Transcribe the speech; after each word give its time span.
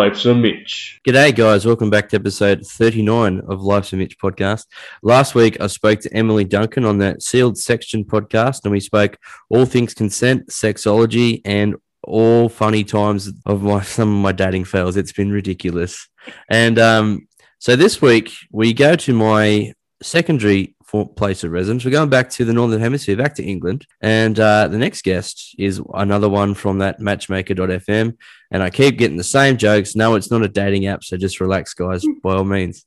Life's 0.00 0.24
a 0.24 0.34
Mitch. 0.34 0.98
G'day, 1.06 1.36
guys. 1.36 1.66
Welcome 1.66 1.90
back 1.90 2.08
to 2.08 2.16
episode 2.16 2.66
39 2.66 3.42
of 3.48 3.60
Life's 3.60 3.92
a 3.92 3.96
Mitch 3.96 4.18
podcast. 4.18 4.64
Last 5.02 5.34
week, 5.34 5.60
I 5.60 5.66
spoke 5.66 6.00
to 6.00 6.16
Emily 6.16 6.44
Duncan 6.44 6.86
on 6.86 6.96
that 7.00 7.22
Sealed 7.22 7.58
Section 7.58 8.06
podcast, 8.06 8.60
and 8.64 8.72
we 8.72 8.80
spoke 8.80 9.18
all 9.50 9.66
things 9.66 9.92
consent, 9.92 10.48
sexology, 10.48 11.42
and 11.44 11.76
all 12.02 12.48
funny 12.48 12.82
times 12.82 13.30
of 13.44 13.62
my 13.62 13.82
some 13.96 14.08
of 14.08 14.22
my 14.22 14.32
dating 14.32 14.64
fails. 14.64 14.96
It's 14.96 15.12
been 15.12 15.30
ridiculous. 15.30 16.08
And 16.48 16.78
um, 16.78 17.28
so 17.58 17.76
this 17.76 18.00
week, 18.00 18.32
we 18.50 18.72
go 18.72 18.96
to 18.96 19.12
my 19.12 19.74
secondary 20.00 20.76
place 21.16 21.44
of 21.44 21.52
residence. 21.52 21.84
We're 21.84 21.90
going 21.90 22.10
back 22.10 22.30
to 22.30 22.44
the 22.44 22.52
Northern 22.52 22.80
Hemisphere, 22.80 23.16
back 23.16 23.34
to 23.36 23.44
England. 23.44 23.86
And 24.00 24.38
uh, 24.38 24.68
the 24.68 24.78
next 24.78 25.02
guest 25.02 25.54
is 25.58 25.80
another 25.94 26.28
one 26.28 26.54
from 26.54 26.78
that 26.78 27.00
matchmaker.fm. 27.00 28.16
And 28.50 28.62
I 28.62 28.70
keep 28.70 28.98
getting 28.98 29.16
the 29.16 29.24
same 29.24 29.56
jokes. 29.56 29.94
No, 29.94 30.14
it's 30.14 30.30
not 30.30 30.42
a 30.42 30.48
dating 30.48 30.86
app. 30.86 31.04
So 31.04 31.16
just 31.16 31.40
relax, 31.40 31.74
guys, 31.74 32.04
by 32.22 32.34
all 32.34 32.44
means. 32.44 32.84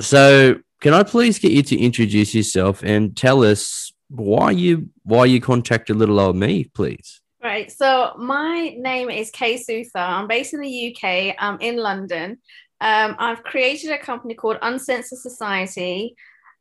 So, 0.00 0.60
can 0.80 0.94
I 0.94 1.02
please 1.02 1.40
get 1.40 1.50
you 1.50 1.62
to 1.64 1.76
introduce 1.76 2.34
yourself 2.36 2.84
and 2.84 3.16
tell 3.16 3.42
us 3.42 3.92
why 4.10 4.52
you 4.52 4.88
why 5.02 5.24
you 5.24 5.40
contacted 5.40 5.96
little 5.96 6.20
old 6.20 6.36
me, 6.36 6.64
please? 6.72 7.20
Right. 7.42 7.70
So 7.70 8.14
my 8.16 8.74
name 8.78 9.10
is 9.10 9.30
Kay 9.30 9.56
Sutha. 9.56 9.96
I'm 9.96 10.28
based 10.28 10.54
in 10.54 10.60
the 10.60 10.96
UK. 10.96 11.34
I'm 11.38 11.60
in 11.60 11.76
London. 11.76 12.38
Um, 12.80 13.16
I've 13.18 13.42
created 13.42 13.90
a 13.90 13.98
company 13.98 14.34
called 14.34 14.58
Uncensored 14.62 15.18
Society. 15.18 16.14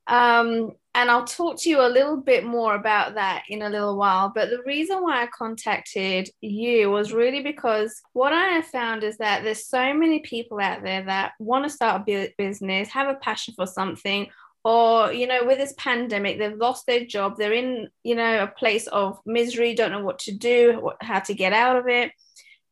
Um, 0.08 0.72
and 0.96 1.12
I'll 1.12 1.26
talk 1.26 1.60
to 1.60 1.70
you 1.70 1.82
a 1.82 1.88
little 1.88 2.18
bit 2.18 2.44
more 2.44 2.74
about 2.74 3.14
that 3.16 3.44
in 3.50 3.62
a 3.62 3.70
little 3.70 3.98
while. 3.98 4.32
But 4.34 4.50
the 4.50 4.64
reason 4.66 5.02
why 5.04 5.22
I 5.22 5.28
contacted 5.28 6.30
you 6.42 6.90
was 6.90 7.14
really 7.14 7.44
because 7.44 8.02
what 8.14 8.34
I 8.34 8.46
have 8.46 8.66
found 8.66 9.04
is 9.04 9.18
that 9.18 9.44
there's 9.44 9.68
so 9.68 9.94
many 9.94 10.22
people 10.22 10.60
out 10.60 10.82
there 10.82 11.04
that 11.04 11.34
want 11.40 11.66
to 11.66 11.70
start 11.70 12.10
a 12.10 12.34
business, 12.36 12.90
have 12.90 13.10
a 13.10 13.20
passion 13.20 13.54
for 13.56 13.68
something, 13.68 14.28
or 14.68 15.14
you 15.14 15.28
know 15.28 15.46
with 15.46 15.58
this 15.58 15.74
pandemic 15.78 16.38
they've 16.38 16.58
lost 16.58 16.86
their 16.88 17.06
job 17.06 17.38
they're 17.38 17.54
in 17.54 17.88
you 18.04 18.16
know 18.16 18.44
a 18.44 18.48
place 18.48 18.86
of 18.88 19.18
misery 19.26 19.74
don't 19.74 19.92
know 19.92 20.04
what 20.04 20.20
to 20.20 20.34
do 20.34 20.92
how 21.00 21.20
to 21.20 21.34
get 21.34 21.54
out 21.54 21.78
of 21.78 21.88
it 21.88 22.12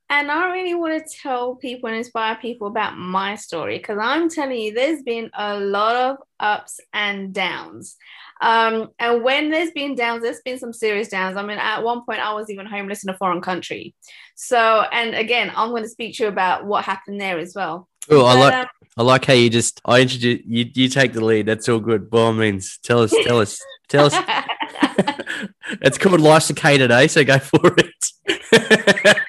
and 0.10 0.30
I 0.30 0.52
really 0.52 0.76
want 0.76 1.04
to 1.04 1.18
tell 1.18 1.56
people 1.56 1.88
and 1.88 1.98
inspire 1.98 2.36
people 2.36 2.68
about 2.68 2.98
my 2.98 3.36
story 3.36 3.78
because 3.78 3.98
I'm 4.00 4.30
telling 4.30 4.60
you, 4.60 4.74
there's 4.74 5.02
been 5.02 5.32
a 5.34 5.60
lot 5.60 5.96
of 5.96 6.18
ups 6.40 6.80
and 6.94 7.34
downs. 7.34 7.96
Um, 8.42 8.90
and 9.00 9.24
when 9.24 9.50
there's 9.50 9.72
been 9.72 9.96
downs, 9.96 10.22
there's 10.22 10.42
been 10.42 10.60
some 10.60 10.74
serious 10.74 11.08
downs. 11.08 11.38
I 11.38 11.44
mean, 11.44 11.58
at 11.58 11.84
one 11.84 12.06
point, 12.06 12.20
I 12.20 12.34
was 12.34 12.50
even 12.50 12.66
homeless 12.66 13.04
in 13.04 13.10
a 13.10 13.18
foreign 13.18 13.42
country. 13.42 13.96
So, 14.36 14.84
and 14.92 15.16
again, 15.16 15.52
I'm 15.56 15.70
going 15.70 15.84
to 15.84 15.90
speak 15.90 16.18
to 16.18 16.24
you 16.24 16.30
about 16.30 16.66
what 16.66 16.86
happened 16.86 17.20
there 17.20 17.40
as 17.40 17.54
well. 17.56 17.88
Oh, 18.10 18.26
I 18.26 18.40
like. 18.40 18.54
Um, 18.54 18.68
I 18.98 19.02
like 19.02 19.26
how 19.26 19.34
you 19.34 19.50
just 19.50 19.82
I 19.84 20.02
introduce 20.02 20.42
you. 20.46 20.70
You 20.74 20.88
take 20.88 21.14
the 21.14 21.26
lead. 21.26 21.48
That's 21.48 21.68
all 21.68 21.80
good. 21.80 22.10
By 22.10 22.20
all 22.20 22.34
means, 22.34 22.78
tell 22.84 23.00
us, 23.02 23.14
tell 23.24 23.40
us, 23.40 23.60
tell 23.90 24.06
us. 24.06 24.16
it's 25.82 25.98
called 25.98 26.22
Life's 26.22 26.50
a 26.50 26.54
K 26.54 26.78
today, 26.78 27.08
so 27.08 27.24
go 27.24 27.40
for 27.40 27.76
it. 27.78 29.18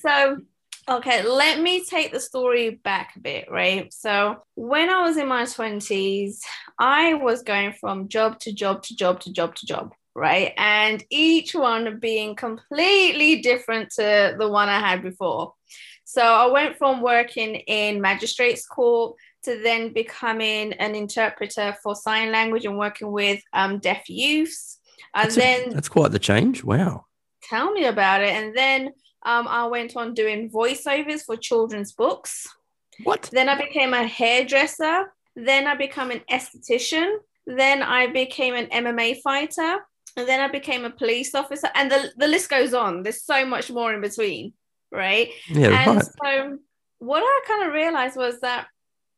so 0.00 0.38
okay, 0.88 1.22
let 1.22 1.60
me 1.60 1.84
take 1.84 2.12
the 2.12 2.20
story 2.20 2.70
back 2.70 3.14
a 3.16 3.20
bit, 3.20 3.50
right? 3.50 3.92
So 3.92 4.42
when 4.56 4.90
I 4.90 5.02
was 5.02 5.16
in 5.16 5.28
my 5.28 5.44
twenties, 5.44 6.42
I 6.78 7.14
was 7.14 7.42
going 7.42 7.74
from 7.80 8.08
job 8.08 8.40
to 8.40 8.52
job 8.52 8.82
to 8.84 8.96
job 8.96 9.20
to 9.20 9.32
job 9.32 9.54
to 9.56 9.66
job, 9.66 9.92
right? 10.14 10.52
And 10.56 11.04
each 11.10 11.54
one 11.54 12.00
being 12.00 12.34
completely 12.34 13.40
different 13.40 13.90
to 13.92 14.34
the 14.38 14.48
one 14.48 14.68
I 14.68 14.80
had 14.80 15.02
before. 15.02 15.54
So 16.04 16.22
I 16.22 16.46
went 16.46 16.76
from 16.76 17.02
working 17.02 17.54
in 17.54 18.00
magistrates 18.00 18.66
court 18.66 19.16
to 19.44 19.62
then 19.62 19.92
becoming 19.92 20.72
an 20.74 20.96
interpreter 20.96 21.76
for 21.82 21.94
sign 21.94 22.32
language 22.32 22.64
and 22.64 22.76
working 22.76 23.12
with 23.12 23.40
um, 23.52 23.78
deaf 23.78 24.08
youths. 24.08 24.78
And 25.14 25.26
that's 25.26 25.36
then 25.36 25.70
a, 25.70 25.74
that's 25.74 25.88
quite 25.88 26.10
the 26.10 26.18
change. 26.18 26.64
Wow. 26.64 27.06
Tell 27.44 27.72
me 27.72 27.84
about 27.84 28.22
it. 28.22 28.30
And 28.30 28.56
then 28.56 28.90
um, 29.24 29.46
I 29.48 29.66
went 29.66 29.96
on 29.96 30.14
doing 30.14 30.50
voiceovers 30.50 31.22
for 31.24 31.36
children's 31.36 31.92
books. 31.92 32.48
What? 33.04 33.28
Then 33.32 33.48
I 33.48 33.56
became 33.56 33.94
a 33.94 34.06
hairdresser. 34.06 35.12
Then 35.36 35.66
I 35.66 35.74
became 35.74 36.10
an 36.10 36.22
esthetician. 36.30 37.16
Then 37.46 37.82
I 37.82 38.06
became 38.08 38.54
an 38.54 38.66
MMA 38.66 39.20
fighter. 39.22 39.78
And 40.16 40.28
then 40.28 40.40
I 40.40 40.48
became 40.48 40.84
a 40.84 40.90
police 40.90 41.34
officer. 41.34 41.68
And 41.74 41.90
the, 41.90 42.12
the 42.16 42.26
list 42.26 42.50
goes 42.50 42.74
on. 42.74 43.02
There's 43.02 43.22
so 43.22 43.46
much 43.46 43.70
more 43.70 43.92
in 43.94 44.00
between 44.00 44.52
right? 44.92 45.28
Yeah, 45.48 45.68
and 45.68 45.96
right. 45.96 46.04
so 46.22 46.58
what 46.98 47.22
I 47.22 47.40
kind 47.46 47.66
of 47.66 47.72
realized 47.72 48.16
was 48.16 48.40
that, 48.40 48.66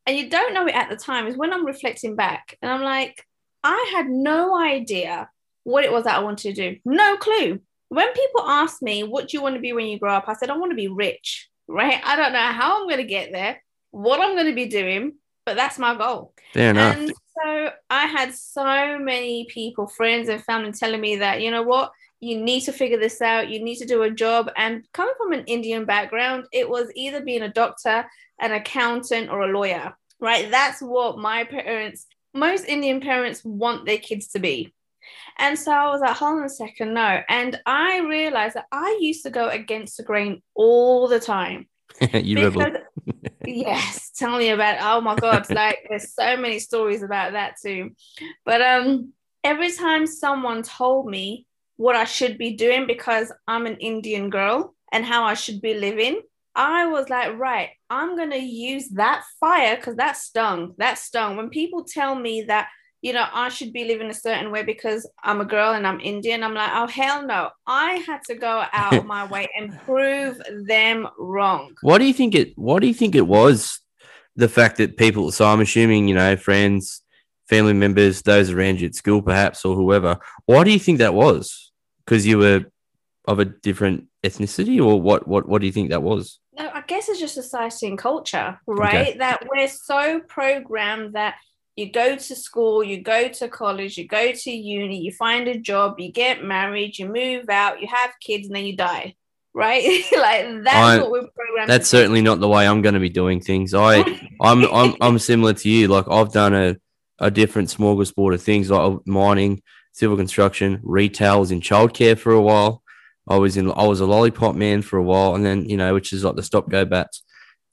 and 0.06 0.16
you 0.16 0.30
don't 0.30 0.54
know 0.54 0.66
it 0.66 0.74
at 0.74 0.90
the 0.90 0.96
time, 0.96 1.26
is 1.26 1.36
when 1.36 1.52
I'm 1.52 1.66
reflecting 1.66 2.16
back 2.16 2.56
and 2.60 2.70
I'm 2.70 2.82
like, 2.82 3.24
I 3.64 3.92
had 3.94 4.08
no 4.08 4.58
idea 4.58 5.30
what 5.64 5.84
it 5.84 5.92
was 5.92 6.04
that 6.04 6.16
I 6.16 6.22
wanted 6.22 6.54
to 6.54 6.70
do. 6.70 6.78
No 6.84 7.16
clue. 7.16 7.60
When 7.92 8.10
people 8.14 8.48
ask 8.48 8.80
me, 8.80 9.02
what 9.02 9.28
do 9.28 9.36
you 9.36 9.42
want 9.42 9.54
to 9.54 9.60
be 9.60 9.74
when 9.74 9.84
you 9.84 9.98
grow 9.98 10.14
up? 10.14 10.26
I 10.26 10.32
said, 10.32 10.48
I 10.48 10.56
want 10.56 10.70
to 10.70 10.76
be 10.76 10.88
rich, 10.88 11.50
right? 11.68 12.00
I 12.02 12.16
don't 12.16 12.32
know 12.32 12.38
how 12.38 12.80
I'm 12.80 12.88
going 12.88 12.96
to 12.96 13.04
get 13.04 13.32
there, 13.32 13.62
what 13.90 14.18
I'm 14.18 14.34
going 14.34 14.46
to 14.46 14.54
be 14.54 14.64
doing, 14.64 15.16
but 15.44 15.56
that's 15.56 15.78
my 15.78 15.94
goal. 15.94 16.32
Fair 16.54 16.70
enough. 16.70 16.96
And 16.96 17.12
so 17.36 17.70
I 17.90 18.06
had 18.06 18.32
so 18.32 18.98
many 18.98 19.44
people, 19.50 19.88
friends 19.88 20.30
and 20.30 20.42
family 20.42 20.72
telling 20.72 21.02
me 21.02 21.16
that, 21.16 21.42
you 21.42 21.50
know 21.50 21.64
what, 21.64 21.92
you 22.20 22.40
need 22.40 22.62
to 22.62 22.72
figure 22.72 22.98
this 22.98 23.20
out 23.20 23.50
you 23.50 23.62
need 23.62 23.76
to 23.76 23.84
do 23.84 24.04
a 24.04 24.10
job 24.10 24.48
and 24.56 24.86
coming 24.92 25.14
from 25.18 25.32
an 25.32 25.44
indian 25.46 25.84
background 25.84 26.44
it 26.52 26.70
was 26.70 26.88
either 26.94 27.20
being 27.20 27.42
a 27.42 27.48
doctor 27.48 28.06
an 28.38 28.52
accountant 28.52 29.28
or 29.28 29.40
a 29.42 29.52
lawyer 29.52 29.92
right 30.20 30.48
that's 30.48 30.80
what 30.80 31.18
my 31.18 31.42
parents 31.42 32.06
most 32.32 32.64
indian 32.66 33.00
parents 33.00 33.44
want 33.44 33.84
their 33.84 33.98
kids 33.98 34.28
to 34.28 34.38
be 34.38 34.72
and 35.38 35.58
so 35.58 35.72
i 35.72 35.88
was 35.88 36.00
like 36.00 36.16
hold 36.16 36.38
on 36.38 36.44
a 36.44 36.48
second 36.48 36.94
no 36.94 37.20
and 37.28 37.60
i 37.66 37.98
realized 38.00 38.54
that 38.54 38.66
i 38.72 38.98
used 39.00 39.22
to 39.22 39.30
go 39.30 39.48
against 39.48 39.96
the 39.96 40.02
grain 40.02 40.42
all 40.54 41.08
the 41.08 41.20
time 41.20 41.66
you 42.12 42.50
because, 42.50 42.76
yes 43.44 44.10
tell 44.16 44.38
me 44.38 44.50
about 44.50 44.76
it. 44.76 44.80
oh 44.82 45.00
my 45.00 45.16
god 45.16 45.48
like 45.50 45.84
there's 45.88 46.14
so 46.14 46.36
many 46.36 46.58
stories 46.58 47.02
about 47.02 47.32
that 47.32 47.54
too 47.62 47.90
but 48.44 48.60
um 48.62 49.12
every 49.44 49.72
time 49.72 50.06
someone 50.06 50.62
told 50.62 51.06
me 51.06 51.46
what 51.76 51.96
I 51.96 52.04
should 52.04 52.38
be 52.38 52.54
doing 52.54 52.86
because 52.86 53.32
I'm 53.48 53.66
an 53.66 53.76
Indian 53.76 54.30
girl 54.30 54.74
and 54.92 55.04
how 55.04 55.24
I 55.24 55.34
should 55.34 55.60
be 55.60 55.74
living, 55.74 56.20
I 56.54 56.86
was 56.86 57.08
like, 57.08 57.36
right, 57.38 57.70
I'm 57.88 58.14
going 58.16 58.30
to 58.30 58.38
use 58.38 58.88
that 58.90 59.24
fire 59.40 59.76
because 59.76 59.96
that 59.96 60.16
stung. 60.16 60.74
That 60.78 60.98
stung. 60.98 61.36
When 61.36 61.48
people 61.48 61.84
tell 61.84 62.14
me 62.14 62.42
that, 62.42 62.68
you 63.02 63.12
know, 63.12 63.26
I 63.32 63.48
should 63.48 63.72
be 63.72 63.84
living 63.84 64.08
a 64.08 64.14
certain 64.14 64.52
way 64.52 64.62
because 64.62 65.08
I'm 65.24 65.40
a 65.40 65.44
girl 65.44 65.72
and 65.72 65.86
I'm 65.86 66.00
Indian, 66.00 66.44
I'm 66.44 66.54
like, 66.54 66.70
oh, 66.72 66.86
hell 66.86 67.26
no. 67.26 67.50
I 67.66 67.94
had 68.06 68.20
to 68.28 68.36
go 68.36 68.64
out 68.72 68.94
of 68.94 69.04
my 69.16 69.26
way 69.26 69.48
and 69.58 69.78
prove 69.80 70.40
them 70.66 71.08
wrong. 71.18 71.74
What 71.82 71.98
do 71.98 72.04
you 72.04 72.14
think 72.14 72.36
it, 72.36 72.56
what 72.56 72.80
do 72.80 72.86
you 72.86 72.94
think 72.94 73.16
it 73.16 73.26
was? 73.26 73.80
The 74.36 74.48
fact 74.48 74.76
that 74.78 74.96
people, 74.96 75.32
so 75.32 75.44
I'm 75.46 75.60
assuming, 75.60 76.08
you 76.08 76.14
know, 76.14 76.36
friends, 76.36 77.02
family 77.48 77.74
members, 77.74 78.22
those 78.22 78.50
around 78.50 78.80
you 78.80 78.86
at 78.86 78.94
school, 78.94 79.20
perhaps, 79.20 79.64
or 79.64 79.74
whoever. 79.74 80.18
Why 80.46 80.64
do 80.64 80.70
you 80.70 80.78
think 80.78 80.98
that 80.98 81.12
was? 81.12 81.72
Because 82.04 82.26
you 82.26 82.38
were 82.38 82.64
of 83.26 83.40
a 83.40 83.44
different 83.44 84.06
ethnicity, 84.24 84.82
or 84.82 85.00
what? 85.00 85.28
What? 85.28 85.46
What 85.46 85.60
do 85.60 85.66
you 85.66 85.72
think 85.72 85.90
that 85.90 86.02
was? 86.02 86.40
No, 86.58 86.70
I 86.72 86.80
guess 86.80 87.08
it's 87.08 87.20
just 87.20 87.34
society 87.34 87.86
and 87.86 87.98
culture, 87.98 88.58
right? 88.66 89.08
Okay. 89.08 89.18
That 89.18 89.46
we're 89.48 89.68
so 89.68 90.20
programmed 90.20 91.12
that 91.12 91.34
you 91.76 91.90
go 91.90 92.16
to 92.16 92.36
school, 92.36 92.84
you 92.84 93.00
go 93.00 93.28
to 93.28 93.48
college, 93.48 93.96
you 93.96 94.06
go 94.06 94.32
to 94.32 94.50
uni, 94.50 95.00
you 95.00 95.12
find 95.12 95.48
a 95.48 95.58
job, 95.58 95.98
you 95.98 96.12
get 96.12 96.44
married, 96.44 96.98
you 96.98 97.06
move 97.06 97.48
out, 97.48 97.80
you 97.80 97.88
have 97.88 98.10
kids, 98.20 98.46
and 98.46 98.56
then 98.56 98.64
you 98.64 98.76
die. 98.76 99.14
Right, 99.54 99.84
like 100.16 100.64
that's 100.64 100.74
I, 100.74 100.98
what 100.98 101.10
we're 101.10 101.26
programmed. 101.26 101.68
That's 101.68 101.86
certainly 101.86 102.22
not 102.22 102.40
the 102.40 102.48
way 102.48 102.66
I'm 102.66 102.80
going 102.80 102.94
to 102.94 103.00
be 103.00 103.10
doing 103.10 103.38
things. 103.38 103.74
I, 103.74 103.98
I'm, 104.40 104.64
I'm, 104.64 104.94
I'm 104.98 105.18
similar 105.18 105.52
to 105.52 105.68
you. 105.68 105.88
Like 105.88 106.06
I've 106.08 106.32
done 106.32 106.54
a 106.54 106.76
a 107.18 107.30
different 107.30 107.68
smorgasbord 107.68 108.34
of 108.34 108.42
things 108.42 108.70
like 108.70 109.06
mining, 109.06 109.62
civil 109.92 110.16
construction, 110.16 110.80
retail. 110.82 111.34
I 111.34 111.36
was 111.36 111.50
in 111.50 111.60
childcare 111.60 112.18
for 112.18 112.32
a 112.32 112.40
while. 112.40 112.82
I 113.28 113.36
was 113.36 113.56
in 113.56 113.70
I 113.70 113.86
was 113.86 114.00
a 114.00 114.06
lollipop 114.06 114.56
man 114.56 114.82
for 114.82 114.98
a 114.98 115.02
while, 115.02 115.34
and 115.34 115.44
then 115.44 115.68
you 115.68 115.76
know, 115.76 115.94
which 115.94 116.12
is 116.12 116.24
like 116.24 116.34
the 116.34 116.42
stop 116.42 116.68
go 116.68 116.84
bats. 116.84 117.22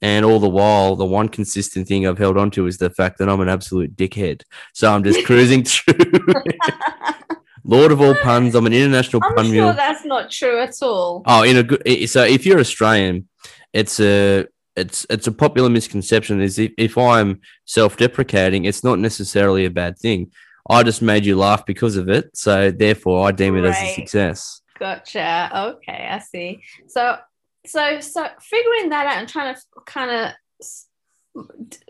And 0.02 0.24
all 0.24 0.38
the 0.38 0.48
while, 0.48 0.96
the 0.96 1.04
one 1.04 1.28
consistent 1.28 1.86
thing 1.86 2.06
I've 2.06 2.18
held 2.18 2.38
on 2.38 2.50
to 2.52 2.66
is 2.66 2.78
the 2.78 2.90
fact 2.90 3.18
that 3.18 3.28
I'm 3.28 3.40
an 3.40 3.48
absolute 3.48 3.96
dickhead. 3.96 4.42
So 4.72 4.90
I'm 4.92 5.04
just 5.04 5.24
cruising 5.26 5.64
through. 5.64 5.94
Lord 7.64 7.92
of 7.92 8.00
all 8.00 8.14
puns, 8.14 8.54
I'm 8.54 8.66
an 8.66 8.72
international 8.72 9.22
I'm 9.22 9.34
pun 9.34 9.44
sure 9.44 9.52
mule. 9.52 9.72
That's 9.74 10.04
not 10.04 10.30
true 10.30 10.58
at 10.60 10.74
all. 10.82 11.22
Oh, 11.26 11.42
in 11.42 11.58
a 11.58 11.62
good. 11.62 12.08
So 12.08 12.24
if 12.24 12.46
you're 12.46 12.58
Australian, 12.58 13.28
it's 13.72 14.00
a 14.00 14.46
it's 14.76 15.06
it's 15.10 15.26
a 15.26 15.32
popular 15.32 15.68
misconception 15.68 16.40
is 16.40 16.58
if, 16.58 16.72
if 16.78 16.96
I'm 16.96 17.40
self-deprecating, 17.66 18.64
it's 18.64 18.82
not 18.82 18.98
necessarily 18.98 19.66
a 19.66 19.70
bad 19.70 19.98
thing. 19.98 20.32
I 20.68 20.82
just 20.82 21.02
made 21.02 21.26
you 21.26 21.36
laugh 21.36 21.66
because 21.66 21.96
of 21.96 22.08
it, 22.08 22.36
so 22.36 22.70
therefore 22.70 23.28
I 23.28 23.32
deem 23.32 23.56
it 23.56 23.62
right. 23.62 23.70
as 23.70 23.82
a 23.82 23.94
success. 23.94 24.62
Gotcha. 24.78 25.50
Okay, 25.76 26.08
I 26.10 26.18
see. 26.20 26.62
So 26.88 27.18
so 27.66 28.00
so 28.00 28.26
figuring 28.40 28.90
that 28.90 29.06
out 29.06 29.18
and 29.18 29.28
trying 29.28 29.54
to 29.54 29.60
kind 29.86 30.10
of 30.10 30.32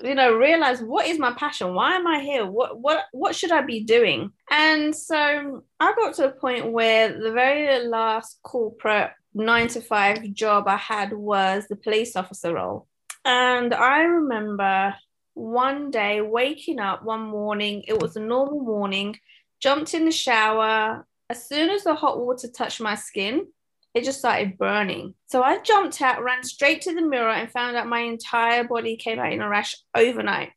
you 0.03 0.15
know 0.15 0.35
realize 0.35 0.81
what 0.83 1.07
is 1.07 1.19
my 1.19 1.33
passion? 1.33 1.75
Why 1.75 1.97
am 1.97 2.07
i 2.07 2.21
here? 2.21 2.47
What 2.47 2.79
what 2.79 3.05
what 3.13 3.35
should 3.35 3.53
i 3.53 3.63
be 3.63 3.85
doing? 3.85 4.33
And 4.51 4.95
so 4.95 5.63
i 5.79 5.93
got 5.95 6.15
to 6.15 6.27
a 6.27 6.33
point 6.33 6.71
where 6.73 7.09
the 7.09 7.33
very 7.33 7.87
last 7.87 8.39
corporate 8.43 9.13
nine 9.33 9.69
to 9.69 9.81
five 9.81 10.23
job 10.33 10.67
i 10.67 10.77
had 10.77 11.13
was 11.13 11.67
the 11.69 11.77
police 11.77 12.17
officer 12.17 12.55
role. 12.55 12.87
And 13.25 13.73
i 13.73 14.03
remember 14.03 14.95
one 15.35 15.91
day 15.91 16.21
waking 16.21 16.81
up 16.81 17.05
one 17.05 17.23
morning 17.23 17.85
it 17.87 18.01
was 18.01 18.17
a 18.17 18.21
normal 18.21 18.61
morning 18.61 19.17
jumped 19.61 19.95
in 19.95 20.05
the 20.05 20.13
shower. 20.13 21.07
As 21.31 21.47
soon 21.47 21.71
as 21.71 21.85
the 21.85 21.95
hot 21.95 22.19
water 22.19 22.49
touched 22.49 22.81
my 22.81 22.97
skin 22.97 23.47
it 23.95 24.05
just 24.05 24.21
started 24.21 24.59
burning. 24.59 25.15
So 25.27 25.43
I 25.43 25.59
jumped 25.61 26.01
out, 26.01 26.23
ran 26.23 26.43
straight 26.45 26.83
to 26.83 26.95
the 26.95 27.03
mirror, 27.03 27.31
and 27.31 27.51
found 27.51 27.77
out 27.77 27.87
my 27.87 28.01
entire 28.01 28.65
body 28.65 28.97
came 28.97 29.19
out 29.19 29.33
in 29.33 29.43
a 29.43 29.49
rash 29.49 29.77
overnight. 29.95 30.51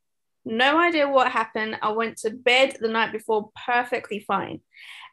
No 0.44 0.78
idea 0.78 1.08
what 1.08 1.32
happened. 1.32 1.78
I 1.82 1.92
went 1.92 2.18
to 2.18 2.30
bed 2.30 2.76
the 2.80 2.88
night 2.88 3.12
before 3.12 3.50
perfectly 3.66 4.20
fine. 4.20 4.60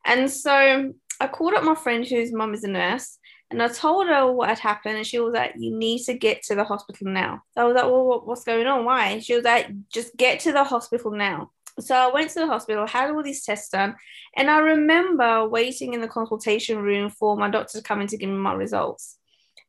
And 0.06 0.30
so 0.30 0.94
I 1.20 1.28
called 1.28 1.54
up 1.54 1.64
my 1.64 1.76
friend 1.76 2.06
whose 2.06 2.34
mum 2.34 2.54
is 2.54 2.64
a 2.64 2.68
nurse 2.68 3.18
and 3.52 3.62
I 3.62 3.68
told 3.68 4.08
her 4.08 4.32
what 4.32 4.50
had 4.50 4.60
happened. 4.60 4.98
And 4.98 5.06
she 5.06 5.20
was 5.20 5.34
like, 5.34 5.54
You 5.58 5.76
need 5.78 6.04
to 6.06 6.14
get 6.14 6.42
to 6.44 6.56
the 6.56 6.64
hospital 6.64 7.08
now. 7.08 7.42
So 7.54 7.62
I 7.62 7.64
was 7.66 7.76
like, 7.76 7.86
Well, 7.86 8.22
what's 8.26 8.46
going 8.46 8.66
on? 8.66 8.86
Why? 8.86 9.20
She 9.20 9.36
was 9.36 9.44
like, 9.44 9.68
Just 9.90 10.16
get 10.16 10.40
to 10.42 10.54
the 10.54 10.64
hospital 10.64 11.12
now. 11.12 11.52
So 11.80 11.96
I 11.96 12.12
went 12.12 12.30
to 12.32 12.40
the 12.40 12.48
hospital, 12.48 12.86
had 12.86 13.12
all 13.12 13.24
these 13.24 13.44
tests 13.44 13.70
done, 13.70 13.96
and 14.36 14.50
I 14.50 14.60
remember 14.60 15.48
waiting 15.48 15.94
in 15.94 16.02
the 16.02 16.08
consultation 16.08 16.80
room 16.80 17.10
for 17.10 17.38
my 17.38 17.50
doctor 17.50 17.78
to 17.78 17.84
come 17.84 18.02
in 18.02 18.08
to 18.08 18.18
give 18.18 18.30
me 18.30 18.36
my 18.36 18.54
results. 18.54 19.18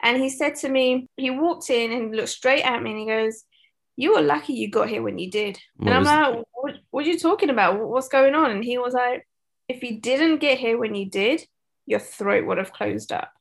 And 0.03 0.21
he 0.21 0.29
said 0.29 0.57
to 0.57 0.69
me, 0.69 1.09
he 1.17 1.31
walked 1.31 1.71
in 1.71 1.93
and 1.93 2.15
looked 2.15 2.31
straight 2.31 2.63
at 2.63 2.83
me 2.83 2.91
and 2.91 2.99
he 2.99 3.07
goes, 3.07 3.45
You 3.97 4.15
were 4.15 4.23
lucky 4.23 4.55
you 4.55 4.69
got 4.71 4.89
here 4.89 5.03
when 5.03 5.19
you 5.19 5.31
did. 5.31 5.59
What 5.77 5.93
and 5.93 6.09
I'm 6.09 6.35
like, 6.35 6.45
what, 6.53 6.75
what 6.91 7.07
are 7.07 7.09
you 7.09 7.19
talking 7.19 7.51
about? 7.51 7.79
What's 7.79 8.09
going 8.09 8.35
on? 8.35 8.51
And 8.51 8.65
he 8.65 8.79
was 8.79 8.95
like, 8.95 9.27
If 9.69 9.83
you 9.83 10.01
didn't 10.01 10.39
get 10.39 10.59
here 10.59 10.77
when 10.77 10.95
you 10.95 11.09
did, 11.09 11.47
your 11.87 12.01
throat 12.01 12.47
would 12.47 12.59
have 12.59 12.73
closed 12.73 13.13
up. 13.13 13.33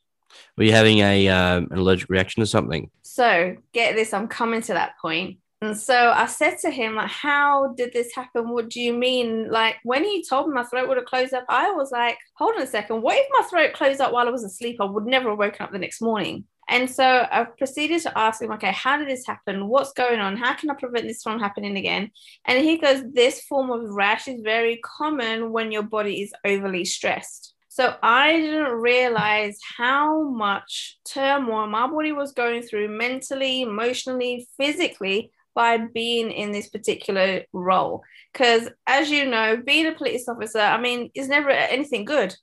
Were 0.57 0.63
you 0.63 0.71
having 0.71 0.99
a 0.99 1.27
um, 1.27 1.67
an 1.71 1.79
allergic 1.79 2.09
reaction 2.09 2.41
or 2.43 2.45
something? 2.45 2.89
So 3.01 3.57
get 3.73 3.95
this, 3.95 4.13
I'm 4.13 4.27
coming 4.27 4.61
to 4.61 4.73
that 4.73 4.93
point. 5.01 5.39
And 5.63 5.77
so 5.77 6.11
I 6.11 6.25
said 6.25 6.57
to 6.61 6.71
him, 6.71 6.95
like, 6.95 7.11
how 7.11 7.73
did 7.77 7.93
this 7.93 8.15
happen? 8.15 8.49
What 8.49 8.69
do 8.69 8.81
you 8.81 8.93
mean? 8.93 9.47
Like, 9.51 9.75
when 9.83 10.03
he 10.03 10.25
told 10.27 10.47
me 10.47 10.55
my 10.55 10.63
throat 10.63 10.87
would 10.87 10.97
have 10.97 11.05
closed 11.05 11.35
up, 11.35 11.45
I 11.49 11.71
was 11.71 11.91
like, 11.91 12.17
hold 12.35 12.55
on 12.55 12.63
a 12.63 12.67
second. 12.67 13.03
What 13.03 13.15
if 13.15 13.27
my 13.29 13.47
throat 13.47 13.73
closed 13.73 14.01
up 14.01 14.11
while 14.11 14.27
I 14.27 14.31
was 14.31 14.43
asleep? 14.43 14.77
I 14.81 14.85
would 14.85 15.05
never 15.05 15.29
have 15.29 15.37
woken 15.37 15.61
up 15.61 15.71
the 15.71 15.77
next 15.77 16.01
morning. 16.01 16.45
And 16.67 16.89
so 16.89 17.27
I 17.31 17.43
proceeded 17.43 18.01
to 18.03 18.17
ask 18.17 18.41
him, 18.41 18.51
okay, 18.53 18.71
how 18.71 18.97
did 18.97 19.07
this 19.07 19.27
happen? 19.27 19.67
What's 19.67 19.93
going 19.93 20.19
on? 20.19 20.35
How 20.35 20.55
can 20.55 20.71
I 20.71 20.73
prevent 20.73 21.05
this 21.05 21.21
from 21.21 21.39
happening 21.39 21.77
again? 21.77 22.09
And 22.45 22.63
he 22.63 22.77
goes, 22.77 23.03
this 23.13 23.41
form 23.41 23.69
of 23.69 23.87
rash 23.93 24.27
is 24.27 24.41
very 24.41 24.79
common 24.83 25.51
when 25.51 25.71
your 25.71 25.83
body 25.83 26.23
is 26.23 26.33
overly 26.43 26.85
stressed. 26.85 27.53
So 27.67 27.95
I 28.01 28.37
didn't 28.37 28.71
realize 28.71 29.59
how 29.77 30.23
much 30.23 30.97
turmoil 31.05 31.67
my 31.67 31.87
body 31.87 32.13
was 32.13 32.31
going 32.31 32.63
through 32.63 32.89
mentally, 32.89 33.61
emotionally, 33.61 34.47
physically 34.57 35.31
by 35.53 35.77
being 35.77 36.31
in 36.31 36.51
this 36.51 36.69
particular 36.69 37.43
role. 37.53 38.03
Because 38.31 38.69
as 38.87 39.09
you 39.11 39.25
know, 39.25 39.57
being 39.57 39.87
a 39.87 39.93
police 39.93 40.27
officer, 40.27 40.59
I 40.59 40.79
mean, 40.79 41.11
is 41.13 41.27
never 41.27 41.49
anything 41.49 42.05
good. 42.05 42.35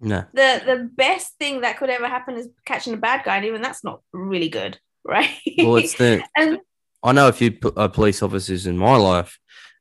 No. 0.00 0.24
The 0.32 0.62
the 0.64 0.90
best 0.94 1.34
thing 1.38 1.62
that 1.62 1.78
could 1.78 1.90
ever 1.90 2.08
happen 2.08 2.36
is 2.36 2.48
catching 2.64 2.94
a 2.94 2.98
bad 2.98 3.24
guy, 3.24 3.36
and 3.36 3.46
even 3.46 3.62
that's 3.62 3.84
not 3.84 4.00
really 4.12 4.48
good, 4.48 4.78
right? 5.04 5.30
Well, 5.58 5.76
it's 5.76 5.94
the 5.94 6.22
and 6.36 6.58
I 7.02 7.12
know 7.12 7.28
a 7.28 7.32
few 7.32 7.56
uh, 7.76 7.88
police 7.88 8.22
officers 8.22 8.66
in 8.66 8.76
my 8.76 8.96
life, 8.96 9.38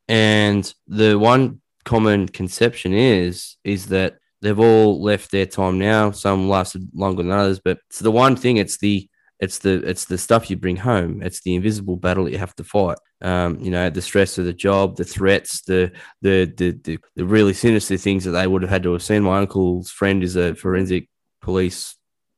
and 0.08 0.72
the 0.88 1.18
one 1.18 1.62
common 1.86 2.28
conception 2.28 2.94
is 2.94 3.58
is 3.64 3.88
that 3.88 4.18
they've 4.42 4.60
all 4.60 5.02
left 5.02 5.32
their 5.32 5.46
time 5.46 5.80
now. 5.80 6.12
Some 6.12 6.48
lasted 6.48 6.88
longer 6.94 7.24
than 7.24 7.32
others, 7.32 7.60
but 7.60 7.80
it's 7.90 8.00
the 8.00 8.12
one 8.12 8.36
thing. 8.36 8.58
It's 8.58 8.78
the 8.78 9.10
it's 9.44 9.58
the 9.60 9.74
it's 9.88 10.06
the 10.06 10.18
stuff 10.18 10.50
you 10.50 10.56
bring 10.56 10.78
home. 10.78 11.22
It's 11.22 11.42
the 11.42 11.56
invisible 11.56 11.98
battle 11.98 12.30
you 12.30 12.38
have 12.38 12.56
to 12.56 12.64
fight. 12.64 12.98
Um, 13.22 13.60
you 13.60 13.72
know, 13.72 13.90
the 13.90 14.02
stress 14.02 14.38
of 14.38 14.46
the 14.46 14.54
job, 14.54 14.96
the 14.96 15.04
threats, 15.04 15.62
the, 15.64 15.92
the 16.22 16.52
the 16.56 16.72
the 16.84 16.98
the 17.18 17.26
really 17.26 17.54
sinister 17.54 17.98
things 17.98 18.24
that 18.24 18.32
they 18.32 18.48
would 18.48 18.62
have 18.62 18.72
had 18.72 18.84
to 18.84 18.94
have 18.94 19.04
seen. 19.04 19.24
My 19.24 19.40
uncle's 19.40 19.92
friend 19.92 20.24
is 20.24 20.38
a 20.38 20.56
forensic 20.56 21.10
police 21.42 21.96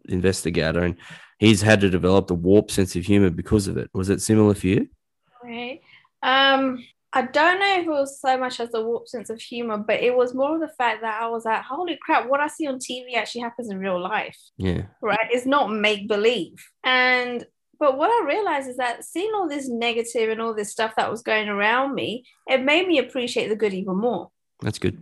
investigator, 0.10 0.82
and 0.82 0.96
he's 1.38 1.62
had 1.62 1.82
to 1.82 1.92
develop 1.92 2.32
a 2.32 2.34
warped 2.34 2.72
sense 2.72 2.96
of 2.96 3.06
humor 3.06 3.30
because 3.30 3.68
of 3.68 3.78
it. 3.78 3.92
Was 3.94 4.10
it 4.10 4.22
similar 4.22 4.56
for 4.56 4.68
you? 4.68 4.90
Right. 5.44 5.82
Um, 6.24 6.84
I 7.16 7.22
don't 7.22 7.60
know 7.62 7.80
if 7.80 7.86
it 7.86 7.90
was 7.90 8.20
so 8.20 8.38
much 8.38 8.60
as 8.60 8.74
a 8.74 8.82
warped 8.82 9.08
sense 9.08 9.30
of 9.30 9.40
humor, 9.40 9.78
but 9.78 10.02
it 10.02 10.14
was 10.14 10.34
more 10.34 10.56
of 10.56 10.62
the 10.62 10.76
fact 10.78 11.02
that 11.02 11.22
I 11.22 11.28
was 11.28 11.46
like, 11.46 11.62
holy 11.62 11.98
crap, 12.02 12.28
what 12.30 12.42
I 12.42 12.48
see 12.48 12.68
on 12.68 12.78
TV 12.78 13.16
actually 13.16 13.42
happens 13.42 13.72
in 13.72 13.80
real 13.80 14.02
life. 14.02 14.38
Yeah. 14.58 14.84
Right. 15.02 15.28
It's 15.32 15.46
not 15.46 15.72
make 15.72 16.10
believe. 16.10 16.68
And 16.84 17.46
but 17.80 17.98
what 17.98 18.10
I 18.10 18.28
realized 18.28 18.70
is 18.70 18.78
that 18.78 19.06
seeing 19.06 19.32
all 19.34 19.48
this 19.48 19.70
negative 19.70 20.30
and 20.30 20.42
all 20.42 20.54
this 20.54 20.72
stuff 20.72 20.94
that 20.98 21.10
was 21.10 21.22
going 21.22 21.48
around 21.48 21.96
me, 21.96 22.26
it 22.48 22.64
made 22.64 22.88
me 22.88 23.00
appreciate 23.00 23.48
the 23.48 23.56
good 23.56 23.74
even 23.74 23.98
more. 23.98 24.30
That's 24.62 24.80
good. 24.80 25.02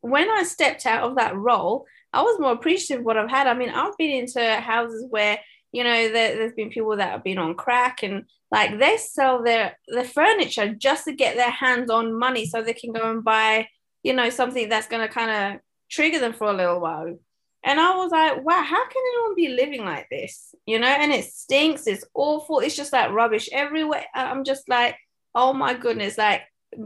When 0.00 0.30
I 0.30 0.42
stepped 0.44 0.86
out 0.86 1.08
of 1.08 1.16
that 1.16 1.36
role, 1.36 1.86
I 2.12 2.22
was 2.22 2.38
more 2.40 2.52
appreciative 2.52 3.00
of 3.00 3.06
what 3.06 3.16
I've 3.16 3.30
had. 3.30 3.46
I 3.46 3.54
mean, 3.54 3.70
I've 3.70 3.96
been 3.98 4.10
into 4.10 4.60
houses 4.60 5.06
where 5.10 5.38
you 5.72 5.84
know 5.84 6.10
there, 6.10 6.40
has 6.42 6.52
been 6.52 6.70
people 6.70 6.96
that 6.96 7.10
have 7.10 7.24
been 7.24 7.38
on 7.38 7.54
crack 7.54 8.02
and 8.02 8.24
like 8.54 8.78
they 8.78 8.96
sell 8.96 9.42
their 9.42 9.76
their 9.88 10.04
furniture 10.04 10.74
just 10.74 11.04
to 11.04 11.12
get 11.12 11.36
their 11.36 11.50
hands 11.50 11.90
on 11.90 12.18
money 12.18 12.46
so 12.46 12.62
they 12.62 12.72
can 12.72 12.92
go 12.92 13.10
and 13.10 13.24
buy 13.24 13.66
you 14.02 14.12
know 14.12 14.30
something 14.30 14.68
that's 14.68 14.88
going 14.88 15.06
to 15.06 15.12
kind 15.12 15.30
of 15.30 15.60
trigger 15.90 16.20
them 16.20 16.32
for 16.32 16.48
a 16.48 16.52
little 16.52 16.80
while 16.80 17.18
and 17.64 17.80
i 17.80 17.94
was 17.96 18.10
like 18.12 18.44
wow 18.44 18.62
how 18.62 18.88
can 18.88 19.02
anyone 19.12 19.34
be 19.34 19.48
living 19.48 19.84
like 19.84 20.08
this 20.10 20.54
you 20.66 20.78
know 20.78 20.86
and 20.86 21.12
it 21.12 21.24
stinks 21.24 21.86
it's 21.86 22.04
awful 22.14 22.60
it's 22.60 22.76
just 22.76 22.92
like 22.92 23.10
rubbish 23.10 23.48
everywhere 23.52 24.04
i'm 24.14 24.44
just 24.44 24.68
like 24.68 24.96
oh 25.34 25.52
my 25.52 25.74
goodness 25.74 26.16
like 26.16 26.42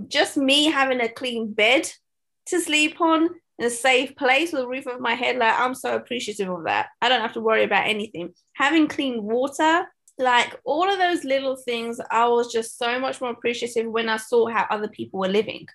just 0.08 0.36
me 0.36 0.64
having 0.64 1.00
a 1.00 1.08
clean 1.08 1.52
bed 1.52 1.88
to 2.46 2.60
sleep 2.60 3.00
on 3.00 3.28
in 3.58 3.66
a 3.66 3.70
safe 3.70 4.14
place 4.16 4.52
with 4.52 4.62
a 4.62 4.68
roof 4.68 4.86
over 4.86 5.00
my 5.00 5.14
head. 5.14 5.36
Like 5.36 5.58
I'm 5.58 5.74
so 5.74 5.96
appreciative 5.96 6.48
of 6.48 6.64
that. 6.64 6.88
I 7.02 7.08
don't 7.08 7.20
have 7.20 7.32
to 7.34 7.40
worry 7.40 7.64
about 7.64 7.88
anything. 7.88 8.32
Having 8.54 8.88
clean 8.88 9.22
water, 9.22 9.86
like 10.18 10.58
all 10.64 10.90
of 10.90 10.98
those 10.98 11.24
little 11.24 11.56
things, 11.56 12.00
I 12.10 12.26
was 12.28 12.52
just 12.52 12.78
so 12.78 12.98
much 12.98 13.20
more 13.20 13.30
appreciative 13.30 13.86
when 13.86 14.08
I 14.08 14.16
saw 14.16 14.48
how 14.48 14.66
other 14.70 14.88
people 14.88 15.20
were 15.20 15.28
living. 15.28 15.66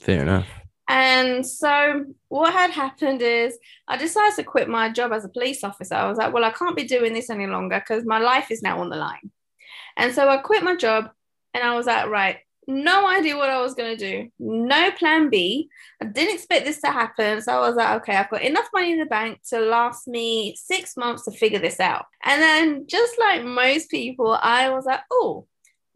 Fair 0.00 0.22
enough. 0.22 0.46
And 0.86 1.46
so 1.46 2.04
what 2.28 2.52
had 2.52 2.70
happened 2.70 3.22
is 3.22 3.58
I 3.88 3.96
decided 3.96 4.36
to 4.36 4.44
quit 4.44 4.68
my 4.68 4.90
job 4.90 5.12
as 5.12 5.24
a 5.24 5.30
police 5.30 5.64
officer. 5.64 5.94
I 5.94 6.08
was 6.08 6.18
like, 6.18 6.32
well, 6.32 6.44
I 6.44 6.50
can't 6.50 6.76
be 6.76 6.84
doing 6.84 7.14
this 7.14 7.30
any 7.30 7.46
longer 7.46 7.80
because 7.80 8.04
my 8.04 8.18
life 8.18 8.50
is 8.50 8.62
now 8.62 8.80
on 8.80 8.90
the 8.90 8.96
line. 8.96 9.30
And 9.96 10.14
so 10.14 10.28
I 10.28 10.38
quit 10.38 10.62
my 10.62 10.76
job 10.76 11.08
and 11.54 11.64
I 11.64 11.74
was 11.74 11.86
like, 11.86 12.08
right, 12.08 12.38
no 12.66 13.08
idea 13.08 13.36
what 13.36 13.50
I 13.50 13.60
was 13.60 13.74
going 13.74 13.96
to 13.96 14.10
do, 14.10 14.30
no 14.38 14.90
plan 14.92 15.30
B. 15.30 15.68
I 16.00 16.06
didn't 16.06 16.34
expect 16.34 16.64
this 16.64 16.80
to 16.82 16.90
happen. 16.90 17.40
So 17.42 17.52
I 17.52 17.60
was 17.60 17.76
like, 17.76 18.02
okay, 18.02 18.16
I've 18.16 18.30
got 18.30 18.42
enough 18.42 18.68
money 18.72 18.92
in 18.92 18.98
the 18.98 19.06
bank 19.06 19.40
to 19.50 19.60
last 19.60 20.06
me 20.08 20.56
six 20.56 20.96
months 20.96 21.24
to 21.24 21.30
figure 21.30 21.58
this 21.58 21.80
out. 21.80 22.06
And 22.24 22.40
then, 22.40 22.86
just 22.86 23.18
like 23.18 23.44
most 23.44 23.90
people, 23.90 24.38
I 24.40 24.70
was 24.70 24.84
like, 24.84 25.00
oh, 25.10 25.46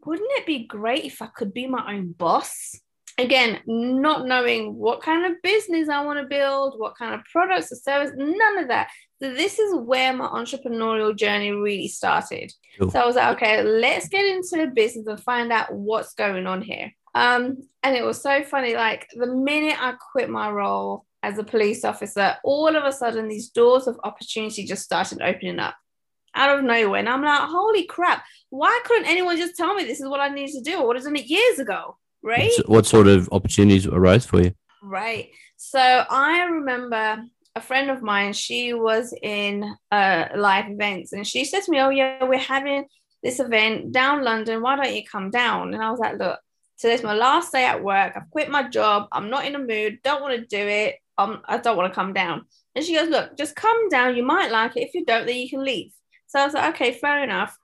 wouldn't 0.05 0.31
it 0.33 0.45
be 0.45 0.65
great 0.65 1.05
if 1.05 1.21
I 1.21 1.27
could 1.27 1.53
be 1.53 1.67
my 1.67 1.93
own 1.93 2.13
boss? 2.13 2.79
Again, 3.17 3.59
not 3.67 4.25
knowing 4.25 4.75
what 4.75 5.01
kind 5.01 5.25
of 5.25 5.41
business 5.41 5.89
I 5.89 6.05
want 6.05 6.19
to 6.19 6.25
build, 6.25 6.79
what 6.79 6.97
kind 6.97 7.13
of 7.13 7.25
products 7.25 7.71
or 7.71 7.75
service, 7.75 8.11
none 8.15 8.57
of 8.59 8.69
that. 8.69 8.89
So 9.21 9.33
this 9.33 9.59
is 9.59 9.75
where 9.75 10.13
my 10.13 10.27
entrepreneurial 10.27 11.15
journey 11.15 11.51
really 11.51 11.89
started. 11.89 12.53
Cool. 12.79 12.89
So 12.89 12.99
I 12.99 13.05
was 13.05 13.15
like, 13.15 13.35
okay, 13.35 13.63
let's 13.63 14.07
get 14.07 14.25
into 14.25 14.57
the 14.57 14.67
business 14.67 15.07
and 15.07 15.21
find 15.21 15.51
out 15.51 15.73
what's 15.73 16.13
going 16.13 16.47
on 16.47 16.61
here. 16.61 16.93
Um, 17.13 17.57
and 17.83 17.95
it 17.95 18.05
was 18.05 18.21
so 18.21 18.43
funny. 18.43 18.75
Like 18.75 19.07
the 19.13 19.27
minute 19.27 19.75
I 19.77 19.95
quit 20.11 20.29
my 20.29 20.49
role 20.49 21.05
as 21.21 21.37
a 21.37 21.43
police 21.43 21.83
officer, 21.83 22.37
all 22.43 22.73
of 22.75 22.83
a 22.85 22.93
sudden 22.93 23.27
these 23.27 23.49
doors 23.49 23.87
of 23.87 23.99
opportunity 24.03 24.65
just 24.65 24.83
started 24.83 25.21
opening 25.21 25.59
up 25.59 25.75
out 26.35 26.57
of 26.57 26.63
nowhere. 26.63 26.99
And 26.99 27.09
I'm 27.09 27.23
like, 27.23 27.49
holy 27.49 27.85
crap, 27.85 28.23
why 28.49 28.79
couldn't 28.85 29.07
anyone 29.07 29.37
just 29.37 29.57
tell 29.57 29.73
me 29.73 29.83
this 29.83 29.99
is 29.99 30.07
what 30.07 30.21
I 30.21 30.29
need 30.29 30.51
to 30.51 30.61
do? 30.61 30.79
I 30.79 30.83
would 30.83 30.95
have 30.95 31.05
done 31.05 31.15
it 31.15 31.25
years 31.25 31.59
ago, 31.59 31.97
right? 32.23 32.51
What 32.67 32.85
sort 32.85 33.07
of 33.07 33.27
opportunities 33.31 33.85
arose 33.85 34.25
for 34.25 34.41
you? 34.41 34.53
Right. 34.81 35.31
So 35.57 35.79
I 35.79 36.43
remember 36.43 37.23
a 37.55 37.61
friend 37.61 37.89
of 37.89 38.01
mine, 38.01 38.33
she 38.33 38.73
was 38.73 39.13
in 39.21 39.75
uh, 39.91 40.25
live 40.35 40.69
events 40.69 41.13
and 41.13 41.25
she 41.25 41.45
said 41.45 41.61
to 41.63 41.71
me, 41.71 41.79
Oh, 41.79 41.89
yeah, 41.89 42.23
we're 42.23 42.37
having 42.37 42.85
this 43.23 43.39
event 43.39 43.91
down 43.91 44.23
London. 44.23 44.61
Why 44.61 44.75
don't 44.75 44.95
you 44.95 45.03
come 45.03 45.29
down? 45.29 45.73
And 45.73 45.83
I 45.83 45.91
was 45.91 45.99
like, 45.99 46.17
Look, 46.17 46.39
today's 46.77 47.03
my 47.03 47.13
last 47.13 47.51
day 47.51 47.65
at 47.65 47.83
work. 47.83 48.13
I've 48.15 48.29
quit 48.29 48.49
my 48.49 48.67
job. 48.69 49.07
I'm 49.11 49.29
not 49.29 49.45
in 49.45 49.55
a 49.55 49.59
mood. 49.59 49.99
Don't 50.03 50.21
want 50.21 50.35
to 50.35 50.45
do 50.45 50.67
it. 50.67 50.95
Um, 51.17 51.41
I 51.45 51.57
don't 51.57 51.75
want 51.75 51.91
to 51.91 51.95
come 51.95 52.13
down. 52.13 52.45
And 52.75 52.85
she 52.85 52.95
goes, 52.95 53.09
Look, 53.09 53.37
just 53.37 53.55
come 53.55 53.89
down. 53.89 54.15
You 54.15 54.23
might 54.23 54.51
like 54.51 54.77
it. 54.77 54.87
If 54.87 54.93
you 54.93 55.05
don't, 55.05 55.25
then 55.25 55.35
you 55.35 55.49
can 55.49 55.63
leave. 55.63 55.91
So 56.29 56.39
I 56.39 56.45
was 56.45 56.53
like, 56.53 56.75
okay, 56.75 56.93
fair 56.93 57.23
enough. 57.23 57.57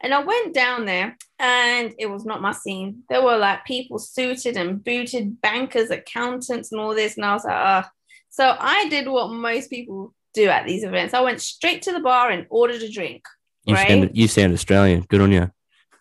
And 0.00 0.12
I 0.12 0.22
went 0.22 0.54
down 0.54 0.84
there 0.84 1.16
and 1.38 1.94
it 1.98 2.06
was 2.06 2.24
not 2.24 2.42
my 2.42 2.52
scene. 2.52 3.02
There 3.08 3.22
were 3.22 3.36
like 3.36 3.64
people 3.64 3.98
suited 3.98 4.56
and 4.56 4.82
booted, 4.82 5.40
bankers, 5.40 5.90
accountants, 5.90 6.70
and 6.70 6.80
all 6.80 6.94
this. 6.94 7.16
And 7.16 7.24
I 7.24 7.32
was 7.34 7.44
like, 7.44 7.54
ah. 7.54 7.90
So 8.30 8.56
I 8.58 8.88
did 8.88 9.08
what 9.08 9.30
most 9.30 9.70
people 9.70 10.14
do 10.34 10.48
at 10.48 10.66
these 10.66 10.84
events. 10.84 11.14
I 11.14 11.20
went 11.20 11.40
straight 11.40 11.82
to 11.82 11.92
the 11.92 12.00
bar 12.00 12.30
and 12.30 12.46
ordered 12.50 12.82
a 12.82 12.90
drink. 12.90 13.24
You 13.64 13.74
right? 13.74 13.88
sound 13.88 14.10
you 14.14 14.28
sound 14.28 14.54
Australian. 14.54 15.02
Good 15.02 15.20
on 15.20 15.32
you. 15.32 15.50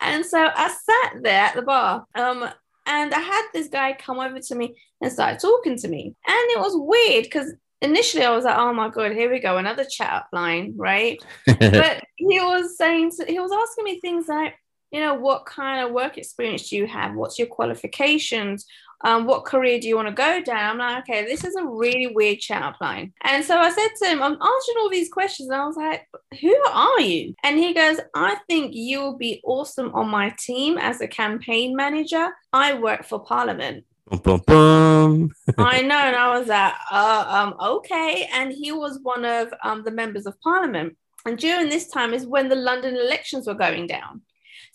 and 0.00 0.24
so 0.24 0.50
I 0.54 0.68
sat 0.68 1.22
there 1.22 1.40
at 1.40 1.54
the 1.54 1.62
bar. 1.62 2.04
Um, 2.14 2.48
and 2.86 3.12
I 3.12 3.18
had 3.20 3.48
this 3.52 3.68
guy 3.68 3.94
come 3.94 4.20
over 4.20 4.38
to 4.38 4.54
me 4.54 4.76
and 5.00 5.12
start 5.12 5.40
talking 5.40 5.76
to 5.78 5.88
me. 5.88 6.14
And 6.26 6.50
it 6.50 6.60
was 6.60 6.72
weird 6.76 7.24
because 7.24 7.52
initially 7.82 8.24
I 8.24 8.30
was 8.30 8.44
like, 8.44 8.56
oh 8.56 8.72
my 8.72 8.88
God, 8.88 9.12
here 9.12 9.30
we 9.30 9.40
go, 9.40 9.58
another 9.58 9.84
chat 9.84 10.12
up 10.12 10.28
line, 10.32 10.74
right? 10.76 11.22
but 11.46 12.04
he 12.16 12.40
was 12.40 12.76
saying, 12.76 13.12
to, 13.12 13.24
he 13.26 13.40
was 13.40 13.52
asking 13.52 13.84
me 13.84 14.00
things 14.00 14.28
like, 14.28 14.54
you 14.92 15.00
know, 15.00 15.14
what 15.14 15.46
kind 15.46 15.84
of 15.84 15.92
work 15.92 16.16
experience 16.16 16.68
do 16.70 16.76
you 16.76 16.86
have? 16.86 17.14
What's 17.14 17.38
your 17.38 17.48
qualifications? 17.48 18.66
Um, 19.02 19.26
what 19.26 19.44
career 19.44 19.78
do 19.78 19.88
you 19.88 19.96
want 19.96 20.08
to 20.08 20.14
go 20.14 20.42
down? 20.42 20.80
I'm 20.80 20.94
like, 20.94 21.08
okay, 21.08 21.24
this 21.24 21.44
is 21.44 21.54
a 21.56 21.64
really 21.64 22.08
weird 22.08 22.40
chat 22.40 22.76
line. 22.80 23.12
And 23.22 23.44
so 23.44 23.58
I 23.58 23.70
said 23.70 23.88
to 24.02 24.10
him, 24.10 24.22
I'm 24.22 24.32
answering 24.32 24.78
all 24.78 24.90
these 24.90 25.10
questions. 25.10 25.48
And 25.48 25.60
I 25.60 25.66
was 25.66 25.76
like, 25.76 26.08
who 26.40 26.56
are 26.72 27.00
you? 27.00 27.34
And 27.44 27.58
he 27.58 27.74
goes, 27.74 27.98
I 28.14 28.36
think 28.48 28.74
you 28.74 29.00
will 29.00 29.16
be 29.16 29.40
awesome 29.44 29.94
on 29.94 30.08
my 30.08 30.34
team 30.38 30.78
as 30.78 31.00
a 31.00 31.08
campaign 31.08 31.76
manager. 31.76 32.30
I 32.52 32.74
work 32.74 33.04
for 33.04 33.20
Parliament. 33.20 33.84
Bum, 34.08 34.20
bum, 34.20 34.42
bum. 34.46 35.30
I 35.58 35.82
know. 35.82 35.96
And 35.96 36.16
I 36.16 36.38
was 36.38 36.46
like, 36.48 36.72
uh, 36.92 37.24
um, 37.28 37.54
okay. 37.60 38.28
And 38.32 38.52
he 38.52 38.70
was 38.70 39.00
one 39.02 39.24
of 39.24 39.52
um, 39.64 39.82
the 39.82 39.90
members 39.90 40.26
of 40.26 40.40
parliament. 40.40 40.96
And 41.24 41.36
during 41.36 41.68
this 41.68 41.88
time 41.88 42.14
is 42.14 42.24
when 42.24 42.48
the 42.48 42.54
London 42.54 42.94
elections 42.94 43.48
were 43.48 43.54
going 43.54 43.88
down. 43.88 44.22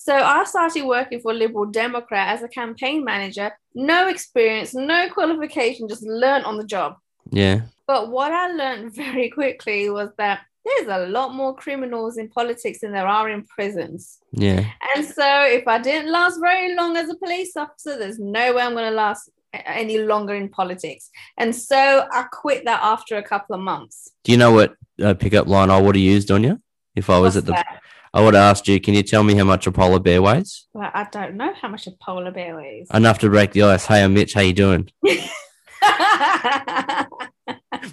So 0.04 0.16
I 0.16 0.46
started 0.46 0.84
working 0.86 1.20
for 1.20 1.32
Liberal 1.32 1.68
Democrat 1.68 2.30
as 2.30 2.42
a 2.42 2.48
campaign 2.48 3.06
manager, 3.06 3.52
no 3.76 4.08
experience, 4.08 4.74
no 4.74 5.08
qualification, 5.10 5.88
just 5.88 6.02
learn 6.02 6.42
on 6.44 6.58
the 6.58 6.64
job. 6.64 6.96
Yeah. 7.30 7.62
But 7.86 8.10
what 8.10 8.32
I 8.32 8.48
learned 8.48 8.96
very 8.96 9.30
quickly 9.30 9.92
was 9.92 10.10
that 10.18 10.40
there's 10.66 10.88
a 10.88 11.06
lot 11.08 11.36
more 11.36 11.56
criminals 11.56 12.18
in 12.18 12.30
politics 12.30 12.80
than 12.80 12.94
there 12.94 13.06
are 13.06 13.30
in 13.30 13.46
prisons. 13.46 14.18
Yeah. 14.32 14.66
And 14.96 15.06
so 15.06 15.44
if 15.44 15.68
I 15.68 15.78
didn't 15.78 16.12
last 16.12 16.40
very 16.40 16.74
long 16.74 16.98
as 16.98 17.08
a 17.08 17.16
police 17.16 17.56
officer, 17.56 18.00
there's 18.00 18.18
no 18.18 18.56
way 18.56 18.64
I'm 18.64 18.74
going 18.74 18.90
to 18.90 18.96
last 18.96 19.30
any 19.54 20.00
longer 20.00 20.34
in 20.34 20.50
politics. 20.50 21.12
And 21.38 21.56
so 21.56 22.08
I 22.12 22.24
quit 22.24 22.66
that 22.66 22.80
after 22.82 23.18
a 23.18 23.24
couple 23.24 23.54
of 23.54 23.62
months. 23.62 24.10
Do 24.24 24.32
you 24.32 24.40
know 24.40 24.52
what 24.52 24.74
uh, 25.00 25.14
pickup 25.14 25.46
line 25.46 25.70
I 25.70 25.80
would 25.80 25.96
have 25.96 26.04
used 26.04 26.32
on 26.32 26.44
you 26.44 26.60
if 26.96 27.08
I 27.08 27.20
was 27.20 27.36
What's 27.36 27.38
at 27.38 27.46
the? 27.46 27.52
that? 27.52 27.81
I 28.14 28.22
would 28.22 28.34
have 28.34 28.44
asked 28.44 28.68
you, 28.68 28.80
can 28.82 28.94
you 28.94 29.04
tell 29.04 29.24
me 29.24 29.36
how 29.36 29.46
much 29.46 29.68
a 29.68 29.72
polar 29.72 30.00
bear 30.00 30.22
weighs? 30.22 30.68
Well, 30.74 30.92
I 30.94 31.08
don't 31.12 31.36
know 31.36 31.54
how 31.54 31.70
much 31.70 31.88
a 31.88 31.92
polar 31.92 32.32
bear 32.32 32.58
weighs. 32.58 32.90
Enough 32.94 33.20
to 33.20 33.30
break 33.30 33.52
the 33.54 33.64
ice. 33.64 33.86
Hey, 33.86 34.04
I'm 34.04 34.14
Mitch. 34.14 34.34
How 34.34 34.42
you 34.42 34.52
doing? 34.54 34.90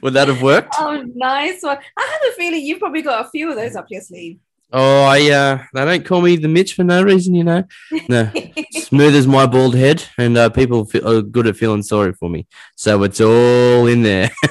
Would 0.02 0.14
that 0.14 0.26
have 0.26 0.42
worked? 0.42 0.74
oh, 0.78 1.04
nice 1.14 1.62
one. 1.62 1.78
I 1.96 2.08
have 2.12 2.32
a 2.32 2.34
feeling 2.36 2.64
you've 2.64 2.80
probably 2.80 3.02
got 3.02 3.26
a 3.26 3.30
few 3.30 3.48
of 3.50 3.56
those 3.56 3.76
up 3.76 3.86
your 3.90 4.00
sleeve. 4.00 4.40
Oh, 4.72 5.04
I 5.04 5.30
uh, 5.30 5.62
they 5.72 5.84
don't 5.84 6.04
call 6.04 6.20
me 6.20 6.36
the 6.36 6.48
Mitch 6.48 6.74
for 6.74 6.84
no 6.84 7.02
reason, 7.02 7.34
you 7.34 7.44
know. 7.44 7.64
No, 8.08 8.30
smooth 8.72 9.14
as 9.14 9.26
my 9.26 9.46
bald 9.46 9.74
head, 9.74 10.04
and 10.18 10.36
uh, 10.36 10.50
people 10.50 10.84
feel, 10.84 11.08
are 11.08 11.22
good 11.22 11.46
at 11.46 11.56
feeling 11.56 11.82
sorry 11.82 12.12
for 12.12 12.28
me. 12.28 12.46
So 12.76 13.02
it's 13.04 13.20
all 13.20 13.86
in 13.86 14.02
there. 14.02 14.30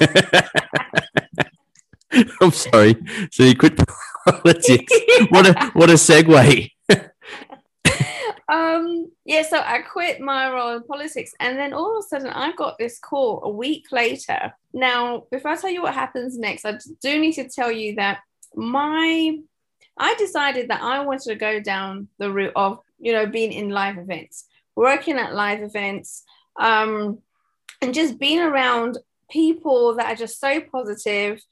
I'm 2.40 2.50
sorry. 2.50 2.96
So 3.30 3.44
you 3.44 3.54
quit 3.54 3.76
politics. 4.26 4.92
What 5.30 5.46
a 5.46 5.70
what 5.74 5.90
a 5.90 5.94
segue. 5.94 6.70
um 8.48 9.10
yeah 9.26 9.42
so 9.42 9.58
i 9.58 9.78
quit 9.80 10.20
my 10.20 10.50
role 10.50 10.74
in 10.76 10.82
politics 10.84 11.32
and 11.38 11.58
then 11.58 11.74
all 11.74 11.98
of 11.98 12.04
a 12.04 12.08
sudden 12.08 12.28
i 12.28 12.50
got 12.52 12.78
this 12.78 12.98
call 12.98 13.42
a 13.44 13.48
week 13.48 13.92
later 13.92 14.52
now 14.72 15.24
before 15.30 15.50
i 15.50 15.56
tell 15.56 15.70
you 15.70 15.82
what 15.82 15.92
happens 15.92 16.38
next 16.38 16.64
i 16.64 16.78
do 17.02 17.18
need 17.20 17.32
to 17.32 17.46
tell 17.48 17.70
you 17.70 17.94
that 17.94 18.20
my 18.54 19.38
i 19.98 20.14
decided 20.14 20.70
that 20.70 20.82
i 20.82 21.00
wanted 21.00 21.28
to 21.28 21.34
go 21.34 21.60
down 21.60 22.08
the 22.18 22.32
route 22.32 22.52
of 22.56 22.78
you 22.98 23.12
know 23.12 23.26
being 23.26 23.52
in 23.52 23.68
live 23.68 23.98
events 23.98 24.46
working 24.76 25.18
at 25.18 25.34
live 25.34 25.62
events 25.62 26.24
um 26.58 27.18
and 27.82 27.92
just 27.92 28.18
being 28.18 28.40
around 28.40 28.96
people 29.30 29.94
that 29.96 30.06
are 30.06 30.16
just 30.16 30.40
so 30.40 30.58
positive 30.72 31.42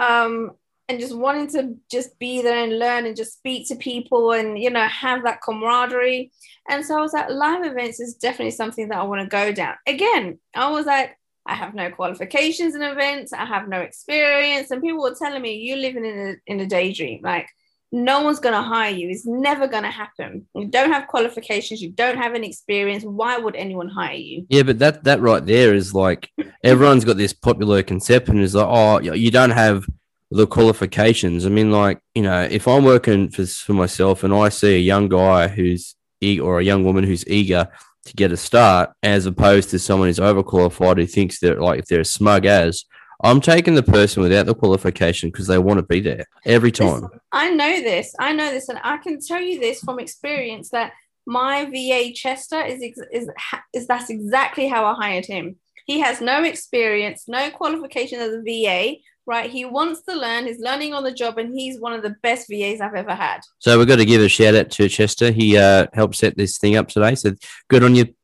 um 0.00 0.52
and 0.88 1.00
just 1.00 1.16
wanting 1.16 1.48
to 1.48 1.76
just 1.90 2.18
be 2.18 2.42
there 2.42 2.62
and 2.62 2.78
learn 2.78 3.06
and 3.06 3.16
just 3.16 3.34
speak 3.34 3.68
to 3.68 3.76
people 3.76 4.32
and 4.32 4.58
you 4.58 4.70
know 4.70 4.86
have 4.86 5.24
that 5.24 5.40
camaraderie. 5.42 6.32
And 6.68 6.84
so 6.84 6.98
i 6.98 7.00
was 7.00 7.12
like 7.12 7.30
live 7.30 7.64
events 7.64 8.00
is 8.00 8.14
definitely 8.14 8.52
something 8.52 8.88
that 8.88 8.98
i 8.98 9.02
want 9.02 9.22
to 9.22 9.26
go 9.28 9.52
down. 9.52 9.74
Again 9.86 10.38
i 10.54 10.70
was 10.70 10.86
like 10.86 11.16
i 11.46 11.54
have 11.54 11.74
no 11.74 11.90
qualifications 11.90 12.74
in 12.74 12.82
events 12.82 13.32
i 13.32 13.44
have 13.44 13.68
no 13.68 13.80
experience. 13.80 14.70
And 14.70 14.82
people 14.82 15.02
were 15.02 15.16
telling 15.18 15.42
me 15.42 15.56
you're 15.56 15.78
living 15.78 16.04
in 16.04 16.18
a, 16.18 16.52
in 16.52 16.60
a 16.60 16.66
daydream. 16.66 17.20
Like 17.22 17.48
no 17.94 18.22
one's 18.22 18.40
going 18.40 18.54
to 18.54 18.60
hire 18.60 18.90
you. 18.90 19.08
It's 19.08 19.24
never 19.24 19.68
going 19.68 19.84
to 19.84 19.90
happen. 19.90 20.48
You 20.52 20.66
don't 20.66 20.90
have 20.90 21.06
qualifications 21.06 21.80
you 21.80 21.92
don't 21.92 22.16
have 22.16 22.34
any 22.34 22.48
experience. 22.48 23.04
Why 23.04 23.38
would 23.38 23.54
anyone 23.54 23.88
hire 23.88 24.16
you? 24.16 24.46
Yeah, 24.48 24.64
but 24.64 24.80
that 24.80 25.04
that 25.04 25.20
right 25.20 25.44
there 25.46 25.74
is 25.74 25.94
like 25.94 26.30
everyone's 26.64 27.04
got 27.04 27.16
this 27.16 27.32
popular 27.32 27.82
conception 27.82 28.40
is 28.40 28.54
like, 28.54 28.66
oh, 28.68 28.98
you 28.98 29.14
you 29.14 29.30
don't 29.30 29.50
have 29.50 29.86
the 30.34 30.48
qualifications. 30.48 31.46
I 31.46 31.48
mean, 31.48 31.70
like 31.70 32.00
you 32.14 32.22
know, 32.22 32.42
if 32.42 32.66
I'm 32.66 32.84
working 32.84 33.30
for 33.30 33.46
for 33.46 33.72
myself 33.72 34.24
and 34.24 34.34
I 34.34 34.48
see 34.48 34.74
a 34.74 34.78
young 34.78 35.08
guy 35.08 35.46
who's 35.46 35.94
eager 36.20 36.42
or 36.42 36.58
a 36.58 36.64
young 36.64 36.84
woman 36.84 37.04
who's 37.04 37.26
eager 37.28 37.68
to 38.06 38.14
get 38.14 38.32
a 38.32 38.36
start, 38.36 38.90
as 39.02 39.26
opposed 39.26 39.70
to 39.70 39.78
someone 39.78 40.08
who's 40.08 40.18
overqualified 40.18 40.98
who 40.98 41.06
thinks 41.06 41.38
they're 41.38 41.60
like 41.60 41.78
if 41.78 41.86
they're 41.86 42.00
as 42.00 42.10
smug 42.10 42.46
as. 42.46 42.84
I'm 43.22 43.40
taking 43.40 43.74
the 43.74 43.82
person 43.82 44.22
without 44.22 44.46
the 44.46 44.56
qualification 44.56 45.30
because 45.30 45.46
they 45.46 45.56
want 45.56 45.78
to 45.78 45.84
be 45.84 46.00
there 46.00 46.26
every 46.44 46.72
time. 46.72 47.06
I 47.32 47.50
know 47.50 47.80
this. 47.80 48.12
I 48.18 48.32
know 48.32 48.50
this, 48.50 48.68
and 48.68 48.80
I 48.82 48.98
can 48.98 49.20
tell 49.20 49.40
you 49.40 49.60
this 49.60 49.80
from 49.80 50.00
experience 50.00 50.70
that 50.70 50.92
my 51.24 51.64
VA 51.66 52.12
Chester 52.12 52.60
is 52.60 52.82
ex- 52.82 52.98
is 53.12 53.30
is 53.72 53.86
that's 53.86 54.10
exactly 54.10 54.66
how 54.66 54.84
I 54.84 54.94
hired 54.94 55.26
him. 55.26 55.56
He 55.86 56.00
has 56.00 56.20
no 56.20 56.42
experience, 56.42 57.28
no 57.28 57.50
qualification 57.50 58.18
as 58.18 58.32
a 58.32 58.42
VA. 58.42 58.96
Right, 59.26 59.48
he 59.48 59.64
wants 59.64 60.02
to 60.02 60.14
learn. 60.14 60.46
He's 60.46 60.60
learning 60.60 60.92
on 60.92 61.02
the 61.02 61.12
job, 61.12 61.38
and 61.38 61.54
he's 61.58 61.80
one 61.80 61.94
of 61.94 62.02
the 62.02 62.14
best 62.22 62.46
VAs 62.50 62.82
I've 62.82 62.94
ever 62.94 63.14
had. 63.14 63.40
So 63.58 63.78
we've 63.78 63.88
got 63.88 63.96
to 63.96 64.04
give 64.04 64.20
a 64.20 64.28
shout 64.28 64.54
out 64.54 64.70
to 64.72 64.88
Chester. 64.88 65.30
He 65.30 65.56
uh, 65.56 65.86
helped 65.94 66.16
set 66.16 66.36
this 66.36 66.58
thing 66.58 66.76
up 66.76 66.88
today. 66.88 67.14
So 67.14 67.32
good 67.70 67.82
on 67.84 67.94
you. 67.94 68.14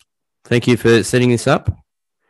Thank 0.44 0.66
you 0.68 0.76
for 0.76 1.02
setting 1.02 1.30
this 1.30 1.46
up. 1.46 1.70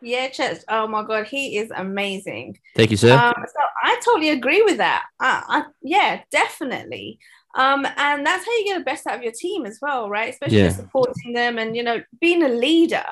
Yeah, 0.01 0.29
Chester. 0.29 0.65
Oh 0.69 0.87
my 0.87 1.03
God, 1.05 1.27
he 1.27 1.59
is 1.59 1.71
amazing. 1.75 2.59
Thank 2.77 2.93
you, 2.93 2.97
sir. 2.97 3.13
Um, 3.13 3.35
so 3.37 3.61
I 3.83 4.01
totally 4.05 4.31
agree 4.31 4.63
with 4.63 4.77
that. 4.79 5.05
I, 5.19 5.43
I, 5.49 5.65
yeah, 5.83 6.21
definitely. 6.31 7.19
Um, 7.57 7.85
and 7.97 8.25
that's 8.25 8.45
how 8.47 8.53
you 8.53 8.65
get 8.67 8.79
the 8.79 8.85
best 8.85 9.07
out 9.07 9.17
of 9.17 9.23
your 9.25 9.33
team 9.33 9.67
as 9.67 9.79
well, 9.83 10.09
right? 10.09 10.33
Especially 10.33 10.59
Yeah. 10.59 10.69
supporting 10.71 11.33
them 11.33 11.59
and 11.59 11.77
you 11.77 11.83
know 11.83 12.01
being 12.21 12.43
a 12.45 12.49
leader. 12.49 13.05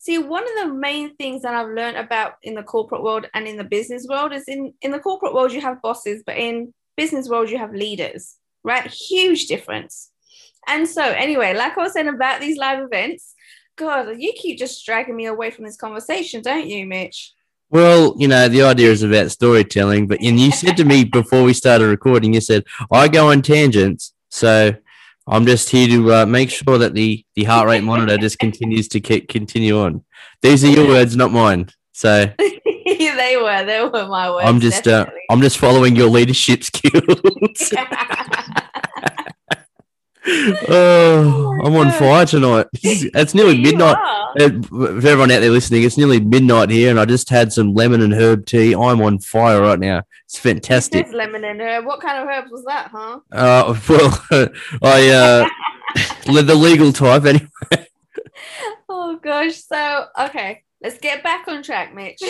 See, 0.00 0.18
one 0.18 0.44
of 0.44 0.68
the 0.68 0.74
main 0.74 1.16
things 1.16 1.42
that 1.42 1.54
I've 1.54 1.70
learned 1.70 1.96
about 1.96 2.34
in 2.42 2.54
the 2.54 2.62
corporate 2.62 3.02
world 3.02 3.26
and 3.34 3.48
in 3.48 3.56
the 3.56 3.64
business 3.64 4.06
world 4.08 4.32
is 4.32 4.44
in 4.46 4.72
in 4.80 4.92
the 4.92 5.00
corporate 5.00 5.34
world 5.34 5.52
you 5.52 5.60
have 5.60 5.82
bosses, 5.82 6.22
but 6.24 6.36
in 6.36 6.72
business 6.96 7.28
world 7.28 7.50
you 7.50 7.58
have 7.58 7.72
leaders, 7.72 8.36
right? 8.62 8.86
Huge 8.86 9.46
difference. 9.46 10.10
And 10.68 10.88
so, 10.88 11.02
anyway, 11.02 11.54
like 11.54 11.76
I 11.76 11.82
was 11.82 11.94
saying 11.94 12.08
about 12.08 12.40
these 12.40 12.58
live 12.58 12.84
events, 12.84 13.34
God, 13.76 14.16
you 14.18 14.32
keep 14.36 14.58
just 14.58 14.84
dragging 14.84 15.16
me 15.16 15.26
away 15.26 15.50
from 15.50 15.64
this 15.64 15.76
conversation, 15.76 16.42
don't 16.42 16.66
you, 16.66 16.86
Mitch? 16.86 17.32
Well, 17.70 18.14
you 18.18 18.28
know, 18.28 18.48
the 18.48 18.62
idea 18.62 18.90
is 18.90 19.02
about 19.02 19.30
storytelling, 19.30 20.06
but 20.06 20.20
and 20.22 20.38
you 20.38 20.52
said 20.52 20.76
to 20.76 20.84
me 20.84 21.04
before 21.20 21.42
we 21.42 21.54
started 21.54 21.86
recording, 21.86 22.34
you 22.34 22.40
said 22.40 22.64
I 22.92 23.08
go 23.08 23.30
on 23.30 23.42
tangents, 23.42 24.14
so 24.28 24.74
I'm 25.28 25.44
just 25.44 25.68
here 25.68 25.88
to 25.88 26.12
uh, 26.14 26.26
make 26.26 26.50
sure 26.50 26.78
that 26.78 26.94
the 26.94 27.24
the 27.34 27.44
heart 27.44 27.66
rate 27.66 27.84
monitor 27.84 28.16
just 28.16 28.38
continues 28.38 28.88
to 28.88 29.00
keep, 29.00 29.28
continue 29.28 29.78
on. 29.78 30.04
These 30.42 30.64
are 30.64 30.68
your 30.68 30.86
words, 30.88 31.16
not 31.16 31.32
mine. 31.32 31.68
So 31.92 32.32
they 32.38 33.36
were, 33.36 33.64
they 33.64 33.82
were 33.82 34.06
my 34.06 34.30
words. 34.30 34.48
I'm 34.48 34.60
just 34.60 34.86
uh. 34.88 35.06
I'm 35.30 35.40
just 35.40 35.58
following 35.58 35.96
your 35.96 36.08
leadership 36.08 36.64
skills. 36.70 37.72
oh, 40.68 41.58
I'm 41.64 41.74
on 41.76 41.90
fire 41.92 42.26
tonight. 42.26 42.66
It's 42.82 43.34
nearly 43.34 43.60
midnight. 43.60 43.96
are. 43.96 44.28
Uh, 44.40 44.62
For 44.62 44.88
everyone 44.98 45.30
out 45.30 45.40
there 45.40 45.50
listening, 45.50 45.82
it's 45.84 45.96
nearly 45.96 46.20
midnight 46.20 46.70
here, 46.70 46.90
and 46.90 47.00
I 47.00 47.04
just 47.04 47.30
had 47.30 47.52
some 47.52 47.74
lemon 47.74 48.02
and 48.02 48.12
herb 48.12 48.44
tea. 48.46 48.74
I'm 48.74 49.00
on 49.00 49.18
fire 49.20 49.60
right 49.62 49.78
now. 49.78 50.02
It's 50.26 50.38
fantastic. 50.38 51.04
There's 51.04 51.14
lemon 51.14 51.44
and 51.44 51.60
herb. 51.60 51.86
What 51.86 52.00
kind 52.00 52.18
of 52.18 52.28
herbs 52.28 52.50
was 52.50 52.64
that, 52.66 52.90
huh? 52.92 53.20
Uh, 53.32 53.78
well, 53.88 54.48
I 54.82 55.08
uh, 55.08 55.48
the 56.42 56.54
legal 56.54 56.92
type 56.92 57.24
anyway. 57.24 57.88
Oh 58.88 59.18
gosh. 59.22 59.56
So 59.56 60.06
okay, 60.18 60.62
let's 60.82 60.98
get 60.98 61.22
back 61.22 61.48
on 61.48 61.62
track, 61.62 61.94
Mitch. 61.94 62.22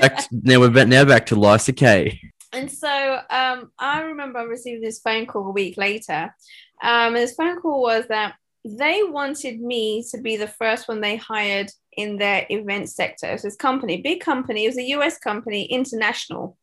Back 0.00 0.16
to- 0.18 0.28
now 0.42 0.60
we're 0.60 0.70
back 0.70 0.88
now 0.88 1.04
back 1.04 1.26
to 1.26 1.36
Lysa 1.36 1.76
K. 1.76 2.20
and 2.52 2.70
so 2.70 3.18
um, 3.30 3.72
I 3.78 4.02
remember 4.02 4.40
I 4.40 4.44
received 4.44 4.82
this 4.82 5.00
phone 5.00 5.26
call 5.26 5.46
a 5.46 5.52
week 5.52 5.76
later. 5.76 6.34
Um, 6.82 7.14
this 7.14 7.34
phone 7.34 7.60
call 7.60 7.82
was 7.82 8.06
that 8.08 8.34
they 8.64 9.02
wanted 9.02 9.60
me 9.60 10.04
to 10.10 10.20
be 10.20 10.36
the 10.36 10.46
first 10.46 10.88
one 10.88 11.00
they 11.00 11.16
hired 11.16 11.70
in 11.96 12.16
their 12.16 12.46
event 12.48 12.88
sector. 12.88 13.36
So 13.36 13.48
this 13.48 13.56
company, 13.56 14.00
big 14.00 14.20
company, 14.20 14.64
it 14.64 14.68
was 14.68 14.78
a 14.78 14.90
US 14.90 15.18
company, 15.18 15.64
international. 15.64 16.56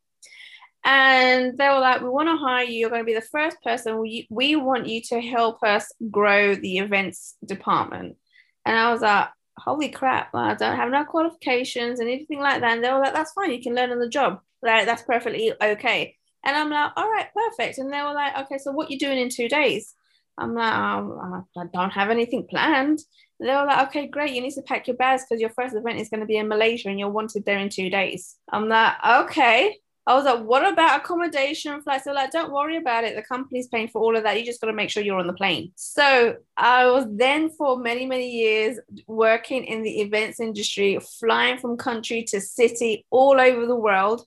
And 0.82 1.58
they 1.58 1.68
were 1.68 1.80
like, 1.80 2.00
we 2.00 2.08
want 2.08 2.28
to 2.28 2.36
hire 2.36 2.64
you. 2.64 2.78
You're 2.78 2.90
going 2.90 3.02
to 3.02 3.06
be 3.06 3.14
the 3.14 3.20
first 3.20 3.58
person. 3.62 4.00
We, 4.00 4.26
we 4.30 4.56
want 4.56 4.86
you 4.86 5.02
to 5.08 5.20
help 5.20 5.62
us 5.62 5.92
grow 6.10 6.54
the 6.54 6.78
events 6.78 7.36
department. 7.44 8.16
And 8.64 8.78
I 8.78 8.90
was 8.90 9.02
like, 9.02 9.28
holy 9.58 9.88
crap, 9.88 10.34
I 10.34 10.54
don't 10.54 10.76
have 10.76 10.90
no 10.90 11.04
qualifications 11.04 12.00
and 12.00 12.08
anything 12.08 12.40
like 12.40 12.60
that. 12.60 12.72
And 12.72 12.84
they 12.84 12.92
were 12.92 13.00
like, 13.00 13.14
that's 13.14 13.32
fine. 13.32 13.52
You 13.52 13.62
can 13.62 13.74
learn 13.74 13.90
on 13.90 13.98
the 13.98 14.08
job. 14.08 14.40
Like, 14.62 14.86
that's 14.86 15.02
perfectly 15.02 15.52
okay. 15.60 16.16
And 16.44 16.56
I'm 16.56 16.70
like, 16.70 16.92
all 16.96 17.10
right, 17.10 17.28
perfect. 17.34 17.78
And 17.78 17.92
they 17.92 18.00
were 18.02 18.14
like, 18.14 18.36
okay, 18.38 18.58
so 18.58 18.72
what 18.72 18.90
you 18.90 18.98
doing 18.98 19.18
in 19.18 19.28
two 19.28 19.48
days? 19.48 19.94
I'm 20.38 20.54
like, 20.54 20.72
oh, 20.72 21.44
I 21.56 21.64
don't 21.72 21.90
have 21.90 22.10
anything 22.10 22.46
planned. 22.48 23.00
They 23.38 23.54
were 23.54 23.66
like, 23.66 23.88
okay, 23.88 24.06
great. 24.06 24.32
You 24.32 24.42
need 24.42 24.52
to 24.54 24.62
pack 24.62 24.86
your 24.86 24.96
bags 24.96 25.24
because 25.24 25.40
your 25.40 25.50
first 25.50 25.74
event 25.74 25.98
is 25.98 26.08
going 26.08 26.20
to 26.20 26.26
be 26.26 26.36
in 26.36 26.48
Malaysia 26.48 26.88
and 26.88 26.98
you're 26.98 27.10
wanted 27.10 27.44
there 27.44 27.58
in 27.58 27.68
two 27.68 27.90
days. 27.90 28.36
I'm 28.50 28.68
like, 28.68 28.94
okay. 29.06 29.76
I 30.10 30.14
was 30.14 30.24
like, 30.24 30.42
what 30.42 30.66
about 30.66 30.98
accommodation 30.98 31.80
flights? 31.82 32.02
They're 32.02 32.12
like, 32.12 32.32
don't 32.32 32.50
worry 32.50 32.76
about 32.78 33.04
it. 33.04 33.14
The 33.14 33.22
company's 33.22 33.68
paying 33.68 33.86
for 33.86 34.02
all 34.02 34.16
of 34.16 34.24
that. 34.24 34.36
You 34.36 34.44
just 34.44 34.60
got 34.60 34.66
to 34.66 34.72
make 34.72 34.90
sure 34.90 35.04
you're 35.04 35.20
on 35.20 35.28
the 35.28 35.32
plane. 35.32 35.70
So 35.76 36.34
I 36.56 36.90
was 36.90 37.06
then 37.08 37.48
for 37.50 37.78
many, 37.78 38.06
many 38.06 38.28
years 38.28 38.80
working 39.06 39.62
in 39.62 39.84
the 39.84 40.00
events 40.00 40.40
industry, 40.40 40.98
flying 41.20 41.58
from 41.58 41.76
country 41.76 42.24
to 42.24 42.40
city 42.40 43.06
all 43.10 43.40
over 43.40 43.66
the 43.66 43.76
world. 43.76 44.26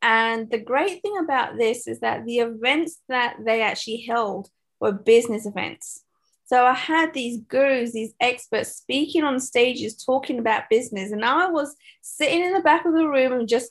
And 0.00 0.50
the 0.50 0.60
great 0.60 1.02
thing 1.02 1.18
about 1.22 1.58
this 1.58 1.86
is 1.86 2.00
that 2.00 2.24
the 2.24 2.38
events 2.38 2.98
that 3.10 3.36
they 3.44 3.60
actually 3.60 4.06
held 4.08 4.48
were 4.80 4.92
business 4.92 5.44
events. 5.44 6.04
So 6.46 6.64
I 6.64 6.72
had 6.72 7.12
these 7.12 7.36
gurus, 7.36 7.92
these 7.92 8.14
experts 8.18 8.76
speaking 8.76 9.24
on 9.24 9.40
stages, 9.40 10.02
talking 10.02 10.38
about 10.38 10.70
business. 10.70 11.12
And 11.12 11.22
I 11.22 11.50
was 11.50 11.76
sitting 12.00 12.42
in 12.42 12.54
the 12.54 12.60
back 12.60 12.86
of 12.86 12.94
the 12.94 13.06
room 13.06 13.34
and 13.34 13.46
just 13.46 13.70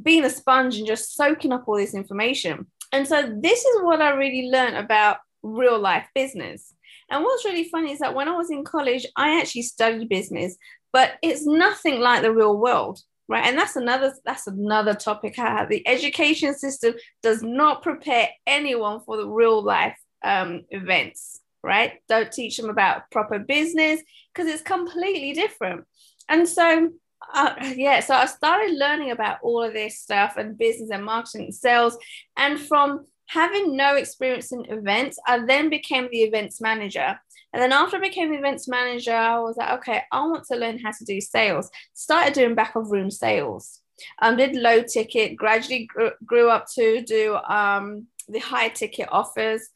being 0.00 0.24
a 0.24 0.30
sponge 0.30 0.76
and 0.78 0.86
just 0.86 1.14
soaking 1.14 1.52
up 1.52 1.64
all 1.66 1.76
this 1.76 1.94
information. 1.94 2.66
And 2.92 3.06
so 3.06 3.22
this 3.40 3.64
is 3.64 3.82
what 3.82 4.02
I 4.02 4.10
really 4.10 4.48
learned 4.50 4.76
about 4.76 5.18
real 5.42 5.78
life 5.78 6.06
business. 6.14 6.74
And 7.10 7.24
what's 7.24 7.44
really 7.44 7.64
funny 7.64 7.92
is 7.92 7.98
that 7.98 8.14
when 8.14 8.28
I 8.28 8.36
was 8.36 8.50
in 8.50 8.64
college, 8.64 9.06
I 9.16 9.40
actually 9.40 9.62
studied 9.62 10.08
business, 10.08 10.56
but 10.92 11.12
it's 11.22 11.46
nothing 11.46 12.00
like 12.00 12.22
the 12.22 12.32
real 12.32 12.56
world 12.58 13.00
right 13.28 13.46
and 13.46 13.56
that's 13.56 13.76
another 13.76 14.12
that's 14.24 14.46
another 14.46 14.94
topic 14.94 15.36
the 15.36 15.82
education 15.86 16.54
system 16.54 16.94
does 17.22 17.42
not 17.42 17.82
prepare 17.82 18.28
anyone 18.46 19.00
for 19.00 19.16
the 19.16 19.26
real 19.26 19.62
life 19.62 19.96
um, 20.24 20.62
events 20.70 21.40
right 21.62 21.94
don't 22.08 22.32
teach 22.32 22.56
them 22.56 22.68
about 22.68 23.10
proper 23.10 23.38
business 23.38 24.00
because 24.32 24.52
it's 24.52 24.62
completely 24.62 25.32
different 25.32 25.84
and 26.28 26.48
so 26.48 26.90
uh, 27.34 27.54
yeah 27.76 28.00
so 28.00 28.14
i 28.14 28.26
started 28.26 28.76
learning 28.76 29.10
about 29.10 29.38
all 29.42 29.62
of 29.62 29.72
this 29.72 29.98
stuff 29.98 30.36
and 30.36 30.58
business 30.58 30.90
and 30.90 31.04
marketing 31.04 31.44
and 31.44 31.54
sales 31.54 31.96
and 32.36 32.58
from 32.58 33.06
having 33.26 33.76
no 33.76 33.96
experience 33.96 34.52
in 34.52 34.64
events 34.66 35.18
i 35.26 35.38
then 35.46 35.70
became 35.70 36.08
the 36.10 36.22
events 36.22 36.60
manager 36.60 37.18
and 37.52 37.62
then 37.62 37.72
after 37.72 37.96
I 37.96 38.00
became 38.00 38.30
the 38.30 38.38
events 38.38 38.66
manager, 38.66 39.14
I 39.14 39.38
was 39.38 39.56
like, 39.56 39.78
okay, 39.80 40.02
I 40.10 40.20
want 40.26 40.44
to 40.44 40.56
learn 40.56 40.78
how 40.78 40.90
to 40.90 41.04
do 41.04 41.20
sales. 41.20 41.70
Started 41.92 42.32
doing 42.32 42.54
back 42.54 42.76
of 42.76 42.90
room 42.90 43.10
sales. 43.10 43.80
Um, 44.20 44.36
did 44.36 44.56
low 44.56 44.82
ticket, 44.82 45.36
gradually 45.36 45.86
grew, 45.86 46.12
grew 46.24 46.48
up 46.48 46.66
to 46.74 47.02
do 47.02 47.36
um, 47.36 48.06
the 48.28 48.38
high 48.38 48.68
ticket 48.68 49.08
offers. 49.12 49.68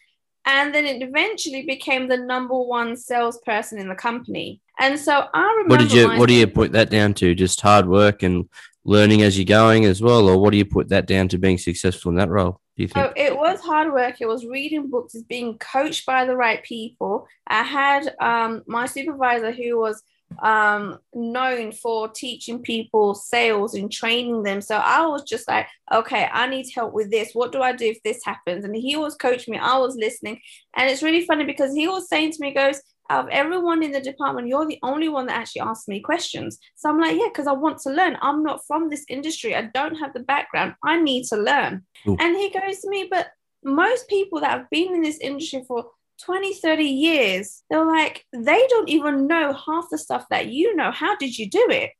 And 0.46 0.74
then 0.74 0.86
it 0.86 1.02
eventually 1.02 1.66
became 1.66 2.08
the 2.08 2.16
number 2.16 2.58
one 2.58 2.96
salesperson 2.96 3.78
in 3.78 3.88
the 3.88 3.94
company. 3.94 4.60
And 4.78 4.98
so 4.98 5.26
I 5.32 5.42
remember. 5.58 5.74
What 5.74 5.80
did 5.80 5.92
you 5.92 6.08
What 6.18 6.28
do 6.28 6.34
you 6.34 6.46
put 6.46 6.72
that 6.72 6.90
down 6.90 7.14
to? 7.14 7.34
Just 7.34 7.60
hard 7.60 7.88
work 7.88 8.22
and 8.22 8.48
learning 8.84 9.22
as 9.22 9.36
you're 9.36 9.44
going 9.44 9.84
as 9.84 10.00
well, 10.00 10.28
or 10.28 10.38
what 10.38 10.50
do 10.50 10.58
you 10.58 10.64
put 10.64 10.88
that 10.90 11.06
down 11.06 11.28
to 11.28 11.38
being 11.38 11.58
successful 11.58 12.10
in 12.10 12.16
that 12.16 12.28
role? 12.28 12.60
Do 12.76 12.82
you 12.82 12.88
think? 12.88 13.06
So 13.06 13.12
it 13.16 13.36
was 13.36 13.60
hard 13.60 13.92
work. 13.92 14.20
It 14.20 14.28
was 14.28 14.46
reading 14.46 14.88
books. 14.88 15.14
It's 15.14 15.24
being 15.24 15.58
coached 15.58 16.06
by 16.06 16.24
the 16.24 16.36
right 16.36 16.62
people. 16.62 17.26
I 17.46 17.62
had 17.62 18.14
um, 18.20 18.62
my 18.66 18.86
supervisor 18.86 19.50
who 19.50 19.78
was 19.78 20.02
um, 20.40 20.98
known 21.14 21.72
for 21.72 22.08
teaching 22.08 22.60
people 22.60 23.14
sales 23.14 23.74
and 23.74 23.90
training 23.90 24.42
them. 24.42 24.60
So 24.60 24.76
I 24.76 25.06
was 25.06 25.22
just 25.22 25.48
like, 25.48 25.66
okay, 25.92 26.28
I 26.30 26.46
need 26.48 26.66
help 26.74 26.92
with 26.92 27.10
this. 27.10 27.30
What 27.32 27.52
do 27.52 27.62
I 27.62 27.72
do 27.72 27.86
if 27.86 28.02
this 28.02 28.24
happens? 28.24 28.64
And 28.64 28.76
he 28.76 28.96
was 28.96 29.14
coaching 29.14 29.52
me. 29.52 29.58
I 29.58 29.78
was 29.78 29.96
listening, 29.96 30.40
and 30.76 30.90
it's 30.90 31.02
really 31.02 31.24
funny 31.24 31.44
because 31.44 31.74
he 31.74 31.88
was 31.88 32.08
saying 32.08 32.32
to 32.32 32.38
me, 32.40 32.52
"Goes." 32.54 32.80
Out 33.08 33.24
of 33.24 33.30
everyone 33.30 33.82
in 33.82 33.92
the 33.92 34.00
department, 34.00 34.48
you're 34.48 34.66
the 34.66 34.78
only 34.82 35.08
one 35.08 35.26
that 35.26 35.38
actually 35.38 35.62
asks 35.62 35.88
me 35.88 36.00
questions. 36.00 36.58
So 36.74 36.88
I'm 36.88 37.00
like, 37.00 37.16
yeah, 37.16 37.28
because 37.28 37.46
I 37.46 37.52
want 37.52 37.78
to 37.80 37.90
learn. 37.90 38.16
I'm 38.20 38.42
not 38.42 38.66
from 38.66 38.88
this 38.88 39.04
industry. 39.08 39.54
I 39.54 39.62
don't 39.74 39.96
have 39.96 40.12
the 40.12 40.20
background. 40.20 40.74
I 40.84 41.00
need 41.00 41.24
to 41.28 41.36
learn. 41.36 41.84
Ooh. 42.08 42.16
And 42.18 42.36
he 42.36 42.50
goes 42.50 42.80
to 42.80 42.88
me, 42.88 43.08
but 43.10 43.28
most 43.64 44.08
people 44.08 44.40
that 44.40 44.50
have 44.50 44.70
been 44.70 44.94
in 44.94 45.02
this 45.02 45.18
industry 45.18 45.62
for 45.66 45.86
20, 46.24 46.54
30 46.54 46.84
years, 46.84 47.62
they're 47.68 47.84
like, 47.84 48.24
they 48.32 48.66
don't 48.68 48.88
even 48.88 49.26
know 49.26 49.52
half 49.52 49.86
the 49.90 49.98
stuff 49.98 50.26
that 50.30 50.46
you 50.48 50.74
know. 50.74 50.90
How 50.90 51.16
did 51.16 51.36
you 51.36 51.48
do 51.48 51.66
it? 51.70 51.90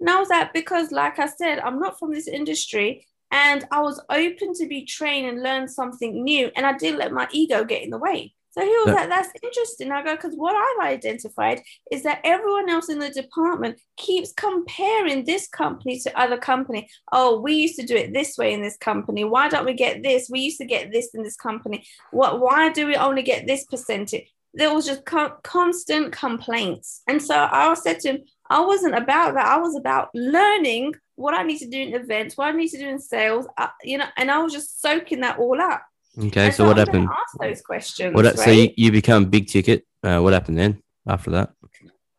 And 0.00 0.08
I 0.08 0.18
was 0.18 0.30
like, 0.30 0.52
because, 0.52 0.92
like 0.92 1.18
I 1.18 1.26
said, 1.26 1.58
I'm 1.58 1.78
not 1.78 1.98
from 1.98 2.12
this 2.12 2.26
industry 2.26 3.06
and 3.30 3.64
I 3.70 3.80
was 3.80 4.02
open 4.10 4.54
to 4.54 4.66
be 4.66 4.84
trained 4.84 5.28
and 5.28 5.42
learn 5.42 5.68
something 5.68 6.24
new. 6.24 6.50
And 6.56 6.66
I 6.66 6.76
didn't 6.76 6.98
let 6.98 7.12
my 7.12 7.28
ego 7.30 7.64
get 7.64 7.82
in 7.82 7.90
the 7.90 7.98
way. 7.98 8.34
So 8.52 8.62
he 8.62 8.68
was 8.68 8.88
yeah. 8.88 8.94
like, 8.94 9.08
that's 9.08 9.32
interesting. 9.42 9.92
I 9.92 10.02
go, 10.02 10.16
because 10.16 10.34
what 10.34 10.56
I've 10.56 10.92
identified 10.92 11.60
is 11.90 12.02
that 12.02 12.20
everyone 12.24 12.68
else 12.68 12.88
in 12.88 12.98
the 12.98 13.10
department 13.10 13.80
keeps 13.96 14.32
comparing 14.32 15.24
this 15.24 15.46
company 15.46 16.00
to 16.00 16.20
other 16.20 16.36
company. 16.36 16.88
Oh, 17.12 17.40
we 17.40 17.54
used 17.54 17.78
to 17.78 17.86
do 17.86 17.94
it 17.94 18.12
this 18.12 18.36
way 18.36 18.52
in 18.52 18.62
this 18.62 18.76
company. 18.76 19.22
Why 19.24 19.48
don't 19.48 19.66
we 19.66 19.74
get 19.74 20.02
this? 20.02 20.28
We 20.28 20.40
used 20.40 20.58
to 20.58 20.66
get 20.66 20.90
this 20.90 21.10
in 21.14 21.22
this 21.22 21.36
company. 21.36 21.84
What? 22.10 22.40
Why 22.40 22.70
do 22.70 22.86
we 22.86 22.96
only 22.96 23.22
get 23.22 23.46
this 23.46 23.64
percentage? 23.66 24.26
There 24.52 24.74
was 24.74 24.84
just 24.84 25.04
co- 25.04 25.36
constant 25.44 26.12
complaints. 26.12 27.02
And 27.06 27.22
so 27.22 27.36
I 27.36 27.72
said 27.74 28.00
to 28.00 28.08
him, 28.10 28.18
I 28.48 28.60
wasn't 28.62 28.96
about 28.96 29.34
that. 29.34 29.46
I 29.46 29.58
was 29.58 29.76
about 29.76 30.08
learning 30.12 30.94
what 31.14 31.34
I 31.34 31.44
need 31.44 31.58
to 31.58 31.68
do 31.68 31.80
in 31.80 31.94
events, 31.94 32.36
what 32.36 32.48
I 32.48 32.56
need 32.56 32.70
to 32.70 32.78
do 32.78 32.88
in 32.88 32.98
sales, 32.98 33.46
uh, 33.56 33.68
you 33.84 33.96
know, 33.98 34.06
and 34.16 34.28
I 34.28 34.42
was 34.42 34.52
just 34.52 34.82
soaking 34.82 35.20
that 35.20 35.38
all 35.38 35.60
up. 35.60 35.82
Okay, 36.18 36.50
so, 36.50 36.66
what 36.66 36.76
happened? 36.76 37.08
Ask 37.08 37.38
those 37.40 37.62
questions. 37.62 38.14
What, 38.14 38.24
right? 38.24 38.38
So 38.38 38.50
you, 38.50 38.70
you 38.76 38.92
become 38.92 39.26
big 39.26 39.46
ticket. 39.46 39.86
Uh, 40.02 40.20
what 40.20 40.32
happened 40.32 40.58
then 40.58 40.82
after 41.06 41.30
that? 41.30 41.52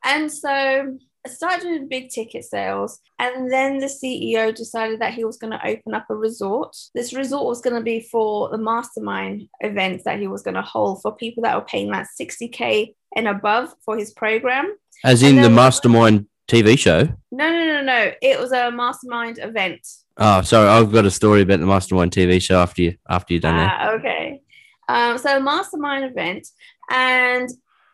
And 0.03 0.31
so 0.31 0.49
I 0.49 1.29
started 1.29 1.61
doing 1.61 1.87
big 1.87 2.09
ticket 2.09 2.43
sales, 2.43 2.99
and 3.19 3.51
then 3.51 3.77
the 3.77 3.85
CEO 3.85 4.55
decided 4.55 5.01
that 5.01 5.13
he 5.13 5.23
was 5.23 5.37
going 5.37 5.51
to 5.51 5.67
open 5.67 5.93
up 5.93 6.07
a 6.09 6.15
resort. 6.15 6.75
This 6.95 7.13
resort 7.13 7.45
was 7.45 7.61
going 7.61 7.75
to 7.75 7.83
be 7.83 8.01
for 8.01 8.49
the 8.49 8.57
mastermind 8.57 9.47
events 9.59 10.03
that 10.05 10.19
he 10.19 10.27
was 10.27 10.41
going 10.41 10.55
to 10.55 10.61
hold 10.61 11.01
for 11.01 11.15
people 11.15 11.43
that 11.43 11.55
were 11.55 11.65
paying 11.65 11.91
that 11.91 12.07
60k 12.19 12.95
and 13.15 13.27
above 13.27 13.73
for 13.85 13.97
his 13.97 14.11
program. 14.13 14.75
As 15.03 15.21
in 15.21 15.35
the 15.41 15.49
mastermind 15.49 16.27
TV 16.47 16.77
show? 16.77 17.07
No, 17.31 17.51
no, 17.51 17.65
no, 17.65 17.81
no. 17.81 18.11
It 18.21 18.39
was 18.39 18.51
a 18.51 18.71
mastermind 18.71 19.37
event. 19.39 19.87
Oh, 20.23 20.41
sorry. 20.43 20.69
I've 20.69 20.91
got 20.91 21.05
a 21.05 21.11
story 21.11 21.41
about 21.41 21.61
the 21.61 21.65
Mastermind 21.65 22.11
TV 22.11 22.39
show 22.39 22.59
after 22.59 22.83
you 22.83 22.95
after 23.09 23.33
you're 23.33 23.41
done 23.41 23.57
that. 23.57 23.95
Okay. 23.95 24.41
Um, 24.87 25.17
so 25.17 25.39
Mastermind 25.39 26.05
event, 26.05 26.47
and 26.91 27.49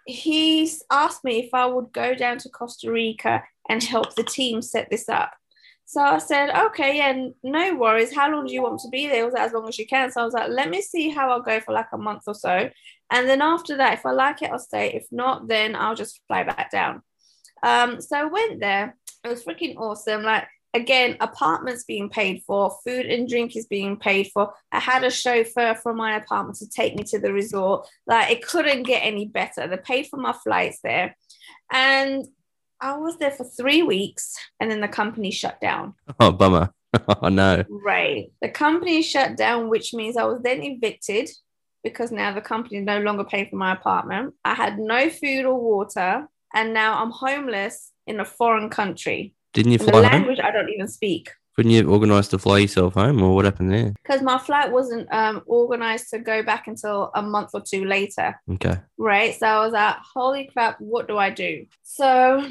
he 0.06 0.70
asked 0.92 1.24
me 1.24 1.40
if 1.40 1.54
I 1.54 1.66
would 1.66 1.94
go 1.94 2.13
down 2.16 2.38
to 2.40 2.50
Costa 2.50 2.92
Rica 2.92 3.44
and 3.70 3.82
help 3.82 4.16
the 4.16 4.24
team 4.24 4.62
set 4.62 4.90
this 4.90 5.08
up. 5.08 5.32
So 5.86 6.02
I 6.02 6.18
said, 6.18 6.50
okay, 6.50 6.98
yeah, 6.98 7.30
no 7.44 7.76
worries. 7.76 8.13
How 8.13 8.30
long 8.30 8.46
do 8.46 8.54
you 8.54 8.62
want 8.62 8.82
to 8.82 8.90
be 8.90 9.08
there? 9.08 9.24
was 9.24 9.36
as 9.36 9.54
long 9.54 9.70
as 9.70 9.80
you 9.80 9.88
can. 9.88 10.12
So 10.12 10.20
I 10.20 10.26
was 10.26 10.34
like, 10.34 10.50
let 10.50 10.70
me 10.70 10.82
see 10.82 11.08
how 11.10 11.30
I'll 11.32 11.42
go 11.42 11.62
for 11.62 11.72
like 11.74 11.88
a 11.94 11.98
month 11.98 12.24
or 12.28 12.36
so. 12.36 12.70
And 13.10 13.30
then 13.30 13.42
after 13.42 13.78
that, 13.78 13.94
if 13.94 14.06
I 14.06 14.12
like 14.12 14.42
it, 14.42 14.52
I'll 14.52 14.60
stay. 14.60 14.92
If 14.94 15.06
not, 15.12 15.48
then 15.48 15.78
I'll 15.78 15.96
just 15.96 16.20
fly 16.28 16.44
back 16.44 16.72
down. 16.72 17.04
Um, 17.63 18.02
so 18.02 18.18
I 18.18 18.26
went 18.26 18.60
there. 18.60 18.98
It 19.24 19.30
was 19.30 19.46
freaking 19.46 19.78
awesome. 19.78 20.24
Like 20.24 20.48
again, 20.78 21.18
apartments 21.20 21.84
being 21.84 22.10
paid 22.10 22.44
for, 22.46 22.78
food 22.86 23.08
and 23.08 23.28
drink 23.28 23.56
is 23.56 23.66
being 23.66 23.98
paid 23.98 24.30
for. 24.34 24.54
I 24.72 24.80
had 24.80 25.04
a 25.04 25.12
chauffeur 25.12 25.76
from 25.76 25.98
my 25.98 26.16
apartment 26.16 26.60
to 26.60 26.70
take 26.70 26.96
me 26.96 27.04
to 27.06 27.20
the 27.20 27.34
resort. 27.34 27.88
Like 28.06 28.32
it 28.32 28.46
couldn't 28.46 28.84
get 28.84 29.00
any 29.00 29.26
better. 29.26 29.68
They 29.68 29.78
paid 29.78 30.08
for 30.08 30.18
my 30.18 30.34
flights 30.34 30.80
there. 30.84 31.18
And 31.72 32.26
I 32.80 32.98
was 32.98 33.18
there 33.18 33.32
for 33.32 33.44
three 33.44 33.82
weeks 33.82 34.36
and 34.60 34.70
then 34.70 34.82
the 34.82 34.88
company 34.88 35.32
shut 35.32 35.60
down. 35.60 35.96
Oh, 36.20 36.32
bummer. 36.32 36.72
oh, 37.22 37.30
no. 37.30 37.63
Right. 37.70 38.32
The 38.42 38.50
company 38.50 39.02
shut 39.02 39.36
down, 39.36 39.70
which 39.70 39.94
means 39.94 40.16
I 40.16 40.24
was 40.24 40.42
then 40.42 40.63
evicted 40.63 41.30
because 41.84 42.12
now 42.12 42.34
the 42.34 42.42
company 42.42 42.80
no 42.80 43.00
longer 43.00 43.24
paid 43.24 43.50
for 43.50 43.56
my 43.56 43.74
apartment. 43.74 44.36
I 44.46 44.54
had 44.54 44.80
no 44.80 45.10
food 45.10 45.46
or 45.46 45.60
water. 45.60 46.28
And 46.54 46.74
now 46.74 47.02
I'm 47.02 47.12
homeless 47.12 47.92
in 48.06 48.20
a 48.20 48.26
foreign 48.26 48.70
country. 48.70 49.34
Didn't 49.58 49.72
you 49.72 49.80
fly 49.80 49.91
the 49.91 50.02
language 50.02 50.38
home? 50.38 50.46
I 50.46 50.52
don't 50.52 50.70
even 50.70 50.88
speak. 50.88 51.32
Couldn't 51.56 51.72
you 51.72 51.89
organise 51.89 52.28
to 52.28 52.38
fly 52.38 52.60
yourself 52.60 52.93
home, 52.93 53.24
or 53.24 53.34
what 53.34 53.46
happened 53.46 53.72
there? 53.72 53.91
Because 54.04 54.22
my 54.22 54.38
flight 54.38 54.72
wasn't 54.72 55.12
um, 55.12 55.41
organized 55.48 56.12
to 56.12 56.20
go 56.20 56.43
back 56.43 56.67
until 56.67 57.10
a 57.15 57.24
month 57.24 57.50
or 57.56 57.62
two 57.62 57.86
later. 57.86 58.39
Okay. 58.52 58.76
Right. 59.00 59.34
So 59.34 59.48
I 59.48 59.65
was 59.65 59.74
like, 59.74 59.96
holy 60.13 60.52
crap, 60.54 60.80
what 60.80 61.08
do 61.08 61.17
I 61.17 61.32
do? 61.32 61.65
So 61.82 62.48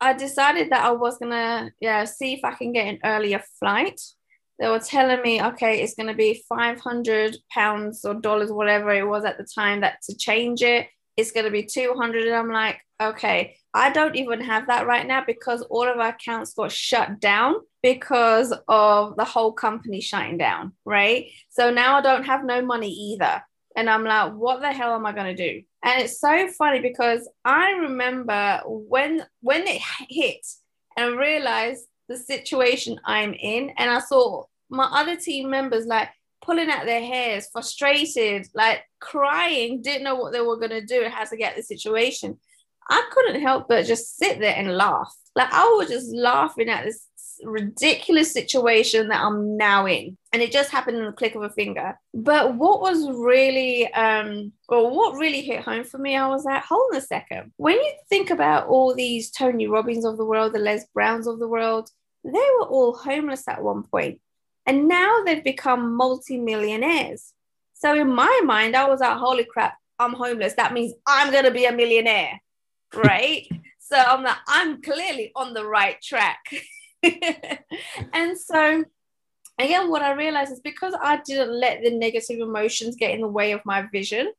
I 0.00 0.12
decided 0.12 0.70
that 0.70 0.84
I 0.84 0.90
was 0.90 1.18
gonna 1.18 1.70
yeah 1.80 2.04
see 2.04 2.32
if 2.34 2.40
I 2.42 2.54
can 2.54 2.72
get 2.72 2.88
an 2.88 2.98
earlier 3.04 3.40
flight. 3.60 4.00
They 4.58 4.66
were 4.66 4.80
telling 4.80 5.22
me, 5.22 5.40
okay, 5.40 5.82
it's 5.82 5.94
gonna 5.94 6.14
be 6.14 6.42
500 6.48 7.36
pounds 7.52 8.04
or 8.04 8.14
dollars, 8.14 8.50
whatever 8.50 8.90
it 8.90 9.06
was 9.06 9.24
at 9.24 9.38
the 9.38 9.46
time, 9.54 9.82
that 9.82 10.02
to 10.08 10.16
change 10.16 10.62
it, 10.62 10.88
it's 11.16 11.30
gonna 11.30 11.52
be 11.52 11.62
200. 11.62 12.26
And 12.26 12.34
I'm 12.34 12.50
like, 12.50 12.80
okay, 13.00 13.54
I 13.72 13.90
don't 13.90 14.16
even 14.16 14.40
have 14.40 14.66
that 14.66 14.86
right 14.86 15.06
now 15.06 15.22
because 15.24 15.62
all 15.62 15.88
of 15.88 15.98
our 15.98 16.08
accounts 16.08 16.54
got 16.54 16.72
shut 16.72 17.20
down 17.20 17.54
because 17.82 18.52
of 18.68 19.16
the 19.16 19.24
whole 19.24 19.52
company 19.52 20.00
shutting 20.00 20.38
down, 20.38 20.72
right? 20.84 21.26
So 21.50 21.70
now 21.70 21.96
I 21.96 22.00
don't 22.02 22.24
have 22.24 22.44
no 22.44 22.62
money 22.62 22.90
either. 22.90 23.42
And 23.76 23.88
I'm 23.88 24.04
like, 24.04 24.32
what 24.34 24.60
the 24.60 24.72
hell 24.72 24.94
am 24.94 25.06
I 25.06 25.12
going 25.12 25.34
to 25.36 25.52
do? 25.52 25.62
And 25.84 26.02
it's 26.02 26.20
so 26.20 26.48
funny 26.48 26.80
because 26.80 27.28
I 27.44 27.70
remember 27.72 28.60
when 28.66 29.24
when 29.40 29.62
it 29.66 29.80
hit 30.08 30.44
and 30.96 31.16
realized 31.16 31.86
the 32.08 32.16
situation 32.16 32.98
I'm 33.04 33.32
in, 33.34 33.70
and 33.78 33.88
I 33.88 34.00
saw 34.00 34.44
my 34.68 34.84
other 34.84 35.16
team 35.16 35.48
members 35.48 35.86
like 35.86 36.08
pulling 36.42 36.68
at 36.68 36.86
their 36.86 37.00
hairs, 37.00 37.48
frustrated, 37.52 38.48
like 38.54 38.82
crying, 38.98 39.82
didn't 39.82 40.04
know 40.04 40.16
what 40.16 40.32
they 40.32 40.40
were 40.40 40.56
going 40.56 40.70
to 40.70 40.84
do 40.84 41.02
and 41.02 41.12
how 41.12 41.24
to 41.24 41.36
get 41.36 41.56
the 41.56 41.62
situation. 41.62 42.38
I 42.90 43.08
couldn't 43.12 43.40
help 43.40 43.68
but 43.68 43.86
just 43.86 44.16
sit 44.16 44.40
there 44.40 44.54
and 44.56 44.76
laugh. 44.76 45.14
Like 45.36 45.52
I 45.52 45.64
was 45.78 45.88
just 45.88 46.12
laughing 46.14 46.68
at 46.68 46.84
this 46.84 47.06
ridiculous 47.42 48.32
situation 48.32 49.08
that 49.08 49.22
I'm 49.22 49.56
now 49.56 49.86
in. 49.86 50.16
And 50.32 50.42
it 50.42 50.52
just 50.52 50.70
happened 50.70 50.98
in 50.98 51.04
the 51.04 51.12
click 51.12 51.34
of 51.34 51.42
a 51.42 51.50
finger. 51.50 51.98
But 52.12 52.54
what 52.54 52.80
was 52.80 53.08
really, 53.10 53.92
um, 53.92 54.52
or 54.68 54.90
what 54.90 55.18
really 55.18 55.42
hit 55.42 55.62
home 55.62 55.84
for 55.84 55.98
me, 55.98 56.16
I 56.16 56.28
was 56.28 56.44
like, 56.44 56.62
hold 56.64 56.90
on 56.92 56.98
a 56.98 57.00
second. 57.00 57.52
When 57.56 57.76
you 57.76 57.92
think 58.08 58.30
about 58.30 58.68
all 58.68 58.94
these 58.94 59.30
Tony 59.30 59.66
Robbins 59.66 60.04
of 60.04 60.16
the 60.16 60.24
world, 60.24 60.52
the 60.52 60.58
Les 60.58 60.84
Browns 60.94 61.26
of 61.26 61.38
the 61.38 61.48
world, 61.48 61.90
they 62.24 62.30
were 62.58 62.66
all 62.66 62.94
homeless 62.94 63.48
at 63.48 63.62
one 63.62 63.84
point. 63.84 64.20
And 64.66 64.88
now 64.88 65.22
they've 65.24 65.42
become 65.42 65.96
multi-millionaires. 65.96 67.32
So 67.74 67.94
in 67.94 68.14
my 68.14 68.42
mind, 68.44 68.76
I 68.76 68.88
was 68.88 69.00
like, 69.00 69.16
holy 69.16 69.44
crap, 69.44 69.74
I'm 69.98 70.12
homeless. 70.12 70.54
That 70.54 70.74
means 70.74 70.92
I'm 71.06 71.32
going 71.32 71.44
to 71.44 71.50
be 71.50 71.64
a 71.64 71.72
millionaire. 71.72 72.40
Right. 72.94 73.48
so 73.78 73.96
I'm 73.96 74.22
like, 74.22 74.36
I'm 74.48 74.82
clearly 74.82 75.32
on 75.36 75.54
the 75.54 75.66
right 75.66 76.00
track. 76.02 76.40
and 77.02 78.38
so 78.38 78.84
again, 79.58 79.90
what 79.90 80.02
I 80.02 80.12
realized 80.12 80.52
is 80.52 80.60
because 80.60 80.94
I 81.00 81.20
didn't 81.24 81.52
let 81.52 81.82
the 81.82 81.90
negative 81.90 82.40
emotions 82.40 82.96
get 82.96 83.12
in 83.12 83.20
the 83.20 83.28
way 83.28 83.52
of 83.52 83.60
my 83.64 83.86
vision 83.92 84.32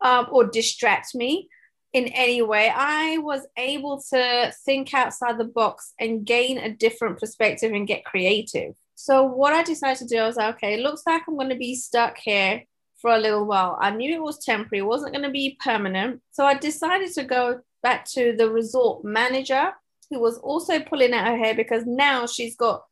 um, 0.00 0.26
or 0.30 0.44
distract 0.44 1.14
me 1.14 1.48
in 1.96 2.08
any 2.08 2.42
way, 2.42 2.70
I 2.74 3.16
was 3.18 3.46
able 3.56 4.02
to 4.10 4.52
think 4.66 4.92
outside 4.92 5.38
the 5.38 5.44
box 5.44 5.94
and 5.98 6.26
gain 6.26 6.58
a 6.58 6.70
different 6.70 7.18
perspective 7.18 7.72
and 7.72 7.86
get 7.86 8.04
creative. 8.04 8.74
So, 8.96 9.24
what 9.24 9.54
I 9.54 9.62
decided 9.62 9.98
to 10.00 10.06
do, 10.06 10.18
I 10.18 10.26
was 10.26 10.36
like, 10.36 10.56
okay, 10.56 10.74
it 10.74 10.80
looks 10.80 11.02
like 11.06 11.22
I'm 11.26 11.36
going 11.36 11.48
to 11.48 11.56
be 11.56 11.74
stuck 11.74 12.18
here 12.18 12.64
for 13.00 13.12
a 13.12 13.18
little 13.18 13.46
while. 13.46 13.78
I 13.80 13.92
knew 13.92 14.14
it 14.14 14.22
was 14.22 14.44
temporary, 14.44 14.80
it 14.80 14.86
wasn't 14.86 15.12
going 15.12 15.24
to 15.24 15.30
be 15.30 15.56
permanent. 15.64 16.20
So, 16.32 16.44
I 16.44 16.52
decided 16.52 17.14
to 17.14 17.24
go 17.24 17.60
back 17.86 18.04
to 18.04 18.34
the 18.36 18.50
resort 18.50 19.04
manager 19.04 19.72
who 20.10 20.18
was 20.18 20.38
also 20.38 20.80
pulling 20.80 21.12
at 21.12 21.24
her 21.24 21.36
hair 21.36 21.54
because 21.54 21.86
now 21.86 22.26
she's 22.26 22.56
got 22.56 22.84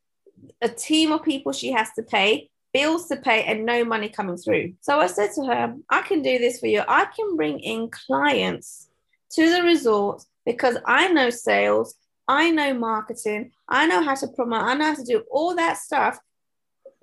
a 0.62 0.68
team 0.68 1.11
of 1.11 1.24
people 1.24 1.50
she 1.50 1.72
has 1.72 1.90
to 1.94 2.02
pay, 2.04 2.48
bills 2.72 3.09
to 3.09 3.16
pay, 3.16 3.42
and 3.42 3.66
no 3.66 3.85
money 3.85 4.09
coming 4.09 4.37
through. 4.37 4.72
So 4.83 5.00
I 5.00 5.09
said 5.09 5.30
to 5.35 5.46
her, 5.46 5.74
I 5.90 6.02
can 6.02 6.22
do 6.22 6.38
this 6.38 6.61
for 6.61 6.68
you. 6.68 6.85
I 6.87 7.07
can 7.07 7.35
bring 7.35 7.59
in 7.59 7.90
clients 7.90 8.87
to 9.30 9.50
the 9.50 9.64
resort 9.64 10.22
because 10.46 10.76
I 10.87 11.09
know 11.09 11.28
sales, 11.28 11.96
I 12.28 12.52
know 12.52 12.72
marketing, 12.72 13.50
I 13.68 13.87
know 13.87 14.00
how 14.00 14.14
to 14.14 14.28
promote, 14.28 14.62
I 14.62 14.74
know 14.74 14.90
how 14.90 14.94
to 14.94 15.02
do 15.02 15.24
all 15.28 15.57
that 15.57 15.78
stuff 15.78 16.20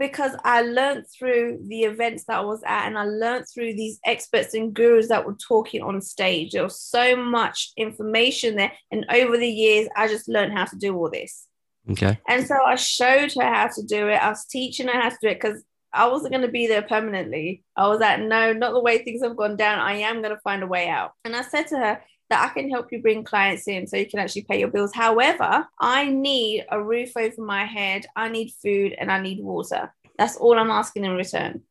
because 0.01 0.31
I 0.43 0.63
learned 0.63 1.05
through 1.07 1.59
the 1.67 1.83
events 1.83 2.23
that 2.25 2.39
I 2.39 2.41
was 2.41 2.61
at 2.65 2.87
and 2.87 2.97
I 2.97 3.03
learned 3.03 3.45
through 3.47 3.75
these 3.75 3.99
experts 4.03 4.55
and 4.55 4.73
gurus 4.73 5.09
that 5.09 5.25
were 5.25 5.35
talking 5.35 5.83
on 5.83 6.01
stage. 6.01 6.51
There 6.51 6.63
was 6.63 6.81
so 6.81 7.15
much 7.15 7.71
information 7.77 8.55
there. 8.55 8.71
And 8.91 9.05
over 9.11 9.37
the 9.37 9.47
years, 9.47 9.87
I 9.95 10.07
just 10.07 10.27
learned 10.27 10.53
how 10.53 10.65
to 10.65 10.75
do 10.75 10.97
all 10.97 11.11
this. 11.11 11.45
Okay. 11.91 12.17
And 12.27 12.47
so 12.47 12.55
I 12.55 12.75
showed 12.75 13.31
her 13.33 13.43
how 13.43 13.67
to 13.67 13.83
do 13.83 14.07
it. 14.07 14.15
I 14.15 14.29
was 14.29 14.45
teaching 14.45 14.87
her 14.87 14.99
how 14.99 15.09
to 15.09 15.17
do 15.21 15.27
it 15.29 15.39
because 15.39 15.63
I 15.93 16.07
wasn't 16.07 16.31
going 16.31 16.45
to 16.45 16.51
be 16.51 16.65
there 16.65 16.81
permanently. 16.81 17.63
I 17.75 17.87
was 17.87 17.99
like, 17.99 18.21
no, 18.21 18.53
not 18.53 18.73
the 18.73 18.81
way 18.81 19.03
things 19.03 19.21
have 19.23 19.37
gone 19.37 19.55
down. 19.55 19.79
I 19.79 19.93
am 19.93 20.23
going 20.23 20.33
to 20.33 20.41
find 20.41 20.63
a 20.63 20.67
way 20.67 20.87
out. 20.87 21.11
And 21.25 21.35
I 21.35 21.43
said 21.43 21.67
to 21.67 21.77
her, 21.77 22.01
that 22.31 22.49
I 22.49 22.53
can 22.53 22.69
help 22.69 22.91
you 22.91 23.01
bring 23.01 23.25
clients 23.25 23.67
in 23.67 23.85
so 23.85 23.97
you 23.97 24.05
can 24.05 24.19
actually 24.19 24.43
pay 24.43 24.57
your 24.57 24.69
bills. 24.69 24.93
However, 24.93 25.67
I 25.79 26.05
need 26.05 26.65
a 26.71 26.81
roof 26.81 27.11
over 27.17 27.41
my 27.41 27.65
head, 27.65 28.05
I 28.15 28.29
need 28.29 28.53
food, 28.63 28.95
and 28.97 29.11
I 29.11 29.21
need 29.21 29.43
water. 29.43 29.93
That's 30.17 30.37
all 30.37 30.57
I'm 30.57 30.71
asking 30.71 31.03
in 31.03 31.11
return. 31.11 31.61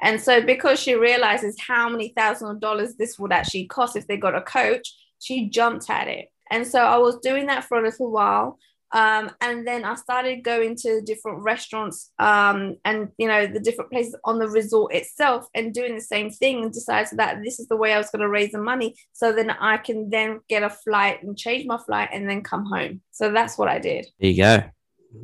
And 0.00 0.18
so, 0.18 0.40
because 0.40 0.80
she 0.80 0.94
realizes 0.94 1.60
how 1.60 1.90
many 1.90 2.14
thousands 2.16 2.50
of 2.50 2.60
dollars 2.60 2.94
this 2.94 3.18
would 3.18 3.32
actually 3.32 3.66
cost 3.66 3.94
if 3.94 4.06
they 4.06 4.16
got 4.16 4.34
a 4.34 4.40
coach, 4.40 4.94
she 5.20 5.50
jumped 5.50 5.90
at 5.90 6.08
it. 6.08 6.28
And 6.50 6.66
so, 6.66 6.80
I 6.80 6.96
was 6.96 7.18
doing 7.18 7.46
that 7.46 7.64
for 7.64 7.78
a 7.78 7.82
little 7.82 8.10
while. 8.10 8.58
Um, 8.92 9.30
and 9.40 9.66
then 9.66 9.84
I 9.84 9.94
started 9.96 10.44
going 10.44 10.76
to 10.76 11.02
different 11.02 11.42
restaurants 11.42 12.12
um, 12.18 12.76
and 12.84 13.08
you 13.18 13.26
know 13.26 13.46
the 13.46 13.58
different 13.58 13.90
places 13.90 14.16
on 14.24 14.38
the 14.38 14.48
resort 14.48 14.94
itself 14.94 15.48
and 15.54 15.74
doing 15.74 15.94
the 15.94 16.00
same 16.00 16.30
thing 16.30 16.62
and 16.62 16.72
decided 16.72 17.18
that 17.18 17.42
this 17.42 17.58
is 17.58 17.66
the 17.66 17.76
way 17.76 17.92
I 17.92 17.98
was 17.98 18.10
going 18.10 18.22
to 18.22 18.28
raise 18.28 18.52
the 18.52 18.60
money 18.60 18.94
so 19.12 19.32
then 19.32 19.50
I 19.50 19.76
can 19.78 20.08
then 20.10 20.40
get 20.48 20.62
a 20.62 20.70
flight 20.70 21.22
and 21.22 21.36
change 21.36 21.66
my 21.66 21.78
flight 21.78 22.10
and 22.12 22.28
then 22.28 22.42
come 22.42 22.64
home. 22.64 23.00
So 23.10 23.32
that's 23.32 23.58
what 23.58 23.68
I 23.68 23.80
did. 23.80 24.06
There 24.20 24.30
you 24.30 24.42
go. 24.42 24.62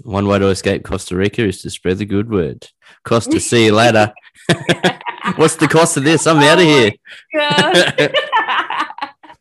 One 0.02 0.26
way 0.26 0.38
to 0.38 0.48
escape 0.48 0.84
Costa 0.84 1.16
Rica 1.16 1.44
is 1.46 1.62
to 1.62 1.70
spread 1.70 1.98
the 1.98 2.04
good 2.04 2.30
word. 2.30 2.68
Costa, 3.04 3.38
see 3.38 3.66
you 3.66 3.74
later. 3.74 4.12
What's 5.36 5.56
the 5.56 5.68
cost 5.68 5.96
of 5.96 6.04
this? 6.04 6.26
I'm 6.26 6.38
oh 6.38 6.48
out 6.48 6.58
of 6.58 6.64
here. 6.64 6.92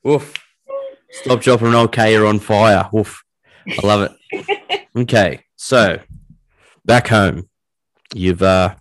Woof. 0.03 0.33
Stop 1.11 1.41
dropping 1.41 1.67
an 1.67 1.75
old 1.75 1.91
K 1.91 2.13
you're 2.13 2.25
on 2.25 2.39
fire. 2.39 2.89
Woof. 2.91 3.23
I 3.67 3.87
love 3.87 4.11
it. 4.31 4.87
okay, 4.95 5.43
so 5.55 5.99
back 6.85 7.07
home, 7.07 7.49
you've 8.13 8.41
uh, 8.41 8.75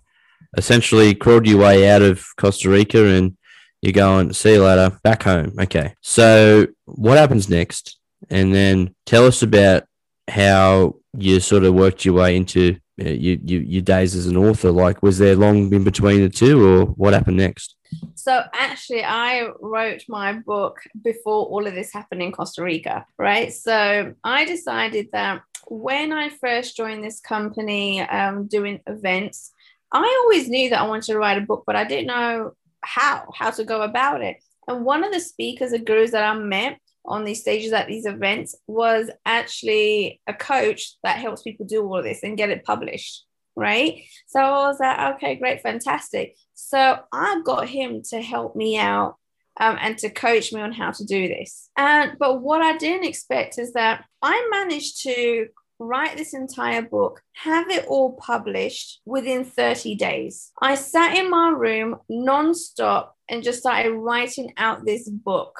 essentially 0.57 1.15
crawled 1.15 1.47
your 1.47 1.59
way 1.59 1.89
out 1.89 2.01
of 2.01 2.25
Costa 2.37 2.69
Rica 2.69 3.05
and 3.05 3.37
you're 3.81 3.93
going, 3.93 4.31
see 4.33 4.53
you 4.53 4.63
later, 4.63 4.97
back 5.03 5.23
home. 5.23 5.53
Okay, 5.59 5.95
so 6.01 6.67
what 6.85 7.17
happens 7.17 7.49
next? 7.49 7.97
And 8.29 8.53
then 8.53 8.95
tell 9.05 9.25
us 9.25 9.41
about 9.41 9.83
how 10.29 10.95
you 11.17 11.39
sort 11.39 11.63
of 11.63 11.73
worked 11.73 12.05
your 12.05 12.13
way 12.13 12.35
into 12.35 12.77
uh, 13.03 13.09
you, 13.09 13.39
you, 13.43 13.59
your 13.59 13.81
days 13.81 14.15
as 14.15 14.27
an 14.27 14.37
author. 14.37 14.71
Like, 14.71 15.01
was 15.01 15.17
there 15.17 15.35
long 15.35 15.73
in 15.73 15.83
between 15.83 16.21
the 16.21 16.29
two, 16.29 16.63
or 16.65 16.85
what 16.85 17.13
happened 17.13 17.37
next? 17.37 17.75
So 18.15 18.43
actually, 18.53 19.03
I 19.03 19.49
wrote 19.59 20.03
my 20.07 20.33
book 20.33 20.79
before 21.03 21.45
all 21.45 21.65
of 21.65 21.73
this 21.73 21.91
happened 21.91 22.21
in 22.21 22.31
Costa 22.31 22.63
Rica, 22.63 23.05
right? 23.17 23.51
So 23.51 24.13
I 24.23 24.45
decided 24.45 25.09
that 25.11 25.41
when 25.67 26.13
I 26.13 26.29
first 26.29 26.77
joined 26.77 27.03
this 27.03 27.19
company 27.19 28.01
um, 28.01 28.47
doing 28.47 28.79
events, 28.87 29.51
I 29.91 30.21
always 30.23 30.47
knew 30.49 30.69
that 30.69 30.81
I 30.81 30.87
wanted 30.87 31.11
to 31.11 31.17
write 31.17 31.37
a 31.37 31.45
book, 31.45 31.63
but 31.65 31.75
I 31.75 31.83
didn't 31.83 32.07
know 32.07 32.51
how 32.81 33.27
how 33.33 33.51
to 33.51 33.63
go 33.63 33.81
about 33.81 34.21
it. 34.21 34.37
And 34.67 34.85
one 34.85 35.03
of 35.03 35.11
the 35.11 35.19
speakers 35.19 35.71
and 35.71 35.85
gurus 35.85 36.11
that 36.11 36.23
I 36.23 36.33
met 36.37 36.79
on 37.05 37.23
these 37.23 37.41
stages 37.41 37.73
at 37.73 37.87
these 37.87 38.05
events 38.05 38.55
was 38.67 39.09
actually 39.25 40.21
a 40.27 40.33
coach 40.33 40.95
that 41.03 41.17
helps 41.17 41.41
people 41.41 41.65
do 41.65 41.83
all 41.83 41.97
of 41.97 42.03
this 42.03 42.23
and 42.23 42.37
get 42.37 42.49
it 42.49 42.63
published 42.63 43.25
right 43.55 44.03
so 44.27 44.39
i 44.39 44.67
was 44.67 44.79
like 44.79 45.15
okay 45.15 45.35
great 45.35 45.61
fantastic 45.61 46.35
so 46.69 46.99
i 47.11 47.41
got 47.43 47.67
him 47.67 48.01
to 48.01 48.21
help 48.21 48.55
me 48.55 48.77
out 48.77 49.15
um, 49.59 49.77
and 49.81 49.97
to 49.97 50.09
coach 50.09 50.53
me 50.53 50.61
on 50.61 50.71
how 50.71 50.91
to 50.91 51.05
do 51.05 51.27
this 51.27 51.69
and 51.77 52.17
but 52.19 52.41
what 52.41 52.61
i 52.61 52.77
didn't 52.77 53.07
expect 53.07 53.57
is 53.57 53.73
that 53.73 54.05
i 54.21 54.47
managed 54.51 55.01
to 55.03 55.47
write 55.81 56.15
this 56.15 56.33
entire 56.33 56.83
book, 56.83 57.21
have 57.33 57.69
it 57.69 57.85
all 57.87 58.13
published 58.13 59.01
within 59.03 59.43
30 59.43 59.95
days. 59.95 60.51
I 60.61 60.75
sat 60.75 61.17
in 61.17 61.29
my 61.29 61.49
room 61.49 61.97
non-stop 62.07 63.17
and 63.27 63.43
just 63.43 63.59
started 63.59 63.91
writing 63.91 64.53
out 64.57 64.85
this 64.85 65.09
book. 65.09 65.59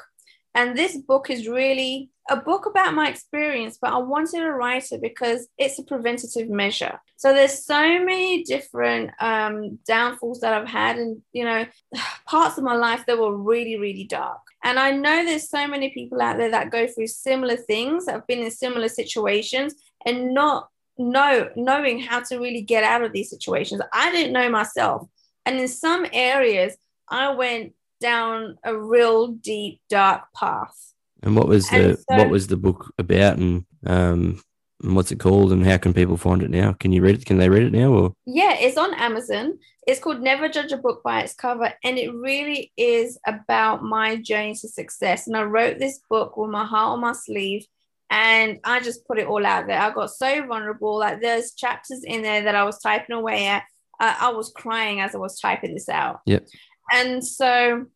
And 0.54 0.76
this 0.76 0.96
book 0.96 1.30
is 1.30 1.48
really 1.48 2.10
a 2.30 2.36
book 2.36 2.66
about 2.66 2.94
my 2.94 3.08
experience, 3.08 3.78
but 3.80 3.92
I 3.92 3.98
wanted 3.98 4.40
to 4.40 4.52
write 4.52 4.92
it 4.92 5.00
because 5.00 5.48
it's 5.58 5.78
a 5.78 5.82
preventative 5.82 6.48
measure. 6.48 7.00
So 7.16 7.32
there's 7.32 7.64
so 7.64 7.80
many 7.80 8.44
different 8.44 9.10
um, 9.20 9.78
downfalls 9.86 10.40
that 10.40 10.52
I've 10.54 10.68
had, 10.68 10.98
and 10.98 11.22
you 11.32 11.44
know, 11.44 11.66
parts 12.26 12.58
of 12.58 12.64
my 12.64 12.74
life 12.74 13.04
that 13.06 13.18
were 13.18 13.36
really, 13.36 13.78
really 13.78 14.04
dark. 14.04 14.40
And 14.62 14.78
I 14.78 14.92
know 14.92 15.24
there's 15.24 15.48
so 15.48 15.66
many 15.66 15.90
people 15.90 16.20
out 16.20 16.36
there 16.36 16.50
that 16.50 16.70
go 16.70 16.86
through 16.86 17.08
similar 17.08 17.56
things, 17.56 18.08
have 18.08 18.26
been 18.26 18.40
in 18.40 18.50
similar 18.50 18.88
situations, 18.88 19.74
and 20.06 20.34
not 20.34 20.68
know 20.98 21.48
knowing 21.56 22.00
how 22.00 22.20
to 22.20 22.38
really 22.38 22.62
get 22.62 22.84
out 22.84 23.02
of 23.02 23.12
these 23.12 23.30
situations. 23.30 23.80
I 23.92 24.10
didn't 24.12 24.32
know 24.32 24.50
myself. 24.50 25.08
And 25.44 25.58
in 25.58 25.68
some 25.68 26.06
areas, 26.12 26.76
I 27.08 27.34
went 27.34 27.74
down 28.02 28.58
a 28.64 28.76
real 28.76 29.28
deep, 29.28 29.80
dark 29.88 30.24
path. 30.34 30.76
And 31.22 31.36
what 31.36 31.48
was 31.48 31.68
the 31.70 31.96
so- 31.96 32.16
what 32.16 32.28
was 32.28 32.48
the 32.48 32.56
book 32.56 32.92
about, 32.98 33.38
and 33.38 33.64
um, 33.86 34.42
and 34.82 34.96
what's 34.96 35.12
it 35.12 35.20
called, 35.20 35.52
and 35.52 35.64
how 35.64 35.78
can 35.78 35.94
people 35.94 36.16
find 36.16 36.42
it 36.42 36.50
now? 36.50 36.72
Can 36.72 36.92
you 36.92 37.00
read 37.02 37.14
it? 37.14 37.24
Can 37.26 37.38
they 37.38 37.48
read 37.48 37.62
it 37.62 37.72
now? 37.72 37.92
Or 37.92 38.12
Yeah, 38.26 38.54
it's 38.58 38.76
on 38.76 38.92
Amazon. 38.94 39.58
It's 39.86 40.00
called 40.00 40.20
Never 40.20 40.48
Judge 40.48 40.72
a 40.72 40.76
Book 40.76 41.02
by 41.02 41.22
Its 41.22 41.34
Cover, 41.34 41.72
and 41.84 41.98
it 41.98 42.12
really 42.12 42.72
is 42.76 43.18
about 43.26 43.82
my 43.82 44.16
journey 44.16 44.54
to 44.54 44.68
success. 44.68 45.26
And 45.26 45.36
I 45.36 45.42
wrote 45.42 45.78
this 45.78 46.00
book 46.10 46.36
with 46.36 46.50
my 46.50 46.64
heart 46.64 46.92
on 46.92 47.00
my 47.00 47.12
sleeve, 47.12 47.64
and 48.10 48.58
I 48.64 48.80
just 48.80 49.06
put 49.06 49.18
it 49.18 49.26
all 49.28 49.46
out 49.46 49.66
there. 49.68 49.80
I 49.80 49.90
got 49.90 50.10
so 50.10 50.44
vulnerable. 50.46 50.98
Like 50.98 51.20
there's 51.20 51.54
chapters 51.54 52.02
in 52.04 52.22
there 52.22 52.42
that 52.42 52.54
I 52.56 52.64
was 52.64 52.80
typing 52.80 53.16
away 53.16 53.46
at. 53.46 53.62
I 54.00 54.30
was 54.30 54.50
crying 54.50 55.00
as 55.00 55.14
I 55.14 55.18
was 55.18 55.38
typing 55.38 55.74
this 55.74 55.88
out. 55.88 56.20
Yep. 56.26 56.48
And 56.92 57.24
so 57.26 57.86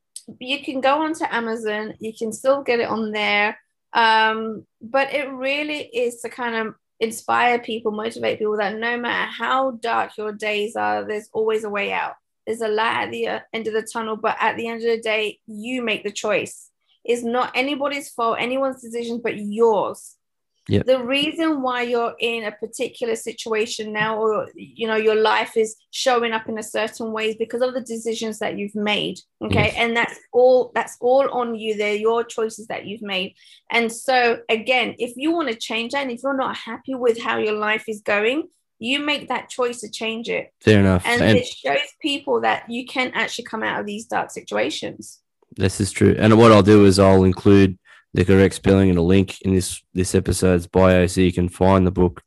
you 0.40 0.64
can 0.64 0.80
go 0.80 1.02
onto 1.02 1.24
Amazon. 1.30 1.94
You 2.00 2.12
can 2.18 2.32
still 2.32 2.62
get 2.62 2.80
it 2.80 2.88
on 2.88 3.12
there. 3.12 3.58
Um, 3.92 4.66
but 4.80 5.12
it 5.14 5.30
really 5.30 5.80
is 5.80 6.20
to 6.22 6.28
kind 6.28 6.54
of 6.54 6.74
inspire 6.98 7.58
people, 7.58 7.92
motivate 7.92 8.38
people 8.38 8.56
that 8.56 8.76
no 8.76 8.96
matter 8.96 9.30
how 9.30 9.72
dark 9.72 10.16
your 10.16 10.32
days 10.32 10.76
are, 10.76 11.04
there's 11.04 11.28
always 11.32 11.64
a 11.64 11.70
way 11.70 11.92
out. 11.92 12.14
There's 12.46 12.60
a 12.60 12.68
light 12.68 13.04
at 13.04 13.10
the 13.10 13.28
uh, 13.28 13.40
end 13.52 13.66
of 13.66 13.74
the 13.74 13.82
tunnel, 13.82 14.16
but 14.16 14.36
at 14.40 14.56
the 14.56 14.68
end 14.68 14.82
of 14.82 14.88
the 14.88 15.00
day, 15.00 15.40
you 15.46 15.82
make 15.82 16.04
the 16.04 16.12
choice. 16.12 16.70
It's 17.04 17.22
not 17.22 17.52
anybody's 17.54 18.10
fault, 18.10 18.38
anyone's 18.40 18.82
decision, 18.82 19.20
but 19.22 19.36
yours. 19.36 20.16
Yep. 20.68 20.86
The 20.86 21.02
reason 21.02 21.62
why 21.62 21.82
you're 21.82 22.16
in 22.18 22.44
a 22.44 22.50
particular 22.50 23.14
situation 23.14 23.92
now, 23.92 24.18
or 24.18 24.48
you 24.54 24.88
know, 24.88 24.96
your 24.96 25.14
life 25.14 25.56
is 25.56 25.76
showing 25.92 26.32
up 26.32 26.48
in 26.48 26.58
a 26.58 26.62
certain 26.62 27.12
way 27.12 27.30
is 27.30 27.36
because 27.36 27.62
of 27.62 27.72
the 27.72 27.80
decisions 27.80 28.40
that 28.40 28.58
you've 28.58 28.74
made. 28.74 29.20
Okay. 29.42 29.66
Yes. 29.66 29.74
And 29.76 29.96
that's 29.96 30.18
all 30.32 30.72
that's 30.74 30.96
all 31.00 31.30
on 31.30 31.54
you. 31.54 31.76
They're 31.76 31.94
your 31.94 32.24
choices 32.24 32.66
that 32.66 32.84
you've 32.84 33.02
made. 33.02 33.34
And 33.70 33.92
so, 33.92 34.40
again, 34.48 34.96
if 34.98 35.16
you 35.16 35.30
want 35.30 35.48
to 35.48 35.54
change 35.54 35.92
that, 35.92 36.02
and 36.02 36.10
if 36.10 36.22
you're 36.22 36.36
not 36.36 36.56
happy 36.56 36.94
with 36.94 37.20
how 37.20 37.38
your 37.38 37.54
life 37.54 37.84
is 37.88 38.00
going, 38.00 38.48
you 38.78 38.98
make 38.98 39.28
that 39.28 39.48
choice 39.48 39.80
to 39.80 39.90
change 39.90 40.28
it. 40.28 40.52
fair 40.60 40.80
enough. 40.80 41.02
And, 41.06 41.22
And, 41.22 41.38
it 41.38 41.46
shows 41.46 41.78
people 42.00 42.40
that 42.40 42.68
you 42.68 42.86
can 42.86 43.12
actually 43.14 43.44
come 43.44 43.62
out 43.62 43.80
of 43.80 43.86
these 43.86 44.06
dark 44.06 44.30
situations. 44.30 45.20
this 45.56 45.80
is 45.80 45.92
true. 45.92 46.14
And 46.18 46.36
what 46.36 46.52
I'll 46.52 46.62
do 46.62 46.84
is 46.84 46.98
I'll 46.98 47.24
include 47.24 47.78
the 48.16 48.24
correct 48.24 48.54
spelling 48.54 48.88
and 48.88 48.98
a 48.98 49.02
link 49.02 49.40
in 49.42 49.54
this 49.54 49.82
this 49.92 50.14
episode's 50.14 50.66
bio, 50.66 51.06
so 51.06 51.20
you 51.20 51.32
can 51.32 51.50
find 51.50 51.86
the 51.86 51.90
book. 51.90 52.22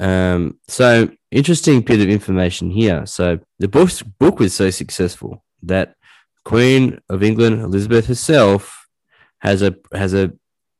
Um, 0.00 0.58
so 0.66 1.08
interesting 1.30 1.80
bit 1.80 2.00
of 2.00 2.08
information 2.08 2.70
here. 2.70 3.06
So 3.06 3.38
the 3.60 3.68
book 3.68 3.90
book 4.18 4.40
was 4.40 4.52
so 4.52 4.68
successful 4.70 5.44
that 5.62 5.94
Queen 6.44 7.00
of 7.08 7.22
England 7.22 7.62
Elizabeth 7.62 8.06
herself 8.06 8.86
has 9.38 9.62
a 9.62 9.76
has 9.94 10.12
a 10.12 10.32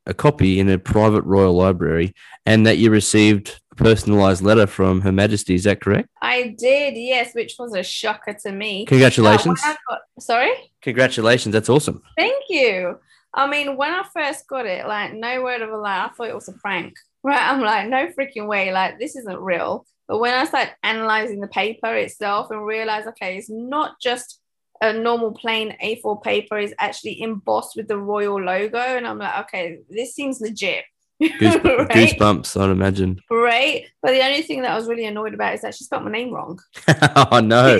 a 0.07 0.13
copy 0.13 0.59
in 0.59 0.69
a 0.69 0.77
private 0.77 1.23
royal 1.23 1.55
library, 1.55 2.13
and 2.45 2.67
that 2.67 2.79
you 2.79 2.91
received 2.91 3.61
a 3.71 3.77
personalized 3.77 4.43
letter 4.43 4.67
from 4.67 5.03
Her 5.03 5.13
Majesty. 5.13 5.55
Is 5.55 5.63
that 5.63 5.81
correct? 5.81 6.09
I 6.21 6.57
did, 6.59 6.97
yes, 6.97 7.33
which 7.33 7.55
was 7.61 7.73
a 7.77 7.85
shocker 7.85 8.35
to 8.43 8.51
me. 8.51 8.87
Congratulations! 8.87 9.61
I 9.65 9.77
got- 9.89 10.01
sorry? 10.19 10.51
Congratulations! 10.81 11.53
That's 11.53 11.69
awesome. 11.69 12.03
Thank 12.19 12.43
you. 12.49 12.99
I 13.35 13.47
mean, 13.47 13.77
when 13.77 13.93
I 13.93 14.05
first 14.13 14.47
got 14.47 14.67
it, 14.67 14.87
like, 14.87 15.15
no 15.15 15.43
word 15.43 15.63
of 15.63 15.71
a 15.71 15.77
lie, 15.77 16.05
I 16.05 16.09
thought 16.11 16.29
it 16.29 16.35
was 16.35 16.49
a 16.49 16.53
prank, 16.53 16.95
right? 17.23 17.41
I'm 17.41 17.61
like, 17.61 17.89
no 17.89 18.09
freaking 18.09 18.47
way, 18.47 18.73
like, 18.73 18.99
this 18.99 19.17
isn't 19.17 19.39
real. 19.39 19.87
But 20.09 20.19
when 20.19 20.35
I 20.35 20.45
started 20.45 20.75
analyzing 20.83 21.41
the 21.41 21.49
paper 21.49 21.95
itself 21.95 22.51
and 22.51 22.65
realized, 22.65 23.09
okay, 23.09 23.39
it's 23.39 23.49
not 23.49 24.01
just 24.01 24.41
a 24.83 24.93
normal 24.93 25.33
plain 25.33 25.77
A4 25.83 26.23
paper, 26.23 26.59
it's 26.59 26.75
actually 26.79 27.23
embossed 27.23 27.77
with 27.77 27.89
the 27.89 27.97
royal 27.97 28.43
logo. 28.43 28.79
And 28.79 29.07
I'm 29.07 29.19
like, 29.19 29.45
okay, 29.47 29.79
this 29.89 30.15
seems 30.15 30.41
legit. 30.41 30.85
Goose, 31.21 31.55
right? 31.65 31.89
Goosebumps, 31.89 32.61
I'd 32.61 32.71
imagine. 32.71 33.21
Right. 33.31 33.87
But 34.03 34.11
the 34.11 34.23
only 34.23 34.43
thing 34.43 34.63
that 34.63 34.73
I 34.73 34.77
was 34.77 34.89
really 34.89 35.05
annoyed 35.07 35.35
about 35.35 35.55
is 35.55 35.63
that 35.63 35.75
she 35.75 35.85
spelled 35.85 36.05
my 36.05 36.11
name 36.11 36.33
wrong. 36.33 36.59
oh 37.17 37.41
no! 37.41 37.79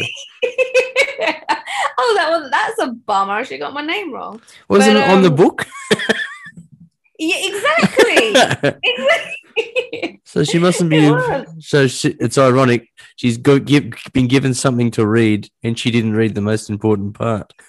I 2.03 2.39
was 2.39 2.51
that's 2.51 2.79
a 2.81 2.93
bummer. 2.93 3.45
She 3.45 3.59
got 3.59 3.75
my 3.75 3.85
name 3.85 4.13
wrong. 4.13 4.41
Wasn't 4.69 4.95
But, 4.95 5.09
it 5.09 5.11
on 5.11 5.23
the 5.23 5.31
um, 5.31 5.37
book? 5.37 5.67
Yeah, 7.25 7.37
exactly. 7.39 8.81
exactly. 8.83 10.21
so 10.25 10.43
she 10.43 10.59
mustn't 10.59 10.91
be. 10.91 11.09
So 11.61 11.87
she, 11.87 12.17
it's 12.19 12.37
ironic. 12.37 12.89
She's 13.15 13.37
go, 13.37 13.61
give, 13.61 13.93
been 14.13 14.27
given 14.27 14.55
something 14.55 14.91
to 14.93 15.07
read, 15.07 15.49
and 15.63 15.79
she 15.79 15.93
didn't 15.93 16.15
read 16.15 16.35
the 16.35 16.41
most 16.41 16.69
important 16.69 17.15
part. 17.15 17.53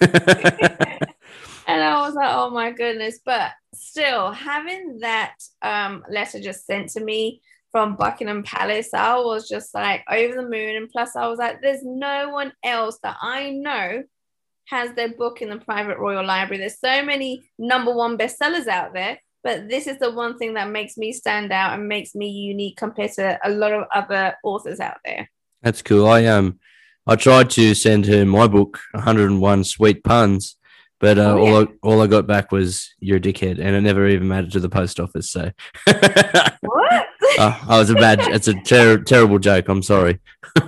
And 1.66 1.82
I 1.82 2.02
was 2.02 2.14
like, 2.14 2.30
oh 2.30 2.50
my 2.50 2.72
goodness. 2.72 3.20
But 3.24 3.52
still, 3.74 4.32
having 4.32 4.98
that 5.00 5.34
um, 5.62 6.04
letter 6.10 6.40
just 6.40 6.66
sent 6.66 6.90
to 6.90 7.00
me 7.02 7.40
from 7.72 7.96
Buckingham 7.96 8.42
Palace, 8.42 8.94
I 8.94 9.16
was 9.16 9.48
just 9.48 9.74
like 9.74 10.04
over 10.10 10.34
the 10.34 10.48
moon. 10.48 10.76
And 10.76 10.90
plus, 10.90 11.16
I 11.16 11.26
was 11.26 11.38
like, 11.38 11.60
there's 11.60 11.82
no 11.82 12.28
one 12.28 12.52
else 12.62 12.98
that 13.02 13.16
I 13.20 13.50
know 13.50 14.04
has 14.66 14.92
their 14.94 15.10
book 15.10 15.42
in 15.42 15.50
the 15.50 15.58
private 15.58 15.98
royal 15.98 16.24
library. 16.24 16.58
There's 16.58 16.78
so 16.78 17.04
many 17.04 17.48
number 17.58 17.92
one 17.94 18.16
bestsellers 18.18 18.66
out 18.66 18.94
there. 18.94 19.18
But 19.42 19.68
this 19.68 19.86
is 19.86 19.98
the 19.98 20.10
one 20.10 20.38
thing 20.38 20.54
that 20.54 20.70
makes 20.70 20.96
me 20.96 21.12
stand 21.12 21.52
out 21.52 21.74
and 21.74 21.86
makes 21.86 22.14
me 22.14 22.30
unique 22.30 22.78
compared 22.78 23.12
to 23.12 23.38
a 23.44 23.50
lot 23.50 23.72
of 23.72 23.84
other 23.94 24.34
authors 24.42 24.80
out 24.80 24.96
there. 25.04 25.28
That's 25.62 25.82
cool. 25.82 26.06
I 26.06 26.24
um, 26.24 26.58
I 27.06 27.16
tried 27.16 27.50
to 27.50 27.74
send 27.74 28.06
her 28.06 28.24
my 28.24 28.46
book, 28.46 28.80
101 28.92 29.64
Sweet 29.64 30.02
Puns, 30.02 30.56
but 30.98 31.18
uh, 31.18 31.34
Oh, 31.34 31.38
all. 31.46 31.62
I 31.62 31.66
all 31.82 32.00
I 32.02 32.06
got 32.06 32.26
back 32.26 32.52
was 32.52 32.94
"You're 33.00 33.18
a 33.18 33.20
dickhead," 33.20 33.58
and 33.60 33.76
it 33.76 33.82
never 33.82 34.08
even 34.08 34.28
made 34.28 34.44
it 34.46 34.52
to 34.52 34.60
the 34.60 34.70
post 34.70 34.98
office. 34.98 35.30
So. 35.30 35.50
What? 36.62 37.06
Oh, 37.38 37.64
I 37.68 37.78
was 37.78 37.90
a 37.90 37.94
bad. 37.94 38.20
It's 38.20 38.48
a 38.48 38.54
ter- 38.54 39.02
terrible 39.02 39.38
joke. 39.38 39.68
I'm 39.68 39.82
sorry. 39.82 40.20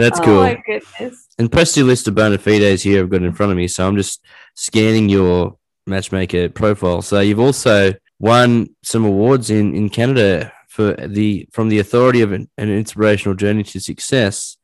That's 0.00 0.18
oh 0.20 0.24
cool. 0.24 0.42
my 0.42 0.62
goodness. 0.66 1.28
And 1.38 1.52
press 1.52 1.76
your 1.76 1.86
list 1.86 2.08
of 2.08 2.14
bona 2.14 2.38
fides 2.38 2.82
here 2.82 3.02
I've 3.02 3.10
got 3.10 3.22
in 3.22 3.32
front 3.32 3.52
of 3.52 3.58
me. 3.58 3.68
So 3.68 3.86
I'm 3.86 3.96
just 3.96 4.24
scanning 4.54 5.08
your 5.08 5.58
matchmaker 5.86 6.48
profile. 6.48 7.02
So 7.02 7.20
you've 7.20 7.40
also 7.40 7.94
won 8.18 8.68
some 8.82 9.04
awards 9.04 9.50
in, 9.50 9.74
in 9.74 9.90
Canada 9.90 10.52
for 10.68 10.94
the 10.94 11.46
from 11.52 11.68
the 11.68 11.80
authority 11.80 12.22
of 12.22 12.32
an, 12.32 12.48
an 12.56 12.70
inspirational 12.70 13.34
journey 13.34 13.62
to 13.64 13.80
success. 13.80 14.56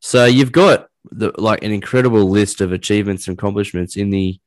So 0.00 0.24
you've 0.24 0.52
got 0.52 0.88
the 1.10 1.32
like 1.36 1.62
an 1.62 1.72
incredible 1.72 2.28
list 2.28 2.60
of 2.60 2.72
achievements 2.72 3.28
and 3.28 3.36
accomplishments 3.36 3.96
in 3.96 4.10
the 4.10 4.38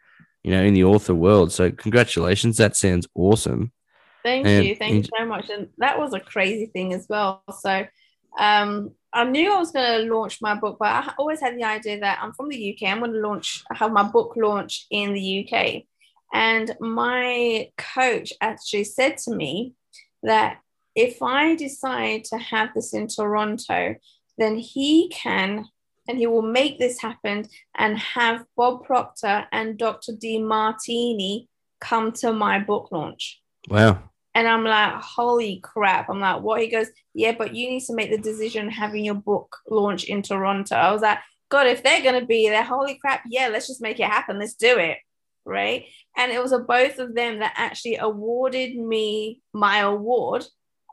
you 0.43 0.51
know 0.51 0.63
in 0.63 0.73
the 0.73 0.85
author 0.85 1.13
world. 1.13 1.51
So 1.51 1.71
congratulations. 1.71 2.57
That 2.57 2.75
sounds 2.75 3.07
awesome. 3.13 3.71
Thank 4.23 4.47
And 4.47 4.65
you. 4.65 4.75
Thank 4.75 4.91
in- 4.91 4.97
you 5.03 5.09
so 5.17 5.25
much. 5.25 5.49
And 5.49 5.69
that 5.77 5.99
was 5.99 6.13
a 6.13 6.19
crazy 6.19 6.67
thing 6.67 6.93
as 6.93 7.05
well. 7.09 7.43
So 7.59 7.85
um 8.39 8.91
I 9.13 9.25
knew 9.25 9.53
I 9.53 9.57
was 9.57 9.71
going 9.71 10.07
to 10.07 10.13
launch 10.13 10.41
my 10.41 10.55
book, 10.55 10.77
but 10.79 10.87
I 10.87 11.13
always 11.17 11.41
had 11.41 11.57
the 11.57 11.63
idea 11.63 11.99
that 11.99 12.19
I'm 12.21 12.33
from 12.33 12.49
the 12.49 12.73
UK. 12.73 12.89
I'm 12.89 12.99
going 12.99 13.13
to 13.13 13.19
launch, 13.19 13.63
have 13.71 13.91
my 13.91 14.03
book 14.03 14.33
launch 14.37 14.87
in 14.89 15.13
the 15.13 15.45
UK. 15.45 15.83
And 16.33 16.75
my 16.79 17.69
coach 17.77 18.31
actually 18.39 18.85
said 18.85 19.17
to 19.19 19.35
me 19.35 19.73
that 20.23 20.59
if 20.95 21.21
I 21.21 21.55
decide 21.55 22.23
to 22.25 22.37
have 22.37 22.69
this 22.73 22.93
in 22.93 23.07
Toronto, 23.07 23.95
then 24.37 24.57
he 24.57 25.09
can 25.09 25.65
and 26.07 26.17
he 26.17 26.27
will 26.27 26.41
make 26.41 26.79
this 26.79 26.99
happen 26.99 27.47
and 27.77 27.97
have 27.97 28.45
Bob 28.57 28.83
Proctor 28.85 29.45
and 29.51 29.77
Dr. 29.77 30.13
Demartini 30.13 31.47
come 31.79 32.11
to 32.13 32.33
my 32.33 32.59
book 32.59 32.89
launch. 32.91 33.41
Wow. 33.69 34.10
And 34.33 34.47
I'm 34.47 34.63
like, 34.63 34.93
holy 35.01 35.59
crap. 35.61 36.09
I'm 36.09 36.19
like, 36.19 36.41
what? 36.41 36.61
He 36.61 36.67
goes, 36.67 36.87
yeah, 37.13 37.33
but 37.37 37.53
you 37.53 37.69
need 37.69 37.83
to 37.83 37.95
make 37.95 38.11
the 38.11 38.17
decision 38.17 38.69
having 38.69 39.03
your 39.03 39.15
book 39.15 39.57
launch 39.69 40.05
in 40.05 40.21
Toronto. 40.21 40.75
I 40.75 40.91
was 40.91 41.01
like, 41.01 41.19
God, 41.49 41.67
if 41.67 41.83
they're 41.83 42.01
going 42.01 42.19
to 42.19 42.25
be 42.25 42.47
there, 42.47 42.63
holy 42.63 42.95
crap, 42.95 43.23
yeah, 43.29 43.49
let's 43.49 43.67
just 43.67 43.81
make 43.81 43.99
it 43.99 44.07
happen. 44.07 44.39
Let's 44.39 44.53
do 44.53 44.77
it. 44.77 44.99
Right. 45.43 45.85
And 46.17 46.31
it 46.31 46.41
was 46.41 46.53
a, 46.53 46.59
both 46.59 46.99
of 46.99 47.13
them 47.13 47.39
that 47.39 47.53
actually 47.57 47.97
awarded 47.97 48.77
me 48.77 49.41
my 49.53 49.79
award, 49.79 50.45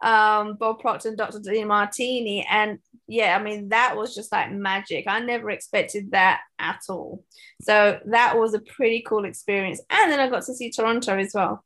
um, 0.02 0.54
Bob 0.54 0.80
Proctor 0.80 1.10
and 1.10 1.18
Dr. 1.18 1.38
Demartini. 1.38 2.44
And 2.50 2.78
yeah, 3.06 3.36
I 3.38 3.42
mean, 3.42 3.68
that 3.68 3.96
was 3.96 4.14
just 4.14 4.32
like 4.32 4.50
magic. 4.50 5.04
I 5.06 5.20
never 5.20 5.50
expected 5.50 6.10
that 6.10 6.40
at 6.58 6.80
all. 6.88 7.24
So 7.62 8.00
that 8.06 8.38
was 8.38 8.54
a 8.54 8.60
pretty 8.60 9.04
cool 9.06 9.24
experience. 9.26 9.80
And 9.90 10.10
then 10.10 10.18
I 10.18 10.28
got 10.28 10.44
to 10.44 10.54
see 10.54 10.70
Toronto 10.70 11.16
as 11.16 11.32
well. 11.34 11.64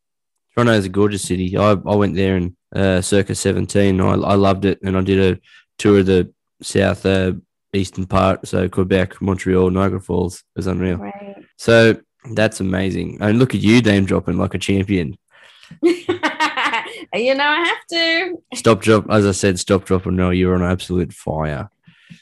Toronto 0.54 0.72
is 0.72 0.86
a 0.86 0.90
gorgeous 0.90 1.22
city. 1.22 1.56
I, 1.56 1.72
I 1.72 1.94
went 1.94 2.14
there 2.14 2.36
in 2.36 2.56
uh, 2.74 3.00
circa 3.00 3.34
17. 3.34 4.00
I, 4.00 4.04
I 4.04 4.34
loved 4.34 4.64
it. 4.64 4.80
And 4.82 4.96
I 4.96 5.00
did 5.00 5.36
a 5.36 5.40
tour 5.78 6.00
of 6.00 6.06
the 6.06 6.32
south 6.62 7.06
uh, 7.06 7.32
eastern 7.72 8.06
part. 8.06 8.46
So 8.46 8.68
Quebec, 8.68 9.20
Montreal, 9.20 9.70
Niagara 9.70 10.00
Falls. 10.00 10.36
It 10.36 10.44
was 10.56 10.66
unreal. 10.66 10.98
Right. 10.98 11.44
So 11.56 12.00
that's 12.32 12.60
amazing. 12.60 13.18
And 13.20 13.38
look 13.38 13.54
at 13.54 13.60
you 13.60 13.80
name 13.80 14.04
dropping 14.04 14.38
like 14.38 14.54
a 14.54 14.58
champion. 14.58 15.16
you 15.82 17.34
know, 17.34 17.44
I 17.44 17.64
have 17.66 17.86
to. 17.90 18.42
Stop 18.54 18.80
drop. 18.82 19.10
As 19.10 19.26
I 19.26 19.32
said, 19.32 19.58
stop 19.58 19.84
drop 19.84 20.06
and 20.06 20.16
no, 20.16 20.30
you're 20.30 20.54
on 20.54 20.62
absolute 20.62 21.12
fire. 21.12 21.70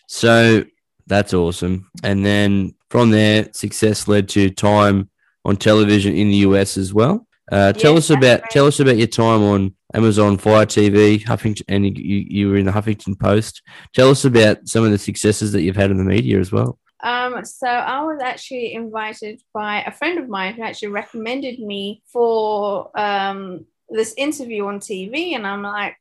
So 0.07 0.65
that's 1.07 1.35
awesome. 1.35 1.91
And 2.03 2.25
then 2.25 2.75
from 2.89 3.11
there, 3.11 3.49
success 3.53 4.09
led 4.09 4.29
to 4.31 4.51
time 4.51 5.11
on 5.45 5.57
television 5.57 6.15
in 6.15 6.29
the 6.29 6.37
US 6.37 6.77
as 6.77 6.95
well. 6.95 7.27
Uh, 7.51 7.73
tell 7.73 7.95
Yes, 7.95 8.11
us 8.11 8.11
about 8.11 8.51
tell 8.51 8.67
us 8.67 8.81
about 8.81 8.97
your 8.97 9.07
time 9.07 9.43
on 9.43 9.75
Amazon 9.95 10.39
Fire 10.39 10.67
TV, 10.67 11.23
Huffington, 11.23 11.65
and 11.69 11.99
you, 11.99 12.25
you 12.29 12.49
were 12.49 12.57
in 12.57 12.67
the 12.67 12.73
Huffington 12.73 13.19
Post. 13.19 13.63
Tell 13.95 14.11
us 14.11 14.25
about 14.25 14.69
some 14.69 14.85
of 14.85 14.91
the 14.91 14.99
successes 14.99 15.53
that 15.53 15.63
you've 15.63 15.77
had 15.77 15.91
in 15.91 15.99
the 15.99 16.05
media 16.05 16.39
as 16.39 16.53
well. 16.53 16.79
Um, 17.03 17.45
so 17.45 17.67
I 17.67 18.03
was 18.05 18.21
actually 18.23 18.75
invited 18.75 19.41
by 19.53 19.83
a 19.83 19.91
friend 19.91 20.19
of 20.19 20.29
mine 20.29 20.55
who 20.55 20.63
actually 20.63 20.89
recommended 20.89 21.59
me 21.59 22.03
for 22.07 22.91
um, 22.99 23.65
this 23.89 24.15
interview 24.17 24.67
on 24.67 24.79
TV, 24.79 25.35
and 25.35 25.47
I'm 25.47 25.63
like, 25.63 25.97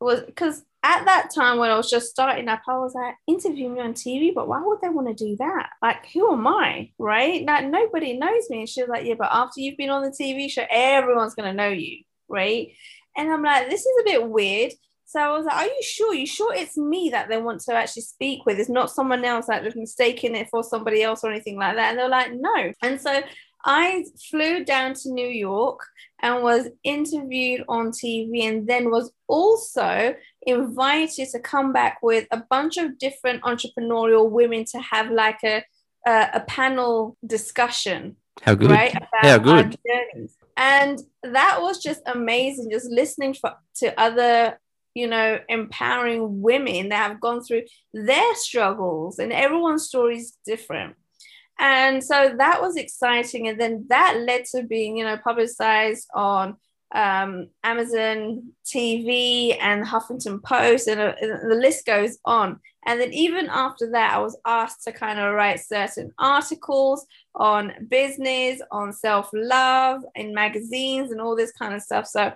was 0.00 0.22
because 0.22 0.64
at 0.82 1.04
that 1.06 1.30
time 1.34 1.58
when 1.58 1.70
I 1.70 1.76
was 1.76 1.90
just 1.90 2.10
starting 2.10 2.48
up, 2.48 2.62
I 2.68 2.78
was 2.78 2.94
like, 2.94 3.16
interview 3.26 3.68
me 3.68 3.80
on 3.80 3.94
TV, 3.94 4.32
but 4.32 4.46
why 4.46 4.62
would 4.62 4.80
they 4.80 4.88
want 4.88 5.08
to 5.08 5.24
do 5.24 5.36
that? 5.38 5.70
Like, 5.82 6.06
who 6.12 6.32
am 6.32 6.46
I, 6.46 6.92
right? 6.98 7.44
Like 7.44 7.66
nobody 7.66 8.16
knows 8.16 8.48
me, 8.48 8.60
and 8.60 8.68
she 8.68 8.82
was 8.82 8.88
like, 8.88 9.04
yeah, 9.04 9.14
but 9.18 9.30
after 9.32 9.60
you've 9.60 9.76
been 9.76 9.90
on 9.90 10.02
the 10.02 10.10
TV 10.10 10.50
show, 10.50 10.64
everyone's 10.70 11.34
gonna 11.34 11.52
know 11.52 11.68
you, 11.68 12.04
right? 12.28 12.68
And 13.16 13.30
I'm 13.32 13.42
like, 13.42 13.68
this 13.68 13.80
is 13.80 14.00
a 14.00 14.04
bit 14.04 14.28
weird. 14.28 14.72
So 15.08 15.20
I 15.20 15.30
was 15.30 15.46
like, 15.46 15.56
Are 15.56 15.64
you 15.64 15.82
sure? 15.82 16.14
You 16.14 16.26
sure 16.26 16.54
it's 16.54 16.76
me 16.76 17.08
that 17.12 17.30
they 17.30 17.40
want 17.40 17.62
to 17.62 17.72
actually 17.72 18.02
speak 18.02 18.44
with? 18.44 18.58
It's 18.58 18.68
not 18.68 18.90
someone 18.90 19.24
else 19.24 19.48
like 19.48 19.62
they're 19.62 19.72
mistaken 19.74 20.34
it 20.34 20.48
for 20.50 20.62
somebody 20.62 21.02
else 21.02 21.24
or 21.24 21.30
anything 21.30 21.56
like 21.56 21.76
that. 21.76 21.90
And 21.90 21.98
they're 21.98 22.10
like, 22.10 22.30
No. 22.34 22.72
And 22.82 23.00
so 23.00 23.22
I 23.68 24.06
flew 24.30 24.64
down 24.64 24.94
to 24.94 25.12
New 25.12 25.28
York 25.28 25.80
and 26.20 26.42
was 26.42 26.68
interviewed 26.84 27.64
on 27.68 27.90
TV 27.90 28.44
and 28.44 28.66
then 28.66 28.90
was 28.90 29.12
also 29.26 30.14
invited 30.46 31.28
to 31.28 31.38
come 31.38 31.74
back 31.74 31.98
with 32.02 32.26
a 32.30 32.42
bunch 32.48 32.78
of 32.78 32.98
different 32.98 33.42
entrepreneurial 33.42 34.30
women 34.30 34.64
to 34.72 34.78
have 34.80 35.10
like 35.10 35.44
a 35.44 35.62
a, 36.06 36.30
a 36.34 36.40
panel 36.40 37.18
discussion 37.26 38.16
How 38.40 38.54
good? 38.54 38.70
right? 38.70 38.96
About 38.96 39.08
How 39.20 39.38
good. 39.38 39.76
journeys. 39.86 40.36
And 40.56 40.98
that 41.22 41.58
was 41.60 41.82
just 41.82 42.00
amazing, 42.06 42.70
just 42.70 42.90
listening 42.90 43.34
for, 43.34 43.52
to 43.76 44.00
other, 44.00 44.58
you 44.94 45.08
know, 45.08 45.40
empowering 45.48 46.40
women 46.40 46.88
that 46.88 47.10
have 47.10 47.20
gone 47.20 47.42
through 47.42 47.64
their 47.92 48.34
struggles, 48.36 49.18
and 49.18 49.32
everyone's 49.32 49.84
story 49.84 50.16
is 50.16 50.36
different. 50.46 50.96
And 51.58 52.02
so 52.02 52.34
that 52.38 52.60
was 52.60 52.76
exciting. 52.76 53.48
And 53.48 53.60
then 53.60 53.86
that 53.88 54.18
led 54.20 54.44
to 54.52 54.62
being, 54.62 54.96
you 54.96 55.04
know, 55.04 55.16
publicized 55.16 56.08
on 56.14 56.56
um, 56.94 57.48
Amazon 57.64 58.52
TV 58.64 59.56
and 59.60 59.84
Huffington 59.84 60.42
Post, 60.42 60.88
and, 60.88 61.00
uh, 61.00 61.14
and 61.20 61.50
the 61.50 61.56
list 61.56 61.84
goes 61.84 62.18
on. 62.24 62.60
And 62.86 63.00
then 63.00 63.12
even 63.12 63.48
after 63.50 63.90
that, 63.90 64.14
I 64.14 64.18
was 64.18 64.38
asked 64.46 64.84
to 64.84 64.92
kind 64.92 65.18
of 65.18 65.34
write 65.34 65.60
certain 65.60 66.12
articles 66.18 67.06
on 67.34 67.72
business, 67.88 68.62
on 68.70 68.92
self 68.92 69.28
love, 69.34 70.02
in 70.14 70.32
magazines, 70.32 71.12
and 71.12 71.20
all 71.20 71.36
this 71.36 71.52
kind 71.52 71.74
of 71.74 71.82
stuff. 71.82 72.06
So, 72.06 72.32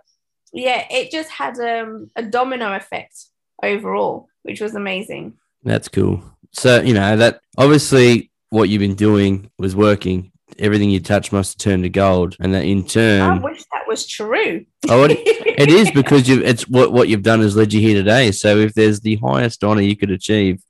yeah, 0.52 0.86
it 0.90 1.10
just 1.10 1.30
had 1.30 1.58
um, 1.58 2.10
a 2.16 2.22
domino 2.22 2.74
effect 2.74 3.26
overall, 3.62 4.28
which 4.42 4.60
was 4.60 4.74
amazing. 4.74 5.34
That's 5.62 5.88
cool. 5.88 6.22
So, 6.50 6.82
you 6.82 6.92
know, 6.92 7.16
that 7.16 7.40
obviously 7.56 8.30
what 8.52 8.68
you've 8.68 8.80
been 8.80 8.94
doing 8.94 9.50
was 9.58 9.74
working. 9.74 10.30
Everything 10.58 10.90
you 10.90 11.00
touch 11.00 11.32
must 11.32 11.58
turn 11.58 11.80
to 11.82 11.88
gold. 11.88 12.36
And 12.38 12.52
that 12.52 12.64
in 12.64 12.84
turn. 12.84 13.22
I 13.22 13.38
wish 13.38 13.62
that 13.72 13.88
was 13.88 14.06
true. 14.06 14.66
oh, 14.90 15.04
it, 15.04 15.18
it 15.58 15.70
is 15.70 15.90
because 15.94 16.28
you've, 16.28 16.42
it's 16.42 16.68
what, 16.68 16.92
what 16.92 17.08
you've 17.08 17.22
done 17.22 17.40
has 17.40 17.56
led 17.56 17.72
you 17.72 17.80
here 17.80 17.94
today. 17.94 18.30
So, 18.30 18.58
if 18.58 18.74
there's 18.74 19.00
the 19.00 19.16
highest 19.16 19.64
honor 19.64 19.80
you 19.80 19.96
could 19.96 20.10
achieve, 20.10 20.62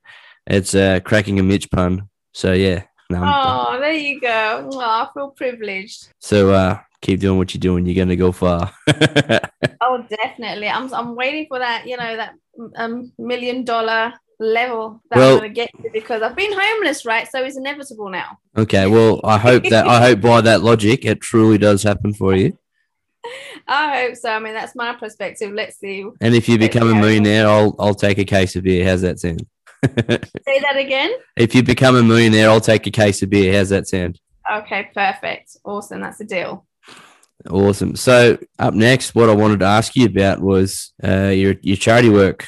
it's 0.46 0.74
uh, 0.76 1.00
cracking 1.04 1.40
a 1.40 1.42
Mitch 1.42 1.68
pun. 1.72 2.08
So, 2.32 2.52
yeah. 2.52 2.84
No, 3.10 3.20
Oh, 3.24 3.78
there 3.80 3.92
you 3.92 4.20
go. 4.20 4.70
Oh, 4.72 4.78
I 4.80 5.08
feel 5.12 5.30
privileged. 5.30 6.06
so, 6.20 6.52
uh, 6.52 6.78
keep 7.00 7.18
doing 7.18 7.36
what 7.36 7.52
you're 7.52 7.58
doing. 7.58 7.84
You're 7.84 7.96
going 7.96 8.08
to 8.08 8.16
go 8.16 8.30
far. 8.32 8.72
Oh, 9.84 10.06
definitely. 10.08 10.68
I'm 10.68 10.94
I'm 10.94 11.16
waiting 11.16 11.46
for 11.48 11.58
that, 11.58 11.86
you 11.88 11.96
know, 11.96 12.16
that 12.16 12.34
um, 12.76 13.12
million 13.18 13.64
dollar 13.64 14.12
level 14.42 15.00
that 15.10 15.18
Well- 15.18 15.32
I'm 15.34 15.38
gonna 15.38 15.48
get 15.50 15.70
to 15.82 15.90
because 15.92 16.20
I've 16.22 16.36
been 16.36 16.52
homeless, 16.52 17.06
right? 17.06 17.28
So 17.30 17.42
it's 17.44 17.56
inevitable 17.56 18.10
now. 18.10 18.38
okay. 18.56 18.86
Well, 18.86 19.20
I 19.24 19.38
hope 19.38 19.64
that, 19.70 19.86
I 19.86 20.00
hope 20.00 20.20
by 20.20 20.40
that 20.42 20.62
logic, 20.62 21.04
it 21.04 21.20
truly 21.20 21.58
does 21.58 21.82
happen 21.82 22.12
for 22.12 22.34
you. 22.34 22.58
I 23.68 24.02
hope 24.02 24.16
so. 24.16 24.30
I 24.30 24.38
mean, 24.40 24.52
that's 24.54 24.74
my 24.74 24.94
perspective. 24.94 25.52
Let's 25.52 25.78
see. 25.78 26.04
And 26.20 26.34
if 26.34 26.48
you 26.48 26.58
Let's 26.58 26.74
become 26.74 26.90
a 26.90 26.94
millionaire, 26.94 27.46
I'll, 27.48 27.74
I'll 27.78 27.94
take 27.94 28.18
a 28.18 28.24
case 28.24 28.56
of 28.56 28.64
beer. 28.64 28.84
How's 28.84 29.02
that 29.02 29.20
sound? 29.20 29.46
Say 29.86 30.60
that 30.60 30.76
again. 30.76 31.10
if 31.36 31.54
you 31.54 31.62
become 31.62 31.96
a 31.96 32.02
millionaire, 32.02 32.50
I'll 32.50 32.60
take 32.60 32.86
a 32.86 32.90
case 32.90 33.22
of 33.22 33.30
beer. 33.30 33.56
How's 33.56 33.68
that 33.70 33.86
sound? 33.88 34.20
Okay, 34.52 34.90
perfect. 34.92 35.56
Awesome. 35.64 36.00
That's 36.00 36.20
a 36.20 36.24
deal. 36.24 36.66
Awesome. 37.48 37.96
So 37.96 38.38
up 38.58 38.74
next, 38.74 39.14
what 39.14 39.28
I 39.28 39.34
wanted 39.34 39.60
to 39.60 39.66
ask 39.66 39.94
you 39.96 40.06
about 40.06 40.40
was 40.40 40.92
uh, 41.02 41.28
your 41.28 41.54
your 41.62 41.76
charity 41.76 42.08
work, 42.08 42.46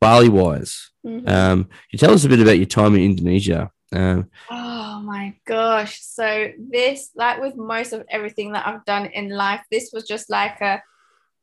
Bali 0.00 0.28
wise. 0.30 0.89
Mhm. 1.04 1.28
Um, 1.28 1.68
you 1.90 1.98
tell 1.98 2.12
us 2.12 2.24
a 2.24 2.28
bit 2.28 2.40
about 2.40 2.58
your 2.58 2.66
time 2.66 2.94
in 2.94 3.02
Indonesia. 3.02 3.70
Um, 3.92 4.30
Oh 4.50 5.00
my 5.02 5.34
gosh. 5.46 6.00
So 6.00 6.52
this, 6.58 7.10
like 7.14 7.40
with 7.40 7.56
most 7.56 7.92
of 7.92 8.04
everything 8.08 8.52
that 8.52 8.66
I've 8.66 8.84
done 8.84 9.06
in 9.06 9.30
life, 9.30 9.62
this 9.70 9.90
was 9.92 10.04
just 10.06 10.30
like 10.30 10.60
a 10.60 10.82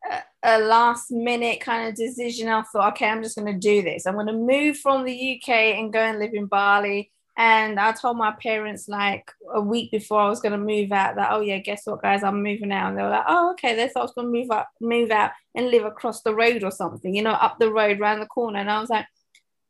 a, 0.09 0.23
a 0.43 0.59
last 0.59 1.11
minute 1.11 1.59
kind 1.59 1.87
of 1.87 1.95
decision. 1.95 2.47
I 2.47 2.61
thought, 2.63 2.93
okay, 2.93 3.07
I'm 3.07 3.23
just 3.23 3.37
going 3.37 3.51
to 3.51 3.59
do 3.59 3.81
this. 3.81 4.05
I'm 4.05 4.13
going 4.13 4.27
to 4.27 4.33
move 4.33 4.77
from 4.77 5.03
the 5.03 5.13
UK 5.41 5.49
and 5.49 5.91
go 5.91 5.99
and 5.99 6.19
live 6.19 6.33
in 6.33 6.45
Bali. 6.45 7.11
And 7.39 7.79
I 7.79 7.91
told 7.91 8.17
my 8.17 8.31
parents 8.31 8.87
like 8.87 9.31
a 9.53 9.61
week 9.61 9.91
before 9.91 10.19
I 10.19 10.29
was 10.29 10.39
going 10.39 10.53
to 10.53 10.57
move 10.57 10.91
out 10.91 11.15
that, 11.17 11.31
oh 11.31 11.41
yeah, 11.41 11.59
guess 11.59 11.85
what, 11.85 12.01
guys, 12.01 12.23
I'm 12.23 12.41
moving 12.41 12.71
out. 12.71 12.89
And 12.89 12.97
they 12.97 13.03
were 13.03 13.09
like, 13.09 13.25
oh, 13.27 13.51
okay. 13.51 13.75
They 13.75 13.87
thought 13.87 13.99
I 13.99 14.03
was 14.03 14.13
going 14.13 14.27
to 14.27 14.39
move 14.39 14.49
up, 14.49 14.69
move 14.81 15.11
out 15.11 15.31
and 15.53 15.69
live 15.69 15.83
across 15.85 16.21
the 16.23 16.33
road 16.33 16.63
or 16.63 16.71
something, 16.71 17.13
you 17.13 17.21
know, 17.21 17.31
up 17.31 17.59
the 17.59 17.71
road, 17.71 17.99
round 17.99 18.21
the 18.21 18.27
corner. 18.27 18.59
And 18.59 18.71
I 18.71 18.79
was 18.79 18.89
like, 18.89 19.05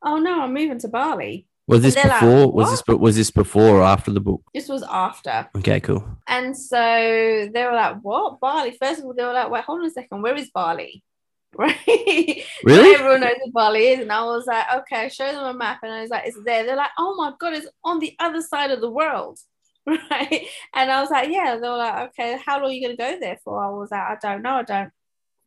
oh 0.04 0.18
no, 0.18 0.42
I'm 0.42 0.54
moving 0.54 0.80
to 0.80 0.88
Bali. 0.88 1.48
was 1.68 1.82
this 1.82 1.96
they're 1.96 2.06
like, 2.06 2.22
before? 2.22 2.52
was 2.52 2.70
this 2.72 2.84
was 2.88 3.16
this 3.16 3.32
before 3.32 3.78
or 3.80 3.84
after 3.84 4.12
the 4.12 4.20
book? 4.22 4.42
This 4.54 4.70
was 4.70 4.84
after. 4.84 5.50
Okay, 5.58 5.80
cool. 5.80 6.04
And 6.28 6.58
so 6.58 6.78
they 6.78 7.66
were 7.66 7.74
like, 7.74 7.98
What? 8.02 8.40
Bali? 8.40 8.72
First 8.72 9.00
of 9.00 9.06
all, 9.06 9.14
they 9.14 9.24
were 9.24 9.34
like, 9.34 9.50
Wait, 9.50 9.64
hold 9.64 9.82
on 9.82 9.86
a 9.88 9.90
second, 9.90 10.22
where 10.22 10.36
is 10.36 10.50
Bali? 10.52 11.04
Right? 11.58 12.44
Really? 12.64 12.94
Everyone 12.96 13.22
knows 13.22 13.34
what 13.42 13.54
Bali 13.54 13.88
is. 13.88 14.00
And 14.02 14.12
I 14.12 14.24
was 14.24 14.46
like, 14.46 14.66
Okay, 14.76 15.10
Show 15.10 15.32
them 15.32 15.44
a 15.46 15.54
map 15.54 15.80
and 15.82 15.92
I 15.92 16.02
was 16.02 16.10
like, 16.10 16.28
It's 16.28 16.38
there. 16.44 16.66
They're 16.66 16.76
like, 16.76 16.92
Oh 17.00 17.16
my 17.16 17.34
God, 17.40 17.54
it's 17.54 17.68
on 17.84 18.00
the 18.00 18.16
other 18.20 18.42
side 18.42 18.72
of 18.72 18.82
the 18.82 18.90
world. 18.92 19.40
Right. 19.88 20.46
And 20.76 20.92
I 20.92 21.00
was 21.02 21.10
like, 21.10 21.30
Yeah. 21.30 21.56
They 21.56 21.68
were 21.68 21.78
like, 21.78 22.10
Okay, 22.10 22.38
how 22.46 22.58
long 22.60 22.70
are 22.70 22.74
you 22.74 22.86
going 22.86 22.98
to 22.98 23.04
go 23.04 23.20
there 23.20 23.40
for? 23.44 23.64
I 23.66 23.70
was 23.70 23.90
like, 23.90 24.02
I 24.02 24.18
don't 24.22 24.42
know. 24.44 24.56
I 24.58 24.64
don't. 24.64 24.92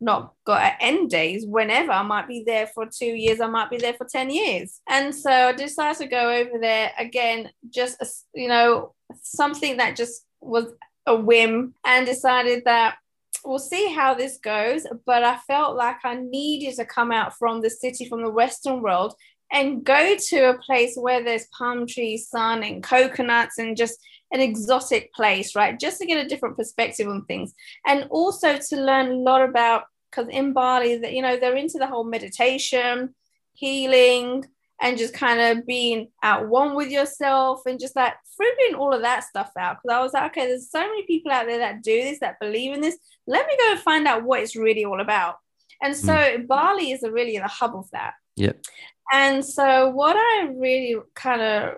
Not 0.02 0.32
got 0.46 0.62
an 0.62 0.72
end 0.80 1.10
days 1.10 1.44
whenever 1.46 1.92
I 1.92 2.02
might 2.02 2.26
be 2.26 2.42
there 2.46 2.66
for 2.68 2.86
two 2.86 3.04
years, 3.04 3.40
I 3.40 3.48
might 3.48 3.70
be 3.70 3.76
there 3.76 3.92
for 3.92 4.06
10 4.06 4.30
years. 4.30 4.80
And 4.88 5.14
so 5.14 5.30
I 5.30 5.52
decided 5.52 5.98
to 5.98 6.06
go 6.06 6.30
over 6.30 6.58
there 6.58 6.92
again, 6.98 7.50
just, 7.68 8.26
you 8.34 8.48
know, 8.48 8.94
something 9.22 9.76
that 9.76 9.96
just 9.96 10.24
was 10.40 10.66
a 11.06 11.14
whim 11.14 11.74
and 11.84 12.06
decided 12.06 12.64
that 12.64 12.96
we'll 13.44 13.58
see 13.58 13.92
how 13.92 14.14
this 14.14 14.38
goes. 14.38 14.86
But 15.04 15.22
I 15.22 15.36
felt 15.46 15.76
like 15.76 15.96
I 16.04 16.14
needed 16.14 16.76
to 16.76 16.84
come 16.86 17.12
out 17.12 17.36
from 17.36 17.60
the 17.60 17.70
city, 17.70 18.08
from 18.08 18.22
the 18.22 18.30
Western 18.30 18.80
world, 18.80 19.14
and 19.52 19.84
go 19.84 20.16
to 20.16 20.50
a 20.50 20.58
place 20.58 20.96
where 20.96 21.22
there's 21.22 21.46
palm 21.56 21.86
trees, 21.86 22.28
sun, 22.28 22.62
and 22.62 22.82
coconuts, 22.82 23.58
and 23.58 23.76
just 23.76 23.98
an 24.32 24.40
exotic 24.40 25.12
place, 25.12 25.56
right? 25.56 25.78
Just 25.78 25.98
to 25.98 26.06
get 26.06 26.24
a 26.24 26.28
different 26.28 26.56
perspective 26.56 27.08
on 27.08 27.24
things. 27.24 27.52
And 27.84 28.06
also 28.10 28.56
to 28.56 28.76
learn 28.76 29.10
a 29.10 29.14
lot 29.14 29.42
about, 29.42 29.84
because 30.10 30.28
in 30.28 30.52
Bali, 30.52 30.98
that 30.98 31.12
you 31.12 31.22
know, 31.22 31.36
they're 31.38 31.56
into 31.56 31.78
the 31.78 31.86
whole 31.86 32.04
meditation, 32.04 33.14
healing, 33.52 34.44
and 34.80 34.98
just 34.98 35.14
kind 35.14 35.40
of 35.40 35.66
being 35.66 36.08
at 36.22 36.48
one 36.48 36.74
with 36.74 36.90
yourself 36.90 37.62
and 37.66 37.78
just 37.78 37.94
like 37.96 38.14
figuring 38.36 38.74
all 38.74 38.92
of 38.92 39.02
that 39.02 39.24
stuff 39.24 39.50
out. 39.58 39.76
Because 39.76 39.94
I 39.96 40.02
was 40.02 40.12
like, 40.14 40.30
okay, 40.30 40.46
there's 40.46 40.70
so 40.70 40.80
many 40.80 41.04
people 41.04 41.30
out 41.30 41.46
there 41.46 41.58
that 41.58 41.82
do 41.82 42.02
this, 42.02 42.20
that 42.20 42.40
believe 42.40 42.72
in 42.72 42.80
this. 42.80 42.98
Let 43.26 43.46
me 43.46 43.56
go 43.58 43.72
and 43.72 43.80
find 43.80 44.06
out 44.06 44.24
what 44.24 44.40
it's 44.40 44.56
really 44.56 44.84
all 44.84 45.00
about. 45.00 45.36
And 45.82 45.96
so 45.96 46.12
mm. 46.12 46.46
Bali 46.46 46.92
is 46.92 47.02
a 47.02 47.12
really 47.12 47.38
the 47.38 47.48
hub 47.48 47.74
of 47.74 47.90
that. 47.92 48.14
Yep. 48.36 48.64
And 49.12 49.44
so 49.44 49.90
what 49.90 50.16
I 50.16 50.48
really 50.54 50.96
kind 51.14 51.42
of 51.42 51.74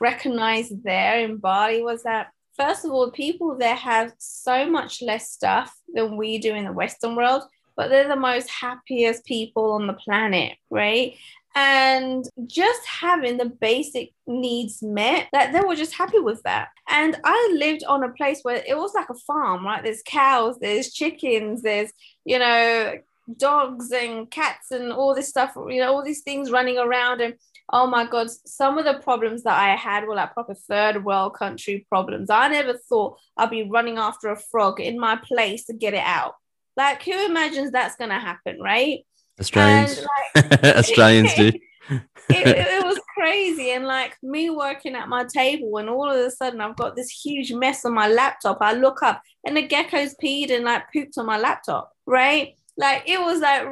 recognized 0.00 0.82
there 0.82 1.20
in 1.20 1.36
Bali 1.36 1.82
was 1.82 2.02
that 2.02 2.28
first 2.56 2.84
of 2.84 2.90
all, 2.90 3.10
people 3.10 3.56
there 3.56 3.74
have 3.74 4.12
so 4.18 4.68
much 4.68 5.02
less 5.02 5.30
stuff 5.30 5.74
than 5.92 6.16
we 6.16 6.38
do 6.38 6.54
in 6.54 6.64
the 6.64 6.72
Western 6.72 7.16
world, 7.16 7.42
but 7.76 7.88
they're 7.88 8.08
the 8.08 8.16
most 8.16 8.48
happiest 8.50 9.24
people 9.24 9.72
on 9.72 9.86
the 9.86 9.94
planet, 9.94 10.56
right? 10.70 11.14
And 11.56 12.24
just 12.46 12.84
having 12.84 13.36
the 13.36 13.46
basic 13.46 14.12
needs 14.26 14.82
met, 14.82 15.28
that 15.32 15.52
they 15.52 15.60
were 15.60 15.76
just 15.76 15.94
happy 15.94 16.18
with 16.18 16.42
that. 16.42 16.68
And 16.88 17.16
I 17.24 17.56
lived 17.56 17.84
on 17.84 18.02
a 18.02 18.12
place 18.12 18.40
where 18.42 18.62
it 18.66 18.76
was 18.76 18.92
like 18.94 19.08
a 19.08 19.14
farm, 19.14 19.64
right? 19.64 19.82
There's 19.82 20.02
cows, 20.04 20.58
there's 20.58 20.92
chickens, 20.92 21.62
there's, 21.62 21.92
you 22.24 22.40
know, 22.40 22.94
dogs 23.36 23.90
and 23.92 24.30
cats 24.30 24.70
and 24.70 24.92
all 24.92 25.14
this 25.14 25.28
stuff, 25.28 25.54
you 25.68 25.80
know, 25.80 25.94
all 25.94 26.04
these 26.04 26.22
things 26.22 26.50
running 26.50 26.78
around. 26.78 27.20
And 27.20 27.34
oh 27.70 27.86
my 27.86 28.06
God, 28.06 28.28
some 28.30 28.76
of 28.76 28.84
the 28.84 29.00
problems 29.02 29.44
that 29.44 29.58
I 29.58 29.76
had 29.76 30.06
were 30.06 30.14
like 30.14 30.34
proper 30.34 30.54
third 30.54 31.04
world 31.04 31.34
country 31.34 31.86
problems. 31.88 32.30
I 32.30 32.48
never 32.48 32.74
thought 32.74 33.18
I'd 33.36 33.50
be 33.50 33.68
running 33.68 33.98
after 33.98 34.28
a 34.28 34.36
frog 34.36 34.80
in 34.80 34.98
my 34.98 35.16
place 35.16 35.66
to 35.66 35.72
get 35.72 35.94
it 35.94 36.04
out. 36.04 36.34
Like, 36.76 37.02
who 37.02 37.26
imagines 37.26 37.70
that's 37.70 37.96
going 37.96 38.10
to 38.10 38.18
happen, 38.18 38.58
right? 38.60 39.00
Australians. 39.40 40.04
Like, 40.34 40.64
Australians 40.64 41.34
do. 41.34 41.52
it, 42.30 42.46
it, 42.46 42.84
was 42.84 42.98
crazy. 43.14 43.72
And 43.72 43.84
like 43.86 44.16
me 44.22 44.50
working 44.50 44.94
at 44.94 45.08
my 45.08 45.24
table, 45.24 45.76
and 45.78 45.88
all 45.88 46.10
of 46.10 46.16
a 46.16 46.30
sudden 46.30 46.60
I've 46.60 46.76
got 46.76 46.96
this 46.96 47.10
huge 47.10 47.52
mess 47.52 47.84
on 47.84 47.94
my 47.94 48.08
laptop. 48.08 48.58
I 48.60 48.72
look 48.72 49.02
up 49.02 49.22
and 49.44 49.56
the 49.56 49.66
gecko's 49.66 50.14
peed 50.22 50.50
and 50.50 50.64
like 50.64 50.92
pooped 50.92 51.18
on 51.18 51.26
my 51.26 51.38
laptop, 51.38 51.92
right? 52.06 52.54
Like 52.76 53.04
it 53.06 53.20
was 53.20 53.40
like 53.40 53.66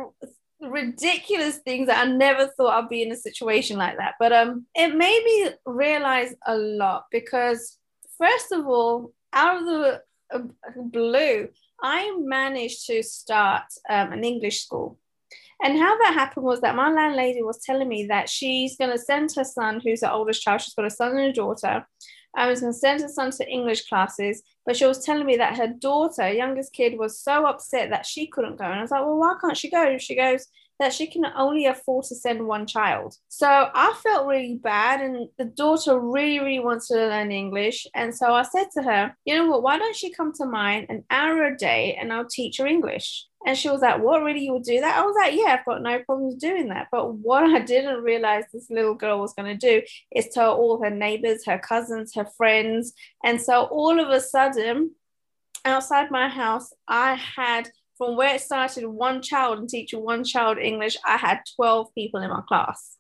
ridiculous 0.61 1.59
things 1.59 1.88
that 1.88 2.07
I 2.07 2.11
never 2.11 2.48
thought 2.48 2.84
I'd 2.84 2.88
be 2.88 3.03
in 3.03 3.12
a 3.12 3.16
situation 3.16 3.78
like 3.78 3.96
that. 3.96 4.14
But 4.18 4.32
um, 4.32 4.66
it 4.74 4.94
made 4.94 5.22
me 5.24 5.50
realize 5.66 6.34
a 6.46 6.57
lot 6.57 7.07
because 7.11 7.78
first 8.18 8.53
of 8.53 8.66
all, 8.66 9.12
out 9.32 9.59
of 9.59 9.64
the 9.66 10.03
uh, 10.32 10.40
blue, 10.76 11.48
I 11.82 12.16
managed 12.18 12.86
to 12.86 13.02
start 13.02 13.64
um, 13.90 14.12
an 14.12 14.24
English 14.24 14.64
school. 14.64 14.98
And 15.62 15.78
how 15.78 15.96
that 15.98 16.14
happened 16.14 16.44
was 16.44 16.60
that 16.60 16.74
my 16.74 16.90
landlady 16.90 17.42
was 17.42 17.62
telling 17.64 17.88
me 17.88 18.06
that 18.06 18.28
she's 18.28 18.76
going 18.76 18.90
to 18.90 18.98
send 18.98 19.32
her 19.36 19.44
son, 19.44 19.80
who's 19.84 20.00
the 20.00 20.12
oldest 20.12 20.42
child, 20.42 20.60
she's 20.60 20.74
got 20.74 20.86
a 20.86 20.90
son 20.90 21.16
and 21.16 21.30
a 21.30 21.32
daughter. 21.32 21.86
I 22.34 22.48
was 22.48 22.60
going 22.60 22.72
to 22.72 22.78
send 22.78 23.02
her 23.02 23.08
son 23.08 23.30
to 23.32 23.48
English 23.48 23.86
classes, 23.88 24.42
but 24.64 24.76
she 24.76 24.86
was 24.86 25.04
telling 25.04 25.26
me 25.26 25.36
that 25.36 25.56
her 25.58 25.68
daughter, 25.68 26.32
youngest 26.32 26.72
kid, 26.72 26.98
was 26.98 27.20
so 27.20 27.46
upset 27.46 27.90
that 27.90 28.06
she 28.06 28.26
couldn't 28.26 28.58
go. 28.58 28.64
And 28.64 28.74
I 28.74 28.82
was 28.82 28.90
like, 28.90 29.04
well, 29.04 29.18
why 29.18 29.34
can't 29.40 29.56
she 29.56 29.70
go? 29.70 29.98
She 29.98 30.16
goes, 30.16 30.46
that 30.82 30.92
she 30.92 31.06
can 31.06 31.24
only 31.36 31.66
afford 31.66 32.04
to 32.06 32.16
send 32.16 32.44
one 32.44 32.66
child. 32.66 33.14
So 33.28 33.46
I 33.46 33.94
felt 34.02 34.26
really 34.26 34.56
bad, 34.56 35.00
and 35.00 35.28
the 35.38 35.44
daughter 35.44 35.98
really, 35.98 36.40
really 36.40 36.58
wants 36.58 36.88
to 36.88 36.96
learn 36.96 37.30
English. 37.30 37.86
And 37.94 38.12
so 38.12 38.34
I 38.34 38.42
said 38.42 38.66
to 38.74 38.82
her, 38.82 39.16
you 39.24 39.36
know 39.36 39.46
what, 39.46 39.62
why 39.62 39.78
don't 39.78 39.94
she 39.94 40.12
come 40.12 40.32
to 40.34 40.44
mine 40.44 40.86
an 40.88 41.04
hour 41.08 41.44
a 41.44 41.56
day 41.56 41.96
and 42.00 42.12
I'll 42.12 42.26
teach 42.26 42.58
her 42.58 42.66
English? 42.66 43.26
And 43.46 43.56
she 43.56 43.70
was 43.70 43.80
like, 43.80 44.00
What 44.00 44.22
really 44.22 44.44
you 44.44 44.52
will 44.52 44.60
do 44.60 44.80
that? 44.80 44.98
I 44.98 45.02
was 45.04 45.16
like, 45.16 45.34
Yeah, 45.34 45.56
I've 45.58 45.64
got 45.64 45.82
no 45.82 46.00
problems 46.00 46.36
doing 46.36 46.68
that. 46.68 46.88
But 46.90 47.14
what 47.14 47.44
I 47.44 47.60
didn't 47.60 48.02
realize 48.02 48.44
this 48.52 48.70
little 48.70 48.94
girl 48.94 49.20
was 49.20 49.34
going 49.34 49.56
to 49.56 49.80
do 49.80 49.86
is 50.14 50.28
tell 50.28 50.54
all 50.54 50.82
her 50.82 50.90
neighbors, 50.90 51.44
her 51.46 51.58
cousins, 51.58 52.14
her 52.14 52.26
friends. 52.36 52.92
And 53.24 53.40
so 53.40 53.64
all 53.64 53.98
of 53.98 54.10
a 54.10 54.20
sudden, 54.20 54.92
outside 55.64 56.10
my 56.10 56.28
house, 56.28 56.72
I 56.86 57.14
had 57.14 57.68
from 58.03 58.16
where 58.16 58.34
it 58.34 58.40
started 58.40 58.84
one 58.84 59.22
child 59.22 59.61
and 59.61 59.68
teaching 59.68 60.03
one 60.03 60.24
child 60.24 60.59
English, 60.59 60.96
I 61.07 61.16
had 61.16 61.38
12 61.55 61.94
people 61.94 62.20
in 62.20 62.30
my 62.30 62.40
class, 62.48 62.96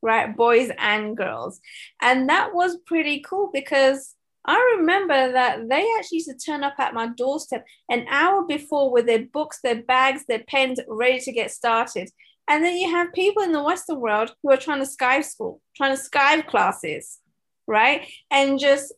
right? 0.00 0.34
Boys 0.34 0.70
and 0.78 1.14
girls. 1.14 1.60
And 2.00 2.30
that 2.30 2.54
was 2.54 2.78
pretty 2.86 3.20
cool 3.20 3.50
because 3.52 4.14
I 4.46 4.76
remember 4.78 5.32
that 5.32 5.68
they 5.68 5.86
actually 5.98 6.16
used 6.16 6.30
to 6.30 6.38
turn 6.38 6.64
up 6.64 6.76
at 6.78 6.94
my 6.94 7.08
doorstep 7.08 7.66
an 7.90 8.06
hour 8.08 8.46
before 8.46 8.90
with 8.90 9.04
their 9.04 9.26
books, 9.26 9.60
their 9.62 9.82
bags, 9.82 10.24
their 10.26 10.44
pens 10.48 10.80
ready 10.88 11.20
to 11.20 11.32
get 11.32 11.50
started. 11.50 12.08
And 12.48 12.64
then 12.64 12.78
you 12.78 12.90
have 12.90 13.12
people 13.12 13.42
in 13.42 13.52
the 13.52 13.62
Western 13.62 14.00
world 14.00 14.34
who 14.42 14.50
are 14.50 14.56
trying 14.56 14.82
to 14.82 14.90
Skype 14.90 15.26
school, 15.26 15.60
trying 15.76 15.94
to 15.94 16.02
Skype 16.02 16.46
classes, 16.46 17.18
right? 17.66 18.08
And 18.30 18.58
just 18.58 18.94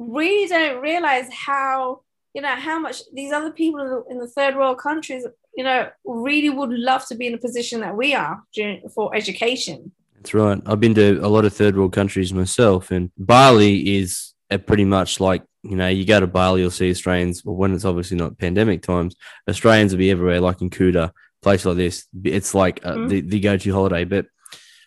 really 0.00 0.48
don't 0.48 0.82
realize 0.82 1.28
how 1.32 2.00
you 2.34 2.42
know 2.42 2.54
how 2.54 2.78
much 2.78 3.02
these 3.12 3.32
other 3.32 3.50
people 3.50 3.80
in 3.80 3.88
the, 3.88 4.04
in 4.10 4.18
the 4.18 4.28
third 4.28 4.56
world 4.56 4.78
countries 4.78 5.26
you 5.54 5.64
know 5.64 5.88
really 6.04 6.50
would 6.50 6.70
love 6.70 7.06
to 7.06 7.14
be 7.14 7.26
in 7.26 7.32
the 7.32 7.38
position 7.38 7.80
that 7.80 7.96
we 7.96 8.14
are 8.14 8.42
during, 8.54 8.88
for 8.88 9.14
education. 9.14 9.92
That's 10.16 10.34
right. 10.34 10.60
I've 10.66 10.80
been 10.80 10.94
to 10.94 11.18
a 11.24 11.28
lot 11.28 11.44
of 11.44 11.54
third 11.54 11.76
world 11.76 11.92
countries 11.92 12.32
myself 12.32 12.90
and 12.90 13.10
bali 13.16 13.96
is 13.96 14.34
pretty 14.66 14.84
much 14.84 15.20
like 15.20 15.42
you 15.62 15.76
know 15.76 15.88
you 15.88 16.04
go 16.04 16.20
to 16.20 16.26
bali 16.26 16.62
you'll 16.62 16.70
see 16.70 16.90
australians 16.90 17.44
well 17.44 17.54
when 17.54 17.74
it's 17.74 17.84
obviously 17.84 18.16
not 18.16 18.38
pandemic 18.38 18.82
times 18.82 19.14
australians 19.48 19.92
will 19.92 19.98
be 19.98 20.10
everywhere 20.10 20.40
like 20.40 20.60
in 20.60 20.70
kuta 20.70 21.12
place 21.42 21.64
like 21.64 21.76
this. 21.76 22.06
It's 22.24 22.54
like 22.54 22.80
uh, 22.84 22.92
mm-hmm. 22.92 23.08
the, 23.08 23.20
the 23.22 23.40
go-to 23.40 23.72
holiday. 23.72 24.04
But 24.04 24.26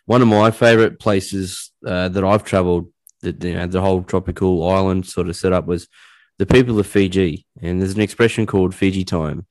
one 0.05 0.21
of 0.21 0.27
my 0.27 0.51
favorite 0.51 0.99
places 0.99 1.71
uh, 1.85 2.09
that 2.09 2.23
i've 2.23 2.43
traveled 2.43 2.91
that 3.21 3.41
you 3.43 3.53
know 3.53 3.67
the 3.67 3.81
whole 3.81 4.03
tropical 4.03 4.69
island 4.69 5.05
sort 5.05 5.29
of 5.29 5.35
setup 5.35 5.65
was 5.65 5.87
the 6.43 6.53
people 6.53 6.77
of 6.77 6.85
Fiji, 6.85 7.45
and 7.61 7.79
there's 7.79 7.93
an 7.93 8.01
expression 8.01 8.45
called 8.45 8.75
Fiji 8.75 9.05
time. 9.05 9.45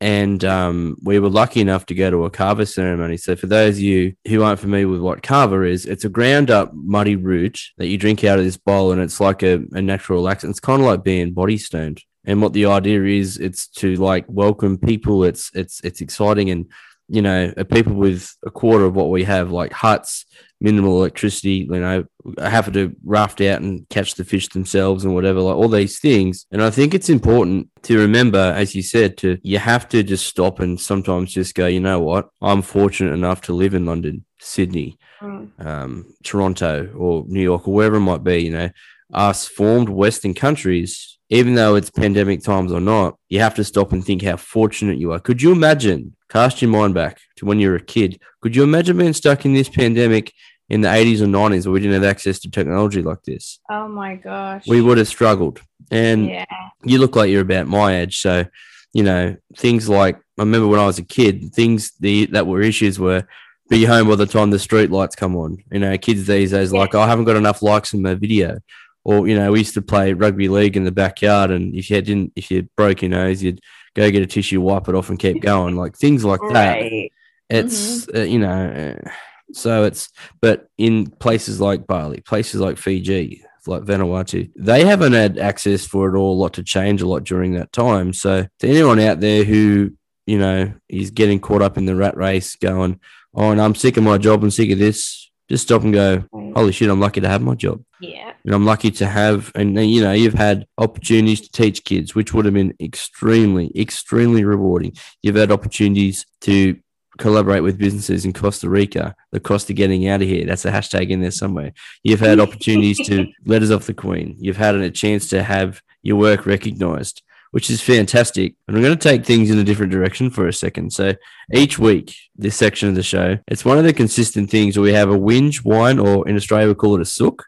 And 0.00 0.44
um, 0.44 0.96
we 1.02 1.18
were 1.18 1.30
lucky 1.30 1.60
enough 1.60 1.86
to 1.86 1.94
go 1.94 2.08
to 2.08 2.24
a 2.24 2.30
kava 2.30 2.66
ceremony. 2.66 3.16
So, 3.16 3.34
for 3.34 3.48
those 3.48 3.76
of 3.76 3.80
you 3.82 4.14
who 4.28 4.42
aren't 4.42 4.60
familiar 4.60 4.86
with 4.86 5.00
what 5.00 5.22
kava 5.22 5.62
is, 5.62 5.86
it's 5.86 6.04
a 6.04 6.08
ground 6.08 6.50
up 6.50 6.70
muddy 6.72 7.16
root 7.16 7.58
that 7.78 7.88
you 7.88 7.98
drink 7.98 8.22
out 8.22 8.38
of 8.38 8.44
this 8.44 8.58
bowl, 8.58 8.92
and 8.92 9.00
it's 9.00 9.18
like 9.18 9.42
a, 9.42 9.60
a 9.72 9.82
natural 9.82 10.22
laxant. 10.22 10.50
It's 10.50 10.60
kind 10.60 10.80
of 10.80 10.86
like 10.86 11.02
being 11.02 11.32
body 11.32 11.58
stoned. 11.58 12.00
And 12.24 12.40
what 12.40 12.52
the 12.52 12.66
idea 12.66 13.02
is, 13.02 13.38
it's 13.38 13.66
to 13.80 13.96
like 13.96 14.26
welcome 14.28 14.78
people. 14.78 15.24
It's 15.24 15.50
it's 15.52 15.80
it's 15.82 16.00
exciting, 16.00 16.50
and 16.50 16.66
you 17.08 17.22
know, 17.22 17.52
people 17.70 17.94
with 17.94 18.32
a 18.44 18.50
quarter 18.50 18.84
of 18.84 18.94
what 18.94 19.10
we 19.10 19.24
have, 19.24 19.50
like 19.50 19.72
huts, 19.72 20.26
minimal 20.60 20.98
electricity, 20.98 21.66
you 21.70 21.80
know, 21.80 22.04
have 22.38 22.72
to 22.72 22.94
raft 23.04 23.40
out 23.40 23.60
and 23.60 23.88
catch 23.88 24.14
the 24.14 24.24
fish 24.24 24.48
themselves 24.48 25.04
and 25.04 25.14
whatever, 25.14 25.40
like 25.40 25.56
all 25.56 25.68
these 25.68 25.98
things. 25.98 26.46
And 26.50 26.62
I 26.62 26.70
think 26.70 26.94
it's 26.94 27.10
important 27.10 27.68
to 27.82 27.98
remember, 27.98 28.38
as 28.38 28.74
you 28.74 28.82
said, 28.82 29.16
to 29.18 29.38
you 29.42 29.58
have 29.58 29.88
to 29.90 30.02
just 30.02 30.26
stop 30.26 30.60
and 30.60 30.80
sometimes 30.80 31.32
just 31.32 31.54
go, 31.54 31.66
you 31.66 31.80
know 31.80 32.00
what, 32.00 32.28
I'm 32.40 32.62
fortunate 32.62 33.12
enough 33.12 33.42
to 33.42 33.52
live 33.52 33.74
in 33.74 33.86
London, 33.86 34.24
Sydney, 34.40 34.98
mm. 35.20 35.48
um, 35.64 36.14
Toronto, 36.24 36.90
or 36.96 37.24
New 37.28 37.42
York, 37.42 37.68
or 37.68 37.74
wherever 37.74 37.96
it 37.96 38.00
might 38.00 38.24
be, 38.24 38.38
you 38.38 38.50
know, 38.50 38.70
us 39.12 39.46
formed 39.46 39.88
Western 39.88 40.34
countries 40.34 41.16
even 41.28 41.54
though 41.54 41.74
it's 41.74 41.90
pandemic 41.90 42.42
times 42.42 42.72
or 42.72 42.80
not, 42.80 43.18
you 43.28 43.40
have 43.40 43.54
to 43.54 43.64
stop 43.64 43.92
and 43.92 44.04
think 44.04 44.22
how 44.22 44.36
fortunate 44.36 44.98
you 44.98 45.12
are. 45.12 45.18
Could 45.18 45.42
you 45.42 45.52
imagine, 45.52 46.14
cast 46.28 46.62
your 46.62 46.70
mind 46.70 46.94
back 46.94 47.20
to 47.36 47.46
when 47.46 47.60
you 47.60 47.70
were 47.70 47.76
a 47.76 47.80
kid, 47.80 48.20
could 48.40 48.56
you 48.56 48.62
imagine 48.62 48.98
being 48.98 49.12
stuck 49.12 49.44
in 49.44 49.54
this 49.54 49.68
pandemic 49.68 50.32
in 50.68 50.80
the 50.80 50.88
80s 50.88 51.20
or 51.20 51.26
90s 51.26 51.64
where 51.64 51.72
we 51.72 51.80
didn't 51.80 52.02
have 52.02 52.10
access 52.10 52.38
to 52.40 52.50
technology 52.50 53.02
like 53.02 53.22
this? 53.22 53.60
Oh 53.70 53.88
my 53.88 54.16
gosh. 54.16 54.66
We 54.66 54.80
would 54.80 54.98
have 54.98 55.08
struggled. 55.08 55.60
And 55.90 56.28
yeah. 56.28 56.44
you 56.84 56.98
look 56.98 57.16
like 57.16 57.30
you're 57.30 57.42
about 57.42 57.68
my 57.68 58.00
age. 58.00 58.18
So, 58.18 58.46
you 58.92 59.02
know, 59.02 59.36
things 59.56 59.88
like, 59.88 60.16
I 60.16 60.42
remember 60.42 60.68
when 60.68 60.80
I 60.80 60.86
was 60.86 60.98
a 60.98 61.04
kid, 61.04 61.54
things 61.54 61.92
the, 62.00 62.26
that 62.26 62.46
were 62.46 62.60
issues 62.60 62.98
were 62.98 63.26
be 63.68 63.84
home 63.84 64.08
by 64.08 64.16
the 64.16 64.26
time 64.26 64.50
the 64.50 64.58
street 64.58 64.90
lights 64.90 65.16
come 65.16 65.36
on. 65.36 65.58
You 65.70 65.80
know, 65.80 65.98
kids 65.98 66.26
these 66.26 66.50
days, 66.50 66.72
yeah. 66.72 66.78
like, 66.78 66.94
oh, 66.94 67.00
I 67.00 67.06
haven't 67.06 67.24
got 67.24 67.36
enough 67.36 67.62
likes 67.62 67.92
in 67.94 68.02
my 68.02 68.14
video 68.14 68.58
or 69.06 69.28
you 69.28 69.38
know, 69.38 69.52
we 69.52 69.60
used 69.60 69.74
to 69.74 69.82
play 69.82 70.12
rugby 70.14 70.48
league 70.48 70.76
in 70.76 70.82
the 70.82 70.90
backyard, 70.90 71.52
and 71.52 71.72
if 71.76 71.88
you 71.88 72.02
didn't, 72.02 72.32
if 72.34 72.50
you 72.50 72.68
broke 72.76 73.02
your 73.02 73.12
nose, 73.12 73.40
you'd 73.40 73.60
go 73.96 74.10
get 74.10 74.22
a 74.22 74.26
tissue, 74.26 74.60
wipe 74.60 74.88
it 74.88 74.94
off, 74.94 75.08
and 75.08 75.18
keep 75.18 75.40
going, 75.40 75.74
like 75.74 75.96
things 75.96 76.24
like 76.24 76.40
that. 76.52 76.80
Right. 76.80 77.12
It's 77.48 78.06
mm-hmm. 78.06 78.16
uh, 78.16 78.22
you 78.22 78.38
know, 78.38 78.96
uh, 79.04 79.10
so 79.52 79.84
it's 79.84 80.10
but 80.40 80.68
in 80.78 81.10
places 81.10 81.60
like 81.60 81.86
Bali, 81.86 82.20
places 82.20 82.60
like 82.60 82.76
Fiji, 82.76 83.42
like 83.66 83.82
Vanuatu, 83.82 84.50
they 84.56 84.84
haven't 84.84 85.14
had 85.14 85.38
access 85.38 85.86
for 85.86 86.14
it 86.14 86.18
all 86.18 86.34
a 86.34 86.40
lot 86.40 86.54
to 86.54 86.62
change 86.62 87.02
a 87.02 87.06
lot 87.06 87.24
during 87.24 87.54
that 87.54 87.72
time. 87.72 88.12
So 88.12 88.46
to 88.60 88.68
anyone 88.68 89.00
out 89.00 89.20
there 89.20 89.44
who 89.44 89.92
you 90.26 90.38
know 90.38 90.72
is 90.88 91.10
getting 91.10 91.40
caught 91.40 91.62
up 91.62 91.78
in 91.78 91.86
the 91.86 91.96
rat 91.96 92.16
race, 92.16 92.56
going, 92.56 93.00
"Oh, 93.34 93.50
and 93.50 93.60
I'm 93.60 93.74
sick 93.74 93.96
of 93.96 94.04
my 94.04 94.18
job, 94.18 94.42
I'm 94.42 94.50
sick 94.50 94.70
of 94.70 94.78
this," 94.78 95.25
just 95.48 95.64
stop 95.64 95.82
and 95.82 95.92
go, 95.92 96.24
mm. 96.32 96.54
holy 96.54 96.72
shit, 96.72 96.90
I'm 96.90 97.00
lucky 97.00 97.20
to 97.20 97.28
have 97.28 97.42
my 97.42 97.54
job. 97.54 97.82
Yeah. 98.00 98.32
And 98.44 98.54
I'm 98.54 98.64
lucky 98.64 98.90
to 98.92 99.06
have, 99.06 99.52
and 99.54 99.74
you 99.88 100.02
know, 100.02 100.12
you've 100.12 100.34
had 100.34 100.66
opportunities 100.78 101.40
to 101.42 101.50
teach 101.50 101.84
kids, 101.84 102.14
which 102.14 102.34
would 102.34 102.44
have 102.44 102.54
been 102.54 102.74
extremely, 102.80 103.72
extremely 103.76 104.44
rewarding. 104.44 104.92
You've 105.22 105.36
had 105.36 105.52
opportunities 105.52 106.26
to 106.42 106.78
collaborate 107.18 107.62
with 107.62 107.78
businesses 107.78 108.24
in 108.24 108.32
Costa 108.32 108.68
Rica. 108.68 109.14
The 109.32 109.40
cost 109.40 109.70
of 109.70 109.76
getting 109.76 110.06
out 110.08 110.22
of 110.22 110.28
here, 110.28 110.44
that's 110.44 110.64
a 110.64 110.70
hashtag 110.70 111.10
in 111.10 111.20
there 111.20 111.30
somewhere. 111.30 111.72
You've 112.02 112.20
had 112.20 112.40
opportunities 112.46 112.98
to 113.06 113.26
letters 113.44 113.70
off 113.70 113.86
the 113.86 113.94
Queen. 113.94 114.36
You've 114.38 114.56
had 114.56 114.74
a 114.74 114.90
chance 114.90 115.28
to 115.30 115.42
have 115.42 115.80
your 116.02 116.16
work 116.16 116.46
recognized 116.46 117.22
which 117.50 117.70
is 117.70 117.80
fantastic. 117.80 118.54
And 118.66 118.76
I'm 118.76 118.82
going 118.82 118.96
to 118.96 119.08
take 119.08 119.24
things 119.24 119.50
in 119.50 119.58
a 119.58 119.64
different 119.64 119.92
direction 119.92 120.30
for 120.30 120.46
a 120.46 120.52
second. 120.52 120.92
So 120.92 121.14
each 121.52 121.78
week, 121.78 122.14
this 122.36 122.56
section 122.56 122.88
of 122.88 122.94
the 122.94 123.02
show, 123.02 123.38
it's 123.48 123.64
one 123.64 123.78
of 123.78 123.84
the 123.84 123.92
consistent 123.92 124.50
things 124.50 124.76
where 124.76 124.84
we 124.84 124.92
have 124.92 125.10
a 125.10 125.18
whinge, 125.18 125.64
wine, 125.64 125.98
or 125.98 126.28
in 126.28 126.36
Australia, 126.36 126.68
we 126.68 126.74
call 126.74 126.96
it 126.96 127.00
a 127.00 127.06
sook. 127.06 127.44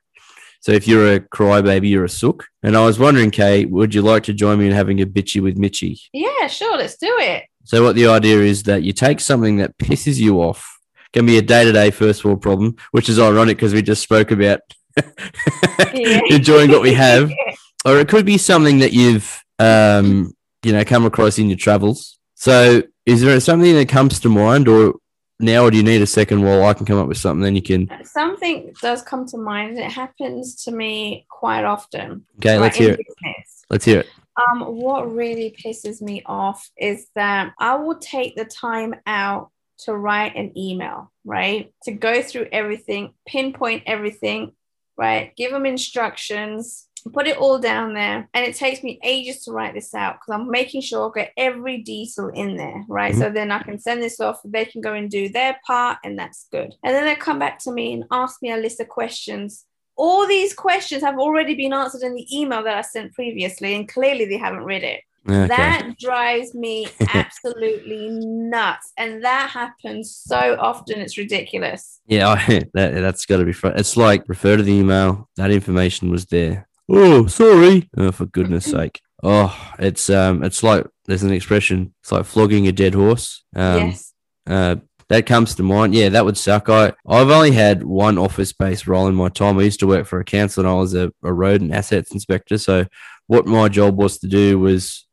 So 0.61 0.73
if 0.73 0.89
you're 0.89 1.15
a 1.15 1.21
crybaby, 1.21 1.89
you're 1.91 2.05
a 2.05 2.09
sook. 2.09 2.47
And 2.63 2.77
I 2.77 2.85
was 2.85 2.99
wondering, 2.99 3.31
Kate, 3.31 3.71
would 3.71 3.95
you 3.95 4.03
like 4.03 4.25
to 4.25 4.33
join 4.33 4.59
me 4.59 4.67
in 4.67 4.73
having 4.73 5.01
a 5.01 5.07
bitchy 5.07 5.41
with 5.41 5.57
Mitchy? 5.57 6.01
Yeah, 6.13 6.47
sure. 6.49 6.77
Let's 6.77 6.97
do 6.97 7.15
it. 7.19 7.45
So 7.65 7.83
what 7.83 7.95
the 7.95 8.07
idea 8.07 8.41
is 8.41 8.65
that 8.65 8.83
you 8.83 8.93
take 8.93 9.21
something 9.21 9.59
that 9.59 9.77
pisses 9.79 10.19
you 10.19 10.43
off, 10.43 10.79
can 11.13 11.27
be 11.27 11.39
a 11.39 11.43
day-to-day 11.43 11.91
first 11.91 12.25
world 12.25 12.43
problem, 12.43 12.77
which 12.91 13.09
is 13.09 13.19
ironic 13.19 13.57
because 13.57 13.73
we 13.75 13.83
just 13.83 14.03
spoke 14.03 14.31
about 14.31 14.61
enjoying 15.95 16.71
what 16.71 16.83
we 16.83 16.95
have. 16.95 17.31
Or 17.85 18.01
it 18.01 18.09
could 18.09 18.27
be 18.27 18.39
something 18.39 18.81
that 18.81 18.93
you've 18.93 19.41
um, 19.59 20.33
you 20.63 20.73
know, 20.73 20.85
come 20.85 21.05
across 21.05 21.39
in 21.39 21.49
your 21.49 21.59
travels. 21.59 22.19
So 22.35 22.83
is 23.07 23.23
there 23.23 23.41
something 23.41 23.75
that 23.75 23.89
comes 23.89 24.21
to 24.21 24.29
mind, 24.29 24.69
or 24.69 24.95
now, 25.41 25.65
or 25.65 25.71
do 25.71 25.77
you 25.77 25.83
need 25.83 26.03
a 26.03 26.07
second 26.07 26.43
while 26.43 26.65
I 26.65 26.75
can 26.75 26.87
come 26.87 26.99
up 26.99 27.09
with 27.09 27.19
something? 27.19 27.43
Then 27.43 27.57
you 27.57 27.63
can. 27.63 27.89
Something 28.05 28.73
does 28.83 29.03
come 29.03 29.27
to 29.27 29.39
mind, 29.39 29.71
and 29.71 29.79
it 29.79 29.91
happens 29.91 30.65
to 30.65 30.73
me 30.73 31.27
quite 31.29 31.65
often. 31.65 32.25
Okay, 32.39 32.55
right, 32.55 32.63
let's 32.63 32.77
hear 32.77 32.93
it. 32.93 32.99
business. 32.99 33.65
Let's 33.71 33.85
hear 33.85 34.01
it. 34.01 34.09
Um, 34.51 34.77
what 34.77 35.13
really 35.13 35.57
pisses 35.65 36.01
me 36.01 36.23
off 36.27 36.71
is 36.77 37.09
that 37.15 37.55
I 37.59 37.75
will 37.77 37.99
take 37.99 38.37
the 38.37 38.45
time 38.45 38.95
out 39.07 39.51
to 39.81 39.95
write 39.95 40.37
an 40.37 40.57
email, 40.57 41.13
right? 41.25 41.73
To 41.85 41.93
go 41.93 42.23
through 42.23 42.49
everything, 42.53 43.15
pinpoint 43.27 43.85
everything, 43.87 44.53
right? 44.97 45.35
Give 45.37 45.53
them 45.53 45.67
instructions, 45.67 46.88
put 47.13 47.27
it 47.27 47.37
all 47.37 47.59
down 47.59 47.95
there. 47.95 48.29
And 48.35 48.45
it 48.45 48.55
takes 48.55 48.83
me 48.83 48.99
ages 49.03 49.45
to 49.45 49.53
write 49.53 49.75
this 49.75 49.95
out 49.95 50.15
because 50.21 50.35
I'm 50.41 50.51
making 50.51 50.83
sure 50.83 51.09
I 51.09 51.21
get 51.21 51.33
every 51.37 51.79
detail 51.79 52.29
in 52.29 52.57
there, 52.57 52.85
right? 52.89 53.15
Mhm. 53.15 53.19
So 53.19 53.31
then 53.31 53.51
I 53.51 53.63
can 53.63 53.79
send 53.79 54.03
this 54.03 54.21
off, 54.21 54.41
they 54.45 54.65
can 54.65 54.81
go 54.81 54.95
and 54.95 55.11
do 55.11 55.29
their 55.29 55.59
part, 55.67 55.99
and 56.05 56.19
that's 56.19 56.47
good. 56.51 56.75
And 56.83 56.95
then 56.95 57.05
they 57.05 57.15
come 57.15 57.39
back 57.39 57.59
to 57.61 57.73
me 57.73 57.93
and 57.95 58.05
ask 58.11 58.43
me 58.43 58.51
a 58.53 58.57
list 58.57 58.81
of 58.81 58.89
questions. 58.89 59.65
All 59.97 60.27
these 60.27 60.55
questions 60.55 61.03
have 61.03 61.19
already 61.19 61.55
been 61.55 61.73
answered 61.73 62.03
in 62.03 62.15
the 62.15 62.27
email 62.39 62.63
that 62.63 62.77
I 62.77 62.83
sent 62.83 63.15
previously, 63.15 63.75
and 63.75 63.89
clearly 63.89 64.27
they 64.27 64.37
haven't 64.37 64.65
read 64.65 64.85
it. 64.85 65.01
Okay. 65.29 65.47
That 65.49 65.99
drives 65.99 66.55
me 66.55 66.87
absolutely 67.15 68.09
nuts. 68.11 68.93
And 68.97 69.25
that 69.25 69.51
happens 69.51 70.15
so 70.15 70.57
often, 70.59 71.01
it's 71.01 71.19
ridiculous. 71.19 72.01
Yeah, 72.07 72.29
I, 72.29 72.63
that 72.75 72.95
that's 72.95 73.27
got 73.27 73.39
to 73.39 73.45
be. 73.45 73.53
Fr- 73.53 73.69
it's 73.69 73.97
like 73.97 74.23
refer 74.29 74.57
to 74.57 74.63
the 74.63 74.73
email. 74.73 75.29
That 75.37 75.51
information 75.51 76.11
was 76.11 76.27
there. 76.27 76.68
Oh, 76.89 77.27
sorry. 77.27 77.89
Oh, 77.97 78.13
for 78.13 78.27
goodness 78.27 78.65
sake. 78.65 79.01
Oh, 79.23 79.73
it's 79.79 80.09
um, 80.11 80.43
it's 80.43 80.63
like 80.63 80.87
there's 81.07 81.23
an 81.23 81.33
expression. 81.33 81.95
It's 82.03 82.13
like 82.13 82.25
flogging 82.25 82.67
a 82.69 82.73
dead 82.73 82.95
horse. 82.95 83.45
Um, 83.55 83.89
yes. 83.89 84.15
uh, 84.47 84.77
that 85.09 85.27
comes 85.27 85.55
to 85.57 85.63
mind. 85.63 85.95
Yeah, 85.95 86.11
that 86.11 86.25
would 86.25 86.37
suck. 86.37 86.69
I 86.69 86.93
I've 87.07 87.31
only 87.31 87.51
had 87.51 87.83
one 87.83 88.19
office 88.19 88.53
based 88.53 88.87
role 88.87 89.09
in 89.09 89.15
my 89.15 89.29
time. 89.29 89.59
I 89.59 89.63
used 89.63 89.81
to 89.81 89.87
work 89.87 90.07
for 90.07 90.21
a 90.21 90.25
council, 90.25 90.65
and 90.65 90.71
I 90.71 90.75
was 90.75 90.95
a, 90.95 91.13
a 91.23 91.33
road 91.33 91.61
and 91.61 91.75
assets 91.75 92.13
inspector. 92.13 92.59
So, 92.59 92.87
what 93.27 93.47
my 93.47 93.69
job 93.69 93.97
was 93.97 94.19
to 94.19 94.29
do 94.29 94.59
was 94.59 95.07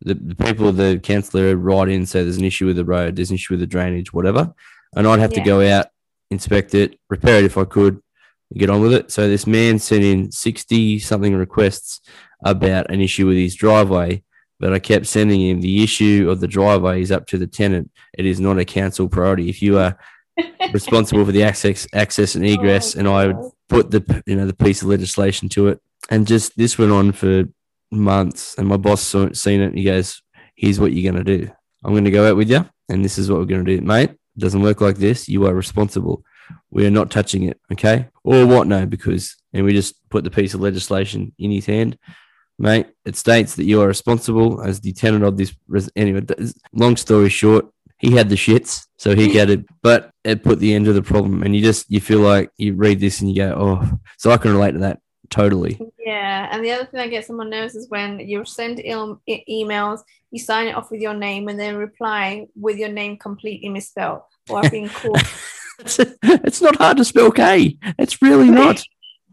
the, 0.00 0.14
the 0.14 0.34
people 0.34 0.68
of 0.68 0.76
the 0.76 0.98
council 1.02 1.40
would 1.40 1.58
write 1.58 1.88
in, 1.88 2.06
say 2.06 2.22
there's 2.22 2.36
an 2.36 2.44
issue 2.44 2.66
with 2.66 2.76
the 2.76 2.84
road, 2.84 3.16
there's 3.16 3.30
an 3.30 3.36
issue 3.36 3.54
with 3.54 3.60
the 3.60 3.66
drainage, 3.66 4.12
whatever, 4.12 4.52
and 4.94 5.06
I'd 5.06 5.20
have 5.20 5.32
to 5.34 5.40
go 5.40 5.66
out, 5.66 5.86
inspect 6.30 6.74
it, 6.74 6.98
repair 7.08 7.38
it 7.38 7.44
if 7.44 7.56
I 7.56 7.64
could, 7.64 8.02
get 8.58 8.70
on 8.70 8.80
with 8.80 8.92
it. 8.92 9.10
So 9.10 9.28
this 9.28 9.46
man 9.46 9.78
sent 9.78 10.04
in 10.04 10.30
sixty 10.32 10.98
something 10.98 11.34
requests 11.34 12.00
about 12.44 12.90
an 12.90 13.00
issue 13.00 13.26
with 13.26 13.36
his 13.36 13.54
driveway. 13.54 14.22
But 14.60 14.72
I 14.72 14.78
kept 14.78 15.06
sending 15.06 15.40
him 15.40 15.60
the 15.60 15.82
issue 15.82 16.28
of 16.30 16.40
the 16.40 16.48
driveway 16.48 17.02
is 17.02 17.10
up 17.10 17.26
to 17.26 17.38
the 17.38 17.46
tenant. 17.46 17.90
It 18.16 18.24
is 18.24 18.40
not 18.40 18.58
a 18.58 18.64
council 18.64 19.08
priority. 19.08 19.48
If 19.48 19.60
you 19.60 19.78
are 19.78 19.98
responsible 20.72 21.24
for 21.24 21.32
the 21.32 21.42
access, 21.42 21.86
access 21.92 22.34
and 22.34 22.46
egress, 22.46 22.96
Oh, 22.96 22.98
and 23.00 23.08
I 23.08 23.26
would 23.26 23.52
put 23.68 23.90
the 23.90 24.22
you 24.26 24.36
know 24.36 24.46
the 24.46 24.54
piece 24.54 24.82
of 24.82 24.88
legislation 24.88 25.48
to 25.50 25.68
it, 25.68 25.80
and 26.10 26.26
just 26.26 26.56
this 26.56 26.78
went 26.78 26.92
on 26.92 27.12
for 27.12 27.44
months. 27.90 28.54
And 28.56 28.68
my 28.68 28.76
boss 28.76 29.02
saw 29.02 29.28
seen 29.32 29.60
it. 29.60 29.66
And 29.66 29.78
he 29.78 29.84
goes, 29.84 30.22
"Here's 30.54 30.80
what 30.80 30.92
you're 30.92 31.12
going 31.12 31.24
to 31.24 31.38
do. 31.38 31.50
I'm 31.84 31.92
going 31.92 32.04
to 32.04 32.10
go 32.10 32.30
out 32.30 32.36
with 32.36 32.50
you, 32.50 32.68
and 32.88 33.04
this 33.04 33.18
is 33.18 33.30
what 33.30 33.40
we're 33.40 33.46
going 33.46 33.64
to 33.64 33.76
do, 33.76 33.82
mate. 33.82 34.10
It 34.10 34.40
doesn't 34.40 34.62
work 34.62 34.80
like 34.80 34.96
this. 34.96 35.28
You 35.28 35.46
are 35.46 35.54
responsible. 35.54 36.22
We 36.70 36.86
are 36.86 36.90
not 36.90 37.10
touching 37.10 37.44
it, 37.44 37.60
okay? 37.72 38.08
Or 38.22 38.46
what? 38.46 38.66
No, 38.66 38.86
because 38.86 39.36
and 39.52 39.64
we 39.64 39.72
just 39.72 39.94
put 40.10 40.24
the 40.24 40.30
piece 40.30 40.54
of 40.54 40.60
legislation 40.60 41.32
in 41.38 41.50
his 41.50 41.66
hand." 41.66 41.98
Mate, 42.56 42.86
it 43.04 43.16
states 43.16 43.56
that 43.56 43.64
you 43.64 43.80
are 43.80 43.88
responsible 43.88 44.62
as 44.62 44.80
the 44.80 44.92
tenant 44.92 45.24
of 45.24 45.36
this. 45.36 45.54
Res- 45.66 45.90
anyway, 45.96 46.22
long 46.72 46.96
story 46.96 47.28
short, 47.28 47.66
he 47.98 48.12
had 48.12 48.28
the 48.28 48.36
shits, 48.36 48.86
so 48.96 49.14
he 49.14 49.32
got 49.32 49.50
it. 49.50 49.64
But 49.82 50.10
it 50.22 50.44
put 50.44 50.60
the 50.60 50.74
end 50.74 50.84
to 50.84 50.92
the 50.92 51.02
problem, 51.02 51.42
and 51.42 51.54
you 51.54 51.62
just 51.62 51.90
you 51.90 52.00
feel 52.00 52.20
like 52.20 52.50
you 52.56 52.74
read 52.74 53.00
this 53.00 53.20
and 53.20 53.30
you 53.30 53.36
go, 53.36 53.54
oh. 53.56 53.98
So 54.18 54.30
I 54.30 54.36
can 54.36 54.52
relate 54.52 54.72
to 54.72 54.78
that 54.80 55.00
totally. 55.30 55.80
Yeah, 55.98 56.48
and 56.52 56.64
the 56.64 56.70
other 56.70 56.84
thing 56.84 56.98
that 56.98 57.10
gets 57.10 57.28
on 57.28 57.36
my 57.36 57.44
nerves 57.44 57.74
is 57.74 57.88
when 57.88 58.20
you 58.20 58.44
send 58.44 58.78
il- 58.78 59.20
e- 59.26 59.64
emails, 59.64 60.00
you 60.30 60.38
sign 60.38 60.68
it 60.68 60.76
off 60.76 60.90
with 60.90 61.00
your 61.00 61.14
name, 61.14 61.48
and 61.48 61.58
then 61.58 61.76
reply 61.76 62.46
with 62.54 62.76
your 62.76 62.90
name 62.90 63.16
completely 63.16 63.68
misspelled 63.68 64.22
or 64.48 64.58
I've 64.58 64.70
been 64.70 64.88
called. 64.88 65.20
it's, 65.78 66.60
not 66.60 66.76
hard 66.76 66.96
to 66.98 67.04
spell 67.04 67.30
K. 67.30 67.76
It's 67.98 68.20
really 68.22 68.50
not. 68.50 68.82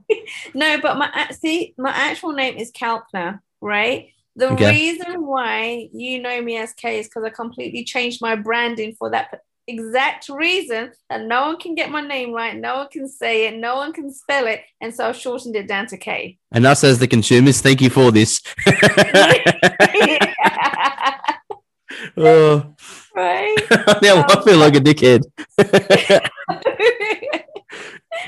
no, 0.53 0.79
but 0.81 0.97
my 0.97 1.09
uh, 1.13 1.33
see, 1.33 1.73
my 1.77 1.91
actual 1.91 2.33
name 2.33 2.57
is 2.57 2.71
Kalpner, 2.71 3.39
right? 3.61 4.09
The 4.35 4.51
Okay. 4.51 4.71
reason 4.71 5.25
why 5.25 5.89
you 5.93 6.21
know 6.21 6.41
me 6.41 6.57
as 6.57 6.73
K 6.73 6.99
is 6.99 7.07
because 7.07 7.23
I 7.23 7.29
completely 7.29 7.83
changed 7.83 8.21
my 8.21 8.35
branding 8.35 8.95
for 8.97 9.09
that 9.09 9.41
exact 9.67 10.29
reason 10.29 10.91
that 11.09 11.25
no 11.25 11.47
one 11.47 11.57
can 11.57 11.75
get 11.75 11.91
my 11.91 12.01
name 12.01 12.33
right, 12.33 12.57
no 12.57 12.77
one 12.77 12.87
can 12.89 13.07
say 13.07 13.47
it, 13.47 13.57
no 13.57 13.75
one 13.75 13.93
can 13.93 14.11
spell 14.11 14.47
it, 14.47 14.61
and 14.79 14.93
so 14.93 15.09
I've 15.09 15.15
shortened 15.15 15.55
it 15.55 15.67
down 15.67 15.87
to 15.87 15.97
K. 15.97 16.37
And 16.51 16.65
us 16.65 16.83
as 16.83 16.99
the 16.99 17.07
consumers, 17.07 17.61
thank 17.61 17.81
you 17.81 17.89
for 17.89 18.11
this. 18.11 18.41
oh, 22.17 22.75
right? 23.22 23.55
now 24.01 24.26
I 24.28 24.41
feel 24.43 24.57
like 24.57 24.76
a 24.76 24.80
dickhead. 24.80 25.24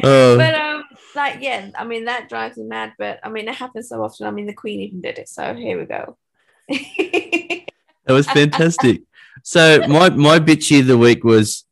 oh, 0.04 0.38
but 0.38 0.56
um 0.56 0.84
like 1.16 1.38
yeah 1.42 1.70
i 1.78 1.84
mean 1.84 2.06
that 2.06 2.28
drives 2.28 2.58
me 2.58 2.64
mad 2.64 2.92
but 2.98 3.20
i 3.24 3.30
mean 3.30 3.48
it 3.48 3.54
happens 3.54 3.90
so 3.90 4.04
often 4.04 4.26
i 4.26 4.32
mean 4.32 4.48
the 4.48 4.54
queen 4.54 4.80
even 4.80 5.00
did 5.00 5.20
it 5.20 5.30
so 5.30 5.54
here 5.54 5.78
we 5.78 5.86
go 5.86 6.18
That 8.06 8.14
was 8.14 8.28
fantastic. 8.40 9.02
so 9.44 9.86
my 9.88 10.10
my 10.10 10.40
bitchy 10.40 10.80
of 10.80 10.88
the 10.88 10.98
week 10.98 11.24
was 11.24 11.66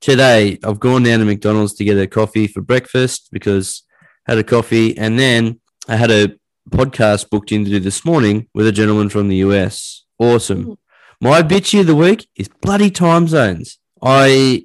today. 0.00 0.58
I've 0.64 0.80
gone 0.80 1.02
down 1.02 1.20
to 1.20 1.24
McDonald's 1.24 1.74
to 1.74 1.84
get 1.84 1.98
a 1.98 2.06
coffee 2.06 2.46
for 2.46 2.60
breakfast 2.60 3.28
because 3.32 3.82
I 4.26 4.32
had 4.32 4.38
a 4.38 4.44
coffee, 4.44 4.96
and 4.96 5.18
then 5.18 5.60
I 5.88 5.96
had 5.96 6.10
a 6.10 6.34
podcast 6.70 7.30
booked 7.30 7.52
in 7.52 7.64
to 7.64 7.70
do 7.70 7.80
this 7.80 8.04
morning 8.04 8.48
with 8.54 8.66
a 8.66 8.72
gentleman 8.72 9.08
from 9.08 9.28
the 9.28 9.36
US. 9.36 10.04
Awesome. 10.18 10.76
My 11.22 11.42
bitchy 11.42 11.80
of 11.80 11.86
the 11.86 11.94
week 11.94 12.26
is 12.34 12.48
bloody 12.48 12.90
time 12.90 13.28
zones. 13.28 13.78
I 14.02 14.64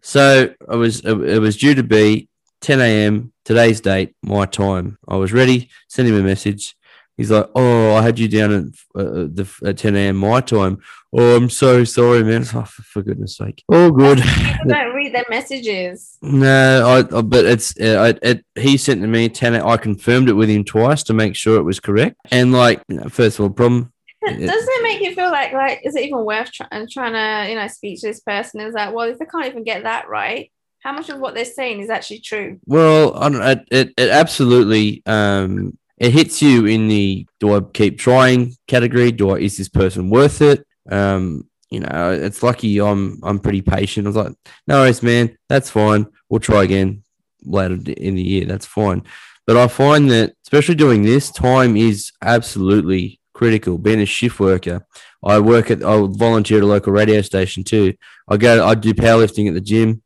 so 0.00 0.50
I 0.68 0.76
was 0.76 1.00
it 1.04 1.40
was 1.40 1.56
due 1.56 1.74
to 1.74 1.82
be 1.82 2.28
10 2.60 2.80
a.m. 2.80 3.32
today's 3.44 3.80
date, 3.80 4.14
my 4.22 4.46
time. 4.46 4.98
I 5.08 5.16
was 5.16 5.32
ready. 5.32 5.70
Sent 5.88 6.08
him 6.08 6.14
a 6.14 6.22
message. 6.22 6.76
He's 7.16 7.32
like, 7.32 7.50
"Oh, 7.56 7.94
I 7.96 8.02
had 8.02 8.20
you 8.20 8.28
down 8.28 8.52
at 8.52 8.64
uh, 9.00 9.26
the 9.26 9.52
at 9.64 9.76
10 9.76 9.96
a.m. 9.96 10.16
my 10.16 10.40
time. 10.40 10.78
Oh, 11.12 11.36
I'm 11.36 11.50
so 11.50 11.82
sorry, 11.82 12.22
man. 12.22 12.46
Oh, 12.54 12.62
for, 12.62 12.82
for 12.82 13.02
goodness 13.02 13.36
sake. 13.36 13.64
Oh, 13.68 13.90
good. 13.90 14.18
People 14.22 14.68
don't 14.68 14.94
read 14.94 15.12
their 15.14 15.26
messages 15.28 16.16
No, 16.22 16.86
I, 16.88 17.18
I 17.18 17.22
but 17.22 17.44
it's 17.44 17.78
uh, 17.80 18.14
I, 18.22 18.26
it, 18.26 18.44
he 18.54 18.76
sent 18.76 19.02
to 19.02 19.08
me 19.08 19.28
10. 19.28 19.56
I 19.56 19.76
confirmed 19.78 20.28
it 20.28 20.34
with 20.34 20.48
him 20.48 20.62
twice 20.62 21.02
to 21.04 21.12
make 21.12 21.34
sure 21.34 21.58
it 21.58 21.64
was 21.64 21.80
correct. 21.80 22.16
And 22.30 22.52
like, 22.52 22.82
you 22.88 22.96
know, 22.98 23.08
first 23.08 23.40
of 23.40 23.42
all, 23.42 23.50
problem. 23.50 23.92
does 24.46 24.68
it 24.68 24.82
make 24.82 25.00
you 25.00 25.14
feel 25.14 25.30
like 25.30 25.52
like 25.52 25.80
is 25.84 25.96
it 25.96 26.04
even 26.04 26.24
worth 26.24 26.52
try- 26.52 26.68
and 26.70 26.90
trying 26.90 27.12
to 27.12 27.50
you 27.50 27.56
know 27.56 27.66
speak 27.68 28.00
to 28.00 28.06
this 28.06 28.20
person 28.20 28.60
is 28.60 28.74
like 28.74 28.94
well 28.94 29.08
if 29.08 29.18
they 29.18 29.26
can't 29.26 29.46
even 29.46 29.64
get 29.64 29.82
that 29.82 30.08
right 30.08 30.50
how 30.82 30.92
much 30.92 31.08
of 31.08 31.18
what 31.18 31.34
they're 31.34 31.44
saying 31.44 31.80
is 31.80 31.90
actually 31.90 32.20
true 32.20 32.58
Well, 32.66 33.16
I 33.16 33.28
don't. 33.28 33.42
It, 33.42 33.68
it, 33.70 33.94
it 33.96 34.10
absolutely 34.10 35.02
um 35.06 35.78
it 35.98 36.12
hits 36.12 36.42
you 36.42 36.66
in 36.66 36.88
the 36.88 37.26
do 37.38 37.54
I 37.54 37.60
keep 37.60 37.98
trying 37.98 38.56
category? 38.66 39.12
Do 39.12 39.30
I 39.30 39.38
is 39.38 39.56
this 39.56 39.68
person 39.68 40.10
worth 40.10 40.42
it? 40.42 40.66
Um, 40.90 41.48
you 41.70 41.80
know, 41.80 42.10
it's 42.10 42.42
lucky 42.42 42.80
I'm 42.80 43.20
I'm 43.22 43.38
pretty 43.38 43.62
patient. 43.62 44.06
I 44.06 44.10
was 44.10 44.16
like, 44.16 44.34
no 44.66 44.80
worries, 44.80 45.02
man, 45.02 45.38
that's 45.48 45.70
fine. 45.70 46.06
We'll 46.28 46.40
try 46.40 46.64
again 46.64 47.04
later 47.44 47.74
in 47.74 48.16
the 48.16 48.22
year. 48.22 48.46
That's 48.46 48.66
fine. 48.66 49.04
But 49.46 49.56
I 49.56 49.68
find 49.68 50.10
that 50.10 50.34
especially 50.44 50.74
doing 50.74 51.02
this, 51.02 51.30
time 51.30 51.76
is 51.76 52.10
absolutely 52.20 53.20
critical. 53.42 53.76
Being 53.76 54.00
a 54.00 54.06
shift 54.06 54.38
worker, 54.38 54.86
I 55.24 55.40
work 55.40 55.72
at 55.72 55.82
I 55.82 56.06
volunteer 56.08 56.58
at 56.58 56.62
a 56.62 56.66
local 56.66 56.92
radio 56.92 57.22
station 57.22 57.64
too. 57.64 57.94
I 58.28 58.36
go 58.36 58.64
I 58.64 58.76
do 58.76 58.94
powerlifting 58.94 59.48
at 59.48 59.54
the 59.54 59.60
gym. 59.60 60.02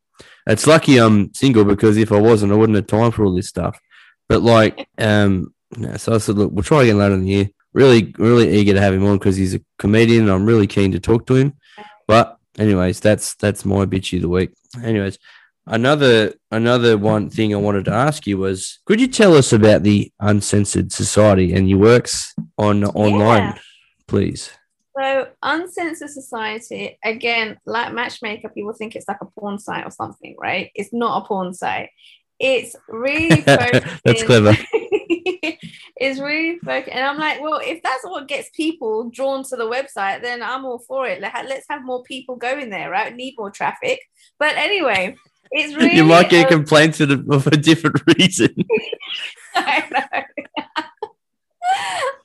It's 0.47 0.67
lucky 0.67 0.97
I'm 0.97 1.35
single 1.35 1.65
because 1.65 1.99
if 1.99 2.13
I 2.13 2.19
wasn't, 2.19 2.53
I 2.53 2.55
wouldn't 2.57 2.77
have 2.77 2.87
time 2.87 3.11
for 3.11 3.27
all 3.27 3.35
this 3.35 3.49
stuff. 3.49 3.79
But 4.27 4.41
like, 4.41 4.89
um, 4.97 5.53
so 5.97 6.15
I 6.15 6.19
said, 6.19 6.39
look, 6.39 6.51
we'll 6.51 6.63
try 6.63 6.85
again 6.85 6.97
later 6.97 7.15
in 7.15 7.25
the 7.25 7.29
year. 7.29 7.49
Really, 7.75 8.15
really 8.17 8.49
eager 8.57 8.73
to 8.73 8.81
have 8.81 8.95
him 8.95 9.05
on 9.05 9.19
because 9.19 9.37
he's 9.37 9.55
a 9.55 9.61
comedian. 9.79 10.23
And 10.23 10.33
I'm 10.33 10.47
really 10.47 10.67
keen 10.67 10.93
to 10.93 11.01
talk 11.01 11.27
to 11.27 11.35
him. 11.35 11.53
But 12.07 12.39
anyways, 12.59 13.01
that's 13.01 13.35
that's 13.35 13.67
my 13.67 13.85
bitchy 13.85 14.17
of 14.17 14.23
the 14.23 14.31
week. 14.31 14.53
Anyways, 14.83 15.19
another 15.67 16.35
another 16.51 16.97
one 16.97 17.31
thing 17.31 17.55
I 17.55 17.59
wanted 17.59 17.85
to 17.87 17.93
ask 17.93 18.27
you 18.27 18.39
was, 18.39 18.79
could 18.87 19.01
you 19.01 19.09
tell 19.09 19.35
us 19.35 19.53
about 19.53 19.83
the 19.83 20.13
Uncensored 20.21 20.93
Society 20.93 21.53
and 21.55 21.69
your 21.69 21.79
works 21.79 22.35
on 22.59 22.85
online, 22.85 23.59
please? 24.07 24.51
So, 24.99 25.29
Uncensored 25.43 26.11
Society, 26.11 26.99
again, 27.05 27.59
like 27.67 27.93
Matchmaker, 27.93 28.49
people 28.49 28.73
think 28.73 28.97
it's 28.97 29.09
like 29.09 29.19
a 29.21 29.27
porn 29.27 29.59
site 29.59 29.85
or 29.85 29.91
something, 29.91 30.37
right? 30.39 30.71
It's 30.75 30.93
not 30.93 31.23
a 31.23 31.27
porn 31.27 31.53
site. 31.53 31.91
It's 32.39 32.77
really 32.89 33.41
That's 33.43 34.23
clever. 34.23 34.57
it's 35.97 36.19
really 36.19 36.59
focused. 36.61 36.95
And 36.95 37.05
I'm 37.05 37.19
like, 37.19 37.41
well, 37.41 37.61
if 37.63 37.83
that's 37.83 38.05
what 38.05 38.29
gets 38.29 38.49
people 38.51 39.11
drawn 39.11 39.43
to 39.45 39.57
the 39.57 39.69
website, 39.69 40.23
then 40.23 40.43
I'm 40.43 40.65
all 40.65 40.79
for 40.79 41.07
it. 41.07 41.21
Let's 41.21 41.67
have 41.69 41.85
more 41.85 42.03
people 42.03 42.37
going 42.37 42.71
there, 42.71 42.91
right? 42.91 43.15
Need 43.15 43.35
more 43.37 43.51
traffic. 43.51 44.01
But 44.39 44.57
anyway, 44.57 45.17
it's 45.51 45.75
really. 45.77 45.97
You 45.97 46.05
might 46.05 46.31
get 46.31 46.49
complaints 46.49 46.99
for 46.99 47.05
a 47.05 47.57
different 47.57 48.03
reason. 48.19 48.55
I 49.55 49.85
know. 49.91 50.23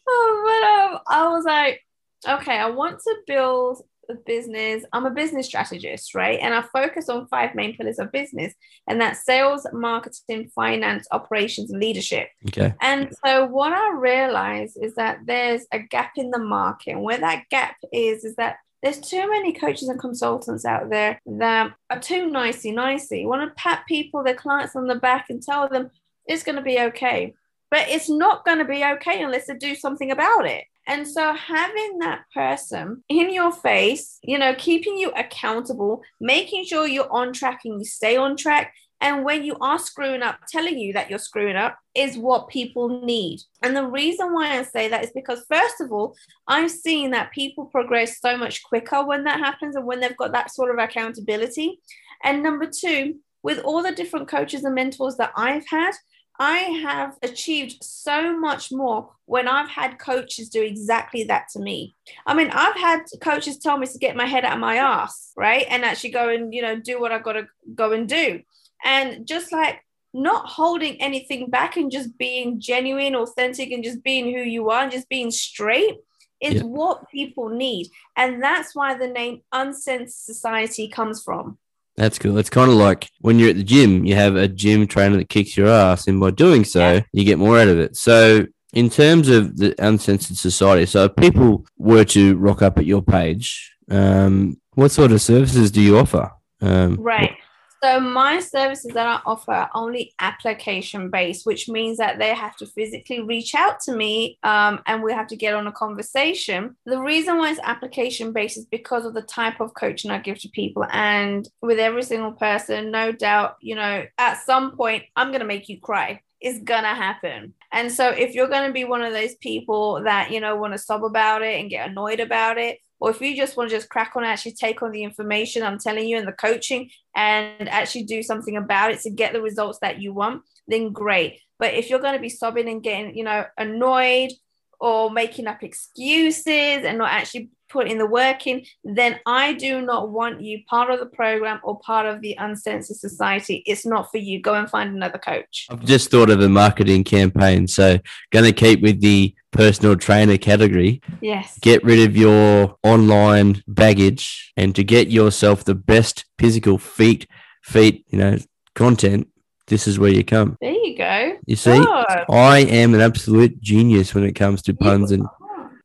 oh, 0.07 0.43
but 0.45 0.95
um, 0.95 0.99
I 1.07 1.29
was 1.29 1.45
like, 1.45 1.81
okay, 2.27 2.57
I 2.57 2.69
want 2.69 2.99
to 2.99 3.15
build 3.27 3.81
a 4.09 4.15
business. 4.15 4.83
I'm 4.93 5.05
a 5.05 5.11
business 5.11 5.47
strategist, 5.47 6.13
right? 6.13 6.39
And 6.41 6.53
I 6.53 6.61
focus 6.73 7.09
on 7.09 7.27
five 7.27 7.55
main 7.55 7.75
pillars 7.75 7.99
of 7.99 8.11
business, 8.11 8.53
and 8.87 8.99
that's 8.99 9.25
sales, 9.25 9.65
marketing, 9.71 10.51
finance, 10.53 11.07
operations, 11.11 11.71
and 11.71 11.81
leadership. 11.81 12.27
Okay. 12.47 12.73
And 12.81 13.13
so 13.25 13.45
what 13.45 13.71
I 13.71 13.91
realize 13.93 14.75
is 14.75 14.95
that 14.95 15.19
there's 15.25 15.65
a 15.71 15.79
gap 15.79 16.11
in 16.17 16.31
the 16.31 16.39
market. 16.39 16.91
And 16.91 17.03
where 17.03 17.19
that 17.19 17.45
gap 17.49 17.75
is, 17.93 18.23
is 18.25 18.35
that 18.35 18.57
there's 18.81 18.99
too 18.99 19.29
many 19.29 19.53
coaches 19.53 19.89
and 19.89 19.99
consultants 19.99 20.65
out 20.65 20.89
there 20.89 21.21
that 21.25 21.73
are 21.89 21.99
too 21.99 22.29
nicey 22.29 22.71
nicey, 22.71 23.25
want 23.25 23.47
to 23.47 23.55
pat 23.55 23.83
people, 23.87 24.23
their 24.23 24.33
clients 24.33 24.75
on 24.75 24.87
the 24.87 24.95
back 24.95 25.29
and 25.29 25.41
tell 25.41 25.69
them 25.69 25.91
it's 26.25 26.43
going 26.43 26.55
to 26.55 26.61
be 26.61 26.79
okay. 26.79 27.33
But 27.69 27.87
it's 27.89 28.09
not 28.09 28.43
going 28.43 28.57
to 28.57 28.65
be 28.65 28.83
okay 28.83 29.21
unless 29.21 29.47
they 29.47 29.55
do 29.55 29.75
something 29.75 30.11
about 30.11 30.45
it. 30.45 30.65
And 30.87 31.07
so 31.07 31.33
having 31.33 31.99
that 31.99 32.23
person 32.33 33.03
in 33.07 33.31
your 33.31 33.51
face, 33.51 34.17
you 34.23 34.37
know, 34.37 34.55
keeping 34.57 34.97
you 34.97 35.11
accountable, 35.11 36.01
making 36.19 36.65
sure 36.65 36.87
you're 36.87 37.11
on 37.11 37.33
track 37.33 37.61
and 37.65 37.79
you 37.79 37.85
stay 37.85 38.17
on 38.17 38.35
track. 38.35 38.73
And 39.01 39.25
when 39.25 39.43
you 39.43 39.57
are 39.59 39.79
screwing 39.79 40.21
up, 40.21 40.39
telling 40.47 40.77
you 40.77 40.93
that 40.93 41.09
you're 41.09 41.19
screwing 41.19 41.55
up 41.55 41.77
is 41.95 42.17
what 42.17 42.49
people 42.49 43.03
need. 43.03 43.41
And 43.63 43.75
the 43.75 43.87
reason 43.87 44.31
why 44.31 44.59
I 44.59 44.63
say 44.63 44.87
that 44.89 45.03
is 45.03 45.11
because, 45.13 45.43
first 45.49 45.81
of 45.81 45.91
all, 45.91 46.15
I've 46.47 46.71
seen 46.71 47.11
that 47.11 47.31
people 47.31 47.65
progress 47.65 48.21
so 48.21 48.37
much 48.37 48.63
quicker 48.63 49.03
when 49.03 49.23
that 49.23 49.39
happens 49.39 49.75
and 49.75 49.85
when 49.85 49.99
they've 49.99 50.15
got 50.17 50.33
that 50.33 50.51
sort 50.51 50.71
of 50.71 50.77
accountability. 50.77 51.79
And 52.23 52.43
number 52.43 52.67
two, 52.67 53.15
with 53.43 53.59
all 53.59 53.81
the 53.81 53.91
different 53.91 54.27
coaches 54.27 54.63
and 54.63 54.75
mentors 54.75 55.17
that 55.17 55.31
I've 55.35 55.67
had, 55.67 55.93
I 56.39 56.57
have 56.83 57.17
achieved 57.21 57.83
so 57.83 58.37
much 58.37 58.71
more 58.71 59.11
when 59.25 59.47
I've 59.47 59.69
had 59.69 59.99
coaches 59.99 60.49
do 60.49 60.61
exactly 60.61 61.23
that 61.25 61.47
to 61.53 61.59
me. 61.59 61.95
I 62.25 62.33
mean, 62.33 62.49
I've 62.51 62.75
had 62.75 63.01
coaches 63.21 63.59
tell 63.59 63.77
me 63.77 63.85
to 63.87 63.97
get 63.99 64.15
my 64.15 64.25
head 64.25 64.43
out 64.43 64.53
of 64.53 64.59
my 64.59 64.77
ass, 64.77 65.33
right? 65.37 65.65
And 65.69 65.85
actually 65.85 66.11
go 66.11 66.29
and, 66.29 66.53
you 66.53 66.61
know, 66.61 66.79
do 66.79 66.99
what 66.99 67.11
I've 67.11 67.23
got 67.23 67.33
to 67.33 67.47
go 67.75 67.91
and 67.91 68.07
do. 68.07 68.41
And 68.83 69.25
just 69.27 69.51
like 69.51 69.83
not 70.13 70.45
holding 70.45 71.01
anything 71.01 71.49
back 71.49 71.77
and 71.77 71.91
just 71.91 72.17
being 72.17 72.59
genuine, 72.59 73.15
authentic, 73.15 73.71
and 73.71 73.83
just 73.83 74.03
being 74.03 74.25
who 74.25 74.41
you 74.41 74.69
are 74.69 74.83
and 74.83 74.91
just 74.91 75.09
being 75.09 75.31
straight 75.31 75.97
is 76.41 76.55
yeah. 76.55 76.63
what 76.63 77.09
people 77.09 77.49
need. 77.49 77.87
And 78.15 78.41
that's 78.41 78.75
why 78.75 78.95
the 78.95 79.07
name 79.07 79.41
Uncensored 79.51 80.11
Society 80.11 80.87
comes 80.87 81.23
from. 81.23 81.57
That's 81.97 82.17
cool. 82.17 82.37
It's 82.37 82.49
kind 82.49 82.71
of 82.71 82.77
like 82.77 83.09
when 83.19 83.37
you're 83.37 83.49
at 83.49 83.57
the 83.57 83.63
gym, 83.63 84.05
you 84.05 84.15
have 84.15 84.35
a 84.35 84.47
gym 84.47 84.87
trainer 84.87 85.17
that 85.17 85.29
kicks 85.29 85.55
your 85.55 85.67
ass, 85.67 86.07
and 86.07 86.19
by 86.19 86.31
doing 86.31 86.63
so, 86.63 86.93
yeah. 86.93 87.01
you 87.11 87.23
get 87.23 87.37
more 87.37 87.59
out 87.59 87.67
of 87.67 87.79
it. 87.79 87.95
So, 87.95 88.47
in 88.73 88.89
terms 88.89 89.27
of 89.27 89.57
the 89.57 89.75
uncensored 89.77 90.37
society, 90.37 90.85
so 90.85 91.05
if 91.05 91.15
people 91.17 91.65
were 91.77 92.05
to 92.05 92.37
rock 92.37 92.61
up 92.61 92.77
at 92.77 92.85
your 92.85 93.01
page, 93.01 93.73
um, 93.89 94.59
what 94.73 94.91
sort 94.91 95.11
of 95.11 95.21
services 95.21 95.69
do 95.69 95.81
you 95.81 95.97
offer? 95.97 96.31
Um, 96.61 96.95
right. 96.95 97.35
So 97.83 97.99
my 97.99 98.39
services 98.39 98.93
that 98.93 99.07
I 99.07 99.21
offer 99.25 99.51
are 99.51 99.69
only 99.73 100.13
application 100.19 101.09
based, 101.09 101.47
which 101.47 101.67
means 101.67 101.97
that 101.97 102.19
they 102.19 102.35
have 102.35 102.55
to 102.57 102.67
physically 102.67 103.21
reach 103.21 103.55
out 103.55 103.79
to 103.81 103.95
me 103.95 104.37
um, 104.43 104.81
and 104.85 105.01
we 105.01 105.11
have 105.13 105.25
to 105.27 105.35
get 105.35 105.55
on 105.55 105.65
a 105.65 105.71
conversation. 105.71 106.75
The 106.85 106.99
reason 106.99 107.39
why 107.39 107.49
it's 107.49 107.59
application 107.63 108.33
based 108.33 108.57
is 108.57 108.65
because 108.65 109.03
of 109.05 109.15
the 109.15 109.23
type 109.23 109.59
of 109.59 109.73
coaching 109.73 110.11
I 110.11 110.19
give 110.19 110.37
to 110.41 110.49
people. 110.49 110.85
And 110.91 111.49
with 111.63 111.79
every 111.79 112.03
single 112.03 112.33
person, 112.33 112.91
no 112.91 113.11
doubt, 113.11 113.55
you 113.61 113.73
know, 113.73 114.05
at 114.19 114.45
some 114.45 114.77
point, 114.77 115.05
I'm 115.15 115.29
going 115.29 115.39
to 115.39 115.45
make 115.47 115.67
you 115.67 115.79
cry. 115.79 116.21
It's 116.39 116.63
going 116.63 116.83
to 116.83 116.89
happen. 116.89 117.55
And 117.71 117.91
so 117.91 118.09
if 118.09 118.35
you're 118.35 118.47
to 118.47 118.71
be 118.71 118.83
one 118.83 119.01
of 119.01 119.13
those 119.13 119.35
people 119.35 120.03
that, 120.03 120.29
you 120.31 120.39
know, 120.39 120.55
want 120.55 120.73
to 120.73 120.79
sob 120.79 121.03
about 121.03 121.41
it 121.41 121.59
and 121.59 121.69
get 121.69 121.89
annoyed 121.89 122.19
about 122.19 122.59
it, 122.59 122.77
or 123.01 123.09
if 123.09 123.19
you 123.19 123.35
just 123.35 123.57
want 123.57 123.69
to 123.69 123.75
just 123.75 123.89
crack 123.89 124.13
on 124.15 124.23
actually 124.23 124.53
take 124.53 124.81
on 124.81 124.91
the 124.91 125.03
information 125.03 125.63
i'm 125.63 125.79
telling 125.79 126.07
you 126.07 126.17
and 126.17 126.27
the 126.27 126.31
coaching 126.31 126.89
and 127.15 127.67
actually 127.67 128.03
do 128.03 128.23
something 128.23 128.55
about 128.55 128.91
it 128.91 129.01
to 129.01 129.09
get 129.09 129.33
the 129.33 129.41
results 129.41 129.79
that 129.81 130.01
you 130.01 130.13
want 130.13 130.41
then 130.71 130.91
great. 130.91 131.39
But 131.59 131.75
if 131.75 131.89
you're 131.89 131.99
going 131.99 132.15
to 132.15 132.19
be 132.19 132.29
sobbing 132.29 132.69
and 132.69 132.81
getting 132.81 133.15
you 133.15 133.23
know 133.23 133.45
annoyed 133.57 134.31
or 134.79 135.11
making 135.11 135.45
up 135.45 135.61
excuses 135.61 136.47
and 136.47 136.97
not 136.97 137.11
actually 137.11 137.51
putting 137.71 137.97
the 137.97 138.05
work 138.05 138.45
in, 138.47 138.65
then 138.83 139.19
I 139.25 139.53
do 139.53 139.81
not 139.81 140.11
want 140.11 140.41
you 140.41 140.59
part 140.69 140.91
of 140.91 140.99
the 140.99 141.05
program 141.05 141.59
or 141.63 141.79
part 141.79 142.05
of 142.05 142.21
the 142.21 142.35
Uncensored 142.37 142.97
Society. 142.97 143.63
It's 143.65 143.85
not 143.85 144.11
for 144.11 144.17
you. 144.17 144.41
Go 144.41 144.53
and 144.53 144.69
find 144.69 144.93
another 144.93 145.17
coach. 145.17 145.67
I've 145.69 145.85
just 145.85 146.11
thought 146.11 146.29
of 146.29 146.41
a 146.41 146.49
marketing 146.49 147.03
campaign. 147.03 147.67
So, 147.67 147.99
going 148.31 148.45
to 148.45 148.53
keep 148.53 148.81
with 148.81 149.01
the 149.01 149.33
personal 149.51 149.95
trainer 149.95 150.37
category. 150.37 151.01
Yes. 151.21 151.57
Get 151.59 151.83
rid 151.83 152.07
of 152.07 152.15
your 152.15 152.77
online 152.83 153.63
baggage 153.67 154.51
and 154.57 154.75
to 154.75 154.83
get 154.83 155.09
yourself 155.09 155.63
the 155.63 155.75
best 155.75 156.25
physical 156.39 156.77
feet, 156.77 157.27
feet, 157.63 158.05
you 158.09 158.17
know, 158.17 158.37
content. 158.75 159.27
This 159.67 159.87
is 159.87 159.99
where 159.99 160.11
you 160.11 160.23
come. 160.23 160.57
There 160.59 160.71
you 160.71 160.97
go. 160.97 161.37
You 161.45 161.55
see, 161.55 161.77
God. 161.77 162.25
I 162.29 162.59
am 162.59 162.93
an 162.93 163.01
absolute 163.01 163.61
genius 163.61 164.13
when 164.13 164.25
it 164.25 164.33
comes 164.33 164.61
to 164.63 164.73
puns 164.73 165.11
and 165.11 165.25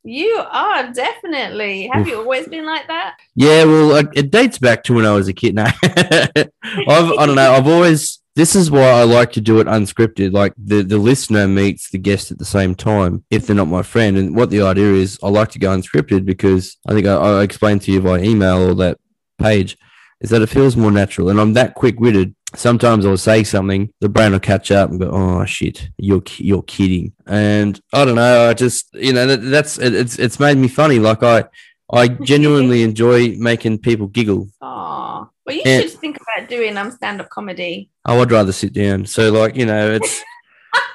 you 0.06 0.42
are 0.50 0.92
definitely. 0.92 1.88
Have 1.88 2.02
Oof. 2.02 2.08
you 2.08 2.18
always 2.18 2.48
been 2.48 2.64
like 2.64 2.86
that? 2.86 3.16
Yeah, 3.34 3.64
well, 3.64 3.96
it 4.14 4.30
dates 4.30 4.58
back 4.58 4.84
to 4.84 4.94
when 4.94 5.04
I 5.04 5.12
was 5.12 5.28
a 5.28 5.32
kid. 5.32 5.54
Now, 5.54 5.72
I've, 5.82 7.12
I 7.12 7.26
don't 7.26 7.36
know. 7.36 7.52
I've 7.52 7.66
always 7.66 8.20
this 8.36 8.54
is 8.54 8.70
why 8.70 8.90
I 8.90 9.04
like 9.04 9.32
to 9.32 9.40
do 9.40 9.60
it 9.60 9.66
unscripted. 9.66 10.32
Like 10.32 10.52
the, 10.58 10.82
the 10.82 10.98
listener 10.98 11.48
meets 11.48 11.88
the 11.88 11.98
guest 11.98 12.30
at 12.30 12.38
the 12.38 12.44
same 12.44 12.74
time 12.74 13.24
if 13.30 13.46
they're 13.46 13.56
not 13.56 13.66
my 13.66 13.82
friend. 13.82 14.18
And 14.18 14.36
what 14.36 14.50
the 14.50 14.60
idea 14.60 14.92
is, 14.92 15.18
I 15.22 15.30
like 15.30 15.50
to 15.52 15.58
go 15.58 15.70
unscripted 15.70 16.26
because 16.26 16.76
I 16.86 16.92
think 16.92 17.06
I, 17.06 17.14
I 17.14 17.42
explained 17.42 17.80
to 17.82 17.92
you 17.92 18.02
by 18.02 18.20
email 18.20 18.58
or 18.58 18.74
that 18.74 18.98
page 19.40 19.78
is 20.20 20.28
that 20.30 20.42
it 20.42 20.50
feels 20.50 20.76
more 20.76 20.90
natural. 20.90 21.30
And 21.30 21.40
I'm 21.40 21.54
that 21.54 21.74
quick 21.74 21.98
witted. 21.98 22.34
Sometimes 22.56 23.06
I'll 23.06 23.16
say 23.16 23.44
something, 23.44 23.92
the 24.00 24.08
brain 24.08 24.32
will 24.32 24.40
catch 24.40 24.70
up 24.70 24.90
and 24.90 25.00
go, 25.00 25.10
"Oh 25.10 25.44
shit, 25.44 25.88
you're 25.98 26.22
you're 26.38 26.62
kidding." 26.62 27.12
And 27.26 27.80
I 27.92 28.04
don't 28.04 28.16
know. 28.16 28.48
I 28.48 28.54
just 28.54 28.92
you 28.94 29.12
know 29.12 29.26
that, 29.26 29.38
that's 29.38 29.78
it, 29.78 29.94
it's 29.94 30.18
it's 30.18 30.40
made 30.40 30.56
me 30.56 30.68
funny. 30.68 30.98
Like 30.98 31.22
I 31.22 31.44
I 31.92 32.08
genuinely 32.08 32.82
enjoy 32.90 33.36
making 33.38 33.78
people 33.78 34.08
giggle. 34.08 34.48
Oh, 34.60 35.28
well, 35.46 35.56
you 35.56 35.62
and, 35.64 35.82
should 35.82 36.00
think 36.00 36.16
about 36.16 36.48
doing 36.48 36.76
um 36.76 36.90
stand 36.90 37.20
up 37.20 37.30
comedy. 37.30 37.90
Oh, 38.04 38.20
I'd 38.20 38.32
rather 38.32 38.52
sit 38.52 38.72
down. 38.72 39.06
So, 39.06 39.30
like, 39.30 39.56
you 39.56 39.66
know, 39.66 39.98
it's 40.00 40.22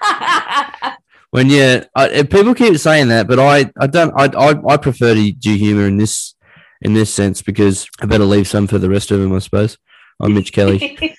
when 1.31 1.49
yeah, 1.49 1.85
I, 1.95 2.23
people 2.23 2.53
keep 2.53 2.77
saying 2.77 3.07
that, 3.09 3.27
but 3.27 3.39
I, 3.39 3.71
I 3.79 3.87
don't, 3.87 4.13
I, 4.15 4.25
I, 4.25 4.73
I 4.73 4.77
prefer 4.77 5.15
to 5.15 5.31
do 5.31 5.55
humor 5.55 5.87
in 5.87 5.97
this, 5.97 6.35
in 6.81 6.93
this 6.93 7.13
sense 7.13 7.41
because 7.41 7.87
I 8.01 8.05
better 8.05 8.25
leave 8.25 8.47
some 8.47 8.67
for 8.67 8.77
the 8.77 8.89
rest 8.89 9.11
of 9.11 9.19
them, 9.19 9.33
I 9.33 9.39
suppose. 9.39 9.77
I'm 10.21 10.35
Mitch 10.35 10.53
Kelly. 10.53 10.97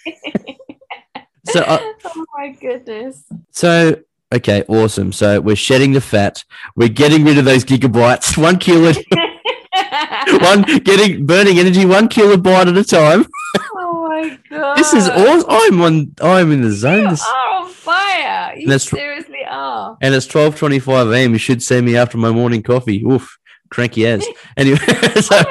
so, 1.46 1.60
uh, 1.60 1.78
oh 2.04 2.24
my 2.36 2.50
goodness. 2.50 3.24
So 3.50 3.96
okay, 4.32 4.62
awesome. 4.68 5.12
So 5.12 5.40
we're 5.40 5.56
shedding 5.56 5.92
the 5.92 6.00
fat. 6.00 6.44
We're 6.76 6.88
getting 6.88 7.24
rid 7.24 7.36
of 7.36 7.44
those 7.44 7.64
gigabytes. 7.64 8.38
One 8.42 8.58
kilo. 8.58 8.92
one 10.40 10.62
getting 10.84 11.26
burning 11.26 11.58
energy 11.58 11.84
one 11.84 12.08
kilobyte 12.08 12.68
at 12.68 12.76
a 12.76 12.84
time. 12.84 13.26
Oh 13.74 14.08
my 14.08 14.38
god! 14.48 14.76
This 14.76 14.92
is 14.94 15.08
awesome. 15.08 15.46
I'm 15.48 15.80
on. 15.80 16.14
I'm 16.22 16.52
in 16.52 16.62
the 16.62 16.70
zone. 16.70 17.00
You 17.00 17.06
are 17.08 17.62
on 17.62 17.68
fire. 17.70 18.54
You 18.56 18.78
seriously 18.78 19.44
are. 19.48 19.96
And 20.00 20.14
it's 20.14 20.26
twelve 20.26 20.56
twenty-five 20.56 21.10
a.m. 21.10 21.32
You 21.32 21.38
should 21.38 21.62
see 21.62 21.80
me 21.80 21.96
after 21.96 22.18
my 22.18 22.30
morning 22.30 22.62
coffee. 22.62 23.02
Oof, 23.04 23.38
cranky 23.70 24.06
as. 24.06 24.26
Anyway, 24.56 24.78
so. 25.20 25.42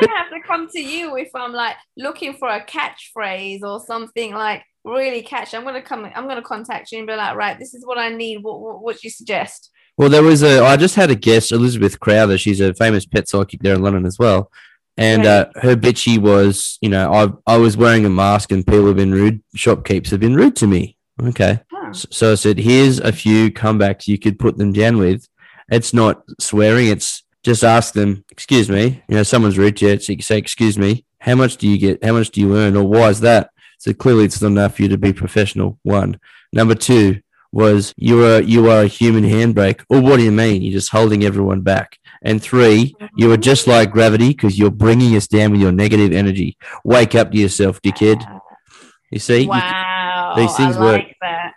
I'm 0.52 0.68
gonna 0.68 0.68
have 0.68 0.72
to 0.72 0.78
come 0.78 0.84
to 0.84 0.97
you 0.97 1.18
if 1.18 1.30
I'm 1.36 1.54
like 1.54 1.76
looking 1.97 2.34
for 2.34 2.49
a 2.49 2.64
catchphrase 2.66 3.62
or 3.64 3.80
something 3.80 4.34
like 4.34 4.64
really 4.84 5.22
catch. 5.22 5.54
I'm 5.54 5.64
gonna 5.64 5.82
come. 5.82 6.10
I'm 6.16 6.28
gonna 6.28 6.41
contact 6.41 6.91
you 6.91 6.99
and 6.99 7.08
be 7.08 7.16
like, 7.16 7.36
right, 7.36 7.58
this 7.58 7.74
is 7.74 7.86
what 7.86 7.97
I 7.97 8.10
need. 8.10 8.43
What 8.43 8.60
what, 8.60 8.82
what 8.82 8.95
do 8.95 9.02
you 9.04 9.10
suggest? 9.10 9.72
Well, 9.97 10.10
there 10.10 10.24
was 10.24 10.43
a. 10.43 10.64
I 10.64 10.78
just 10.78 10.95
had 10.95 11.12
a 11.12 11.16
guest, 11.16 11.52
Elizabeth 11.52 11.99
Crowther. 11.99 12.38
She's 12.38 12.62
a 12.62 12.74
famous 12.74 13.06
pet 13.06 13.28
psychic 13.28 13.62
there 13.62 13.76
in 13.76 13.82
London 13.82 14.06
as 14.06 14.18
well. 14.18 14.52
And 14.97 15.26
uh, 15.26 15.47
her 15.56 15.76
bitchy 15.76 16.20
was, 16.20 16.78
you 16.82 16.89
know, 16.89 17.12
I 17.47 17.54
I 17.54 17.58
was 17.58 17.78
wearing 17.78 18.06
a 18.06 18.10
mask 18.10 18.52
and 18.52 18.66
people 18.66 18.88
have 18.88 18.97
been 18.97 19.14
rude. 19.14 19.41
Shopkeepers 19.56 20.12
have 20.12 20.20
been 20.20 20.36
rude 20.36 20.56
to 20.58 20.68
me. 20.68 20.97
Okay, 21.22 21.60
huh. 21.72 21.93
so 21.93 22.32
I 22.32 22.36
said, 22.36 22.58
here's 22.58 22.99
a 22.99 23.12
few 23.12 23.52
comebacks 23.52 24.08
you 24.08 24.18
could 24.18 24.39
put 24.39 24.58
them 24.58 24.74
down 24.74 24.97
with. 24.97 25.28
It's 25.70 25.93
not 25.93 26.24
swearing. 26.39 26.88
It's 26.88 27.20
just 27.44 27.64
ask 27.64 27.94
them, 27.94 28.24
excuse 28.32 28.70
me, 28.70 29.04
you 29.08 29.16
know, 29.16 29.24
someone's 29.24 29.58
rude 29.58 29.78
to 29.78 29.88
you. 29.89 30.00
So 30.00 30.12
you 30.12 30.18
can 30.18 30.24
say, 30.24 30.38
excuse 30.38 30.78
me, 30.78 31.06
how 31.20 31.36
much 31.36 31.58
do 31.58 31.68
you 31.68 31.78
get? 31.78 32.04
How 32.04 32.14
much 32.14 32.30
do 32.30 32.42
you 32.42 32.56
earn? 32.56 32.76
Or 32.76 32.84
why 32.84 33.10
is 33.10 33.20
that? 33.22 33.50
So 33.80 33.94
clearly 33.94 34.26
it's 34.26 34.42
not 34.42 34.50
enough 34.50 34.76
for 34.76 34.84
you 34.84 34.89
to 34.89 34.98
be 34.98 35.14
professional. 35.14 35.80
One. 35.84 36.20
Number 36.54 36.76
two, 36.76 37.22
was 37.54 37.94
you 37.98 38.24
are 38.26 38.42
you 38.42 38.70
are 38.70 38.84
a 38.84 38.88
human 38.88 39.24
handbrake. 39.24 39.84
Or 39.89 40.00
what 40.02 40.18
do 40.18 40.24
you 40.24 40.32
mean? 40.32 40.62
You're 40.62 40.72
just 40.72 40.92
holding 40.92 41.24
everyone 41.24 41.62
back. 41.62 41.98
And 42.24 42.42
three, 42.42 42.96
you 43.18 43.32
are 43.32 43.38
just 43.38 43.68
like 43.68 43.92
gravity 43.92 44.30
because 44.30 44.58
you're 44.58 44.72
bringing 44.72 45.16
us 45.16 45.28
down 45.28 45.52
with 45.52 45.60
your 45.62 45.72
negative 45.72 46.14
energy. 46.14 46.58
Wake 46.86 47.16
up 47.16 47.32
to 47.32 47.38
yourself, 47.38 47.82
dickhead. 47.82 48.24
You 49.10 49.20
see, 49.20 49.48
Wow. 49.48 50.34
these 50.38 50.56
things 50.56 50.78
I 50.78 50.82
work. 50.82 51.02
that. 51.22 51.54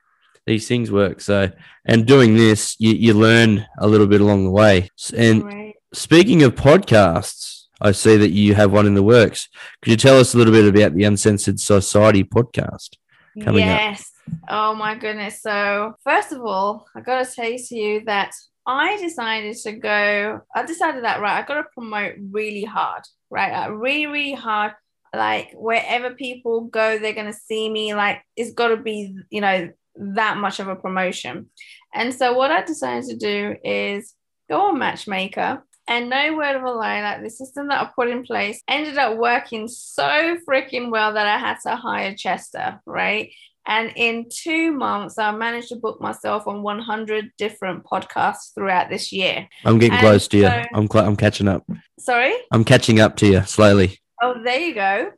these 0.47 0.66
things 0.66 0.91
work. 0.91 1.20
So, 1.20 1.51
and 1.85 2.07
doing 2.07 2.35
this, 2.35 2.74
you, 2.80 2.93
you 2.95 3.14
learn 3.14 3.64
a 3.78 3.87
little 3.87 4.07
bit 4.09 4.20
along 4.20 4.45
the 4.45 4.51
way. 4.51 4.89
And 5.16 5.43
Great. 5.43 5.74
Speaking 5.95 6.42
of 6.42 6.55
podcasts, 6.55 7.64
I 7.80 7.92
see 7.92 8.16
that 8.16 8.30
you 8.30 8.55
have 8.55 8.72
one 8.72 8.86
in 8.86 8.95
the 8.95 9.03
works. 9.03 9.49
Could 9.82 9.90
you 9.90 9.97
tell 9.97 10.18
us 10.18 10.34
a 10.34 10.38
little 10.38 10.53
bit 10.53 10.66
about 10.66 10.95
the 10.95 11.05
Uncensored 11.05 11.61
Society 11.61 12.24
podcast? 12.24 12.97
coming 13.42 13.62
up. 13.62 13.80
yes. 13.80 14.12
Oh 14.49 14.74
my 14.74 14.95
goodness. 14.95 15.42
So 15.42 15.95
first 16.05 16.32
of 16.32 16.40
all, 16.42 16.86
I 16.95 17.01
gotta 17.01 17.24
say 17.24 17.59
to 17.59 17.74
you 17.74 18.05
that 18.07 18.32
I 18.66 18.97
decided 19.01 19.57
to 19.57 19.72
go. 19.72 20.40
I 20.55 20.64
decided 20.64 21.05
that 21.05 21.20
right. 21.20 21.42
I 21.42 21.47
gotta 21.47 21.64
promote 21.74 22.14
really 22.30 22.64
hard, 22.64 23.03
right? 23.30 23.53
Like, 23.53 23.78
really, 23.78 24.07
really 24.07 24.34
hard. 24.34 24.72
Like 25.14 25.53
wherever 25.55 26.14
people 26.14 26.62
go, 26.62 26.99
they're 26.99 27.12
gonna 27.12 27.32
see 27.32 27.68
me. 27.68 27.95
Like 27.95 28.22
it's 28.36 28.53
gotta 28.53 28.76
be, 28.76 29.16
you 29.30 29.40
know, 29.40 29.70
that 29.97 30.38
much 30.38 30.61
of 30.61 30.68
a 30.68 30.76
promotion. 30.76 31.51
And 31.92 32.14
so 32.14 32.32
what 32.32 32.51
I 32.51 32.62
decided 32.62 33.09
to 33.11 33.16
do 33.16 33.57
is 33.62 34.14
go 34.49 34.68
on 34.68 34.78
Matchmaker. 34.78 35.62
And 35.87 36.09
no 36.09 36.35
word 36.37 36.57
of 36.57 36.62
a 36.62 36.70
lie, 36.70 37.03
like 37.03 37.22
the 37.22 37.30
system 37.30 37.68
that 37.68 37.82
I 37.82 37.91
put 37.95 38.09
in 38.09 38.22
place 38.24 38.62
ended 38.68 38.97
up 38.97 39.18
working 39.18 39.68
so 39.68 40.39
freaking 40.49 40.91
well 40.91 41.12
that 41.12 41.26
I 41.26 41.39
had 41.39 41.59
to 41.66 41.76
hire 41.76 42.14
Chester, 42.14 42.80
right? 42.87 43.30
And 43.66 43.93
in 43.97 44.26
two 44.30 44.72
months, 44.72 45.18
I 45.18 45.30
managed 45.32 45.68
to 45.68 45.76
book 45.76 46.01
myself 46.01 46.47
on 46.47 46.62
100 46.62 47.30
different 47.39 47.85
podcasts 47.85 48.55
throughout 48.55 48.91
this 48.91 49.11
year. 49.12 49.49
I'm 49.64 49.78
getting 49.78 49.93
And 49.93 50.01
close 50.01 50.28
to 50.28 50.37
you. 50.39 50.45
so- 50.49 50.62
I'm 50.74 50.89
cl- 50.91 51.07
I'm 51.07 51.16
catching 51.16 51.49
up. 51.49 51.66
Sorry? 51.99 52.35
I'm 52.51 52.64
catching 52.64 53.01
up 53.01 53.16
to 53.16 53.26
you 53.26 53.43
slowly. 53.45 53.99
Oh, 54.22 54.35
there 54.43 54.61
you 54.61 54.74
go. 54.74 55.12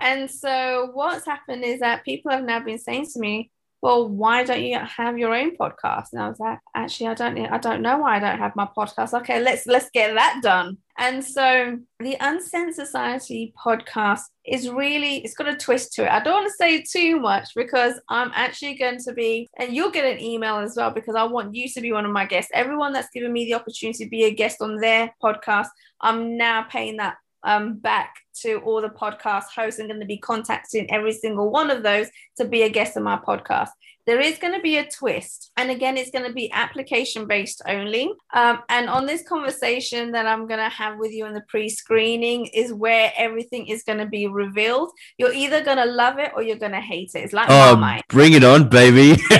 And 0.00 0.30
so 0.30 0.90
what's 0.94 1.26
happened 1.26 1.64
is 1.64 1.80
that 1.80 2.04
people 2.04 2.30
have 2.30 2.44
now 2.44 2.60
been 2.60 2.78
saying 2.78 3.06
to 3.14 3.18
me, 3.20 3.50
well, 3.80 4.08
why 4.08 4.42
don't 4.42 4.62
you 4.62 4.78
have 4.78 5.18
your 5.18 5.34
own 5.34 5.56
podcast? 5.56 6.08
And 6.12 6.20
I 6.20 6.28
was 6.28 6.40
like, 6.40 6.58
actually, 6.74 7.08
I 7.08 7.14
don't 7.14 7.38
I 7.38 7.58
don't 7.58 7.82
know 7.82 7.98
why 7.98 8.16
I 8.16 8.20
don't 8.20 8.38
have 8.38 8.56
my 8.56 8.68
podcast. 8.76 9.14
Okay, 9.20 9.40
let's 9.40 9.66
let's 9.66 9.88
get 9.90 10.14
that 10.14 10.40
done. 10.42 10.78
And 10.98 11.24
so 11.24 11.78
the 12.00 12.16
Uncensored 12.18 12.74
Society 12.74 13.54
podcast 13.56 14.22
is 14.44 14.68
really 14.68 15.18
it's 15.18 15.34
got 15.34 15.48
a 15.48 15.56
twist 15.56 15.92
to 15.94 16.04
it. 16.04 16.10
I 16.10 16.20
don't 16.20 16.42
want 16.42 16.48
to 16.48 16.54
say 16.54 16.82
too 16.82 17.20
much 17.20 17.50
because 17.54 18.00
I'm 18.08 18.32
actually 18.34 18.74
going 18.74 18.98
to 19.04 19.12
be, 19.12 19.48
and 19.56 19.72
you'll 19.72 19.92
get 19.92 20.04
an 20.04 20.20
email 20.20 20.56
as 20.56 20.74
well 20.76 20.90
because 20.90 21.14
I 21.14 21.22
want 21.22 21.54
you 21.54 21.68
to 21.68 21.80
be 21.80 21.92
one 21.92 22.04
of 22.04 22.10
my 22.10 22.26
guests. 22.26 22.50
Everyone 22.52 22.92
that's 22.92 23.10
given 23.14 23.32
me 23.32 23.44
the 23.44 23.54
opportunity 23.54 24.04
to 24.04 24.10
be 24.10 24.24
a 24.24 24.34
guest 24.34 24.60
on 24.60 24.76
their 24.76 25.14
podcast, 25.22 25.68
I'm 26.00 26.36
now 26.36 26.62
paying 26.62 26.96
that 26.96 27.16
um, 27.42 27.78
back 27.78 28.14
to 28.42 28.58
all 28.58 28.80
the 28.80 28.88
podcast 28.88 29.44
hosts. 29.54 29.80
I'm 29.80 29.88
going 29.88 30.00
to 30.00 30.06
be 30.06 30.18
contacting 30.18 30.90
every 30.90 31.12
single 31.12 31.50
one 31.50 31.70
of 31.70 31.82
those 31.82 32.08
to 32.36 32.44
be 32.44 32.62
a 32.62 32.68
guest 32.68 32.96
on 32.96 33.02
my 33.04 33.16
podcast. 33.16 33.70
There 34.06 34.20
is 34.20 34.38
going 34.38 34.54
to 34.54 34.60
be 34.60 34.78
a 34.78 34.88
twist. 34.88 35.50
And 35.58 35.70
again, 35.70 35.98
it's 35.98 36.10
going 36.10 36.24
to 36.24 36.32
be 36.32 36.50
application 36.52 37.26
based 37.26 37.60
only. 37.68 38.10
Um, 38.32 38.60
and 38.70 38.88
on 38.88 39.04
this 39.04 39.22
conversation 39.22 40.12
that 40.12 40.24
I'm 40.24 40.46
going 40.46 40.60
to 40.60 40.70
have 40.70 40.98
with 40.98 41.12
you 41.12 41.26
in 41.26 41.34
the 41.34 41.42
pre 41.42 41.68
screening 41.68 42.46
is 42.46 42.72
where 42.72 43.12
everything 43.18 43.66
is 43.66 43.82
going 43.82 43.98
to 43.98 44.06
be 44.06 44.26
revealed. 44.26 44.92
You're 45.18 45.34
either 45.34 45.62
going 45.62 45.76
to 45.76 45.84
love 45.84 46.18
it 46.18 46.32
or 46.34 46.42
you're 46.42 46.56
going 46.56 46.72
to 46.72 46.80
hate 46.80 47.10
it. 47.14 47.18
It's 47.18 47.34
like 47.34 47.50
Oh, 47.50 47.76
Marmite. 47.76 48.08
bring 48.08 48.32
it 48.32 48.44
on, 48.44 48.70
baby. 48.70 49.20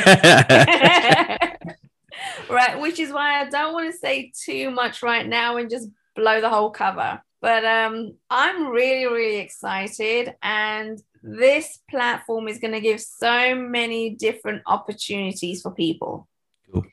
right, 2.50 2.78
which 2.78 2.98
is 2.98 3.10
why 3.10 3.40
I 3.40 3.48
don't 3.48 3.72
want 3.72 3.90
to 3.90 3.98
say 3.98 4.32
too 4.38 4.70
much 4.70 5.02
right 5.02 5.26
now 5.26 5.56
and 5.56 5.70
just 5.70 5.88
blow 6.14 6.42
the 6.42 6.50
whole 6.50 6.70
cover. 6.70 7.22
But 7.40 7.64
um, 7.64 8.14
I'm 8.30 8.68
really, 8.68 9.06
really 9.06 9.36
excited, 9.36 10.34
and 10.42 11.00
this 11.22 11.78
platform 11.88 12.48
is 12.48 12.58
going 12.58 12.74
to 12.74 12.80
give 12.80 13.00
so 13.00 13.54
many 13.54 14.10
different 14.10 14.62
opportunities 14.66 15.62
for 15.62 15.72
people. 15.72 16.28
Cool. 16.72 16.84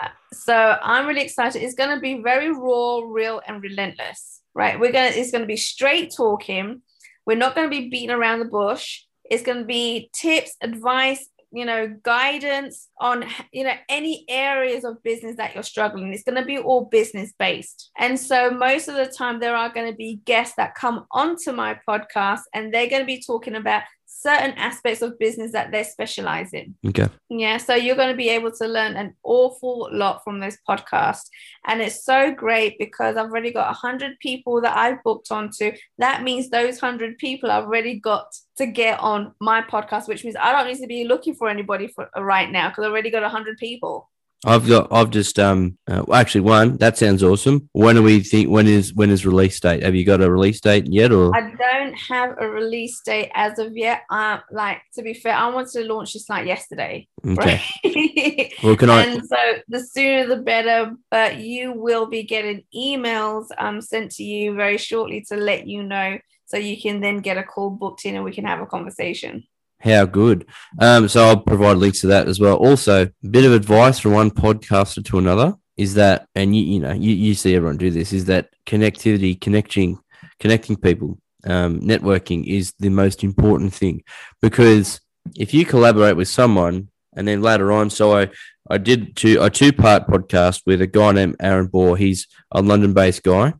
Uh, 0.00 0.08
so 0.32 0.78
I'm 0.80 1.06
really 1.06 1.22
excited. 1.22 1.62
It's 1.62 1.74
going 1.74 1.94
to 1.94 2.00
be 2.00 2.22
very 2.22 2.52
raw, 2.52 3.00
real, 3.04 3.40
and 3.46 3.62
relentless. 3.62 4.42
Right? 4.54 4.78
We're 4.78 4.92
gonna. 4.92 5.12
It's 5.14 5.30
going 5.30 5.42
to 5.42 5.46
be 5.46 5.56
straight 5.56 6.14
talking. 6.16 6.82
We're 7.26 7.36
not 7.36 7.54
going 7.54 7.68
to 7.68 7.76
be 7.76 7.88
beating 7.88 8.10
around 8.10 8.38
the 8.38 8.46
bush. 8.46 9.02
It's 9.24 9.42
going 9.42 9.58
to 9.58 9.64
be 9.64 10.10
tips, 10.14 10.56
advice, 10.62 11.28
you 11.50 11.64
know, 11.64 11.96
guidance 12.02 12.88
on, 13.00 13.24
you 13.52 13.64
know, 13.64 13.74
any 13.88 14.24
areas 14.28 14.84
of 14.84 15.02
business 15.02 15.36
that 15.36 15.54
you're 15.54 15.62
struggling. 15.62 16.12
It's 16.12 16.22
going 16.22 16.36
to 16.36 16.44
be 16.44 16.58
all 16.58 16.84
business 16.84 17.32
based. 17.38 17.90
And 17.98 18.18
so 18.18 18.50
most 18.50 18.88
of 18.88 18.96
the 18.96 19.06
time, 19.06 19.40
there 19.40 19.56
are 19.56 19.72
going 19.72 19.90
to 19.90 19.96
be 19.96 20.20
guests 20.24 20.54
that 20.56 20.74
come 20.74 21.06
onto 21.10 21.52
my 21.52 21.78
podcast 21.88 22.42
and 22.54 22.72
they're 22.72 22.88
going 22.88 23.02
to 23.02 23.06
be 23.06 23.22
talking 23.24 23.54
about 23.54 23.82
certain 24.20 24.50
aspects 24.58 25.00
of 25.00 25.18
business 25.18 25.52
that 25.52 25.70
they 25.70 25.84
specialize 25.84 26.52
in. 26.52 26.74
okay. 26.86 27.08
Yeah, 27.28 27.56
so 27.58 27.74
you're 27.74 27.96
going 27.96 28.10
to 28.10 28.16
be 28.16 28.30
able 28.30 28.50
to 28.50 28.66
learn 28.66 28.96
an 28.96 29.14
awful 29.22 29.88
lot 29.92 30.24
from 30.24 30.40
this 30.40 30.58
podcast. 30.68 31.22
And 31.66 31.80
it's 31.80 32.04
so 32.04 32.32
great 32.32 32.78
because 32.78 33.16
I've 33.16 33.26
already 33.26 33.52
got 33.52 33.66
100 33.66 34.18
people 34.18 34.60
that 34.62 34.76
I've 34.76 35.02
booked 35.04 35.30
onto. 35.30 35.72
That 35.98 36.24
means 36.24 36.50
those 36.50 36.82
100 36.82 37.18
people 37.18 37.50
I've 37.50 37.64
already 37.64 38.00
got 38.00 38.34
to 38.56 38.66
get 38.66 38.98
on 38.98 39.34
my 39.40 39.62
podcast, 39.62 40.08
which 40.08 40.24
means 40.24 40.36
I 40.38 40.50
don't 40.50 40.66
need 40.66 40.80
to 40.80 40.88
be 40.88 41.04
looking 41.04 41.34
for 41.34 41.48
anybody 41.48 41.86
for 41.86 42.10
right 42.16 42.50
now 42.50 42.70
because 42.70 42.84
I've 42.84 42.90
already 42.90 43.10
got 43.10 43.22
100 43.22 43.56
people. 43.58 44.10
I've 44.46 44.68
got. 44.68 44.88
I've 44.92 45.10
just. 45.10 45.38
Um. 45.38 45.78
Uh, 45.88 46.04
actually, 46.12 46.42
one. 46.42 46.76
That 46.76 46.96
sounds 46.96 47.22
awesome. 47.22 47.68
When 47.72 47.96
do 47.96 48.02
we 48.02 48.20
think? 48.20 48.48
When 48.48 48.68
is? 48.68 48.94
When 48.94 49.10
is 49.10 49.26
release 49.26 49.58
date? 49.58 49.82
Have 49.82 49.96
you 49.96 50.04
got 50.04 50.20
a 50.20 50.30
release 50.30 50.60
date 50.60 50.86
yet? 50.86 51.10
Or 51.10 51.34
I 51.36 51.40
don't 51.40 51.94
have 51.94 52.36
a 52.38 52.48
release 52.48 53.00
date 53.00 53.30
as 53.34 53.58
of 53.58 53.76
yet. 53.76 54.02
Um, 54.10 54.40
like 54.52 54.78
to 54.94 55.02
be 55.02 55.14
fair, 55.14 55.34
I 55.34 55.48
wanted 55.50 55.72
to 55.72 55.92
launch 55.92 56.12
this 56.12 56.28
like 56.28 56.46
yesterday. 56.46 57.08
okay. 57.26 57.60
Right? 57.84 58.52
Well, 58.62 58.76
can 58.76 58.90
I? 58.90 59.04
and 59.04 59.26
so 59.26 59.36
the 59.68 59.80
sooner 59.80 60.26
the 60.26 60.42
better 60.42 60.92
but 61.10 61.38
you 61.38 61.72
will 61.72 62.06
be 62.06 62.22
getting 62.22 62.64
emails 62.74 63.46
um, 63.58 63.80
sent 63.80 64.10
to 64.12 64.24
you 64.24 64.54
very 64.54 64.78
shortly 64.78 65.24
to 65.28 65.36
let 65.36 65.66
you 65.66 65.82
know 65.82 66.18
so 66.46 66.56
you 66.56 66.80
can 66.80 67.00
then 67.00 67.18
get 67.18 67.38
a 67.38 67.42
call 67.42 67.70
booked 67.70 68.04
in 68.04 68.16
and 68.16 68.24
we 68.24 68.32
can 68.32 68.44
have 68.44 68.60
a 68.60 68.66
conversation 68.66 69.44
How 69.80 70.06
good. 70.06 70.46
Um, 70.80 71.08
so 71.08 71.24
I'll 71.24 71.40
provide 71.40 71.76
links 71.76 72.00
to 72.00 72.08
that 72.08 72.28
as 72.28 72.40
well. 72.40 72.56
Also, 72.56 73.04
a 73.04 73.28
bit 73.28 73.44
of 73.44 73.52
advice 73.52 73.98
from 73.98 74.12
one 74.12 74.30
podcaster 74.30 75.04
to 75.04 75.18
another 75.18 75.54
is 75.76 75.94
that, 75.94 76.26
and 76.34 76.54
you, 76.56 76.62
you 76.62 76.80
know, 76.80 76.92
you, 76.92 77.14
you 77.14 77.34
see 77.34 77.54
everyone 77.54 77.76
do 77.76 77.90
this, 77.90 78.12
is 78.12 78.24
that 78.24 78.50
connectivity, 78.66 79.40
connecting, 79.40 79.98
connecting 80.40 80.76
people, 80.76 81.18
um, 81.46 81.80
networking 81.80 82.44
is 82.44 82.74
the 82.80 82.88
most 82.88 83.22
important 83.22 83.72
thing 83.72 84.02
because 84.42 85.00
if 85.36 85.54
you 85.54 85.64
collaborate 85.64 86.16
with 86.16 86.28
someone 86.28 86.88
and 87.14 87.28
then 87.28 87.42
later 87.42 87.70
on, 87.70 87.90
so 87.90 88.16
I, 88.16 88.30
I 88.68 88.78
did 88.78 89.16
two, 89.16 89.40
a 89.40 89.48
two 89.48 89.72
part 89.72 90.08
podcast 90.08 90.62
with 90.66 90.82
a 90.82 90.86
guy 90.86 91.12
named 91.12 91.36
Aaron 91.40 91.68
Bohr. 91.68 91.96
He's 91.96 92.26
a 92.50 92.60
London 92.60 92.92
based 92.92 93.22
guy 93.22 93.54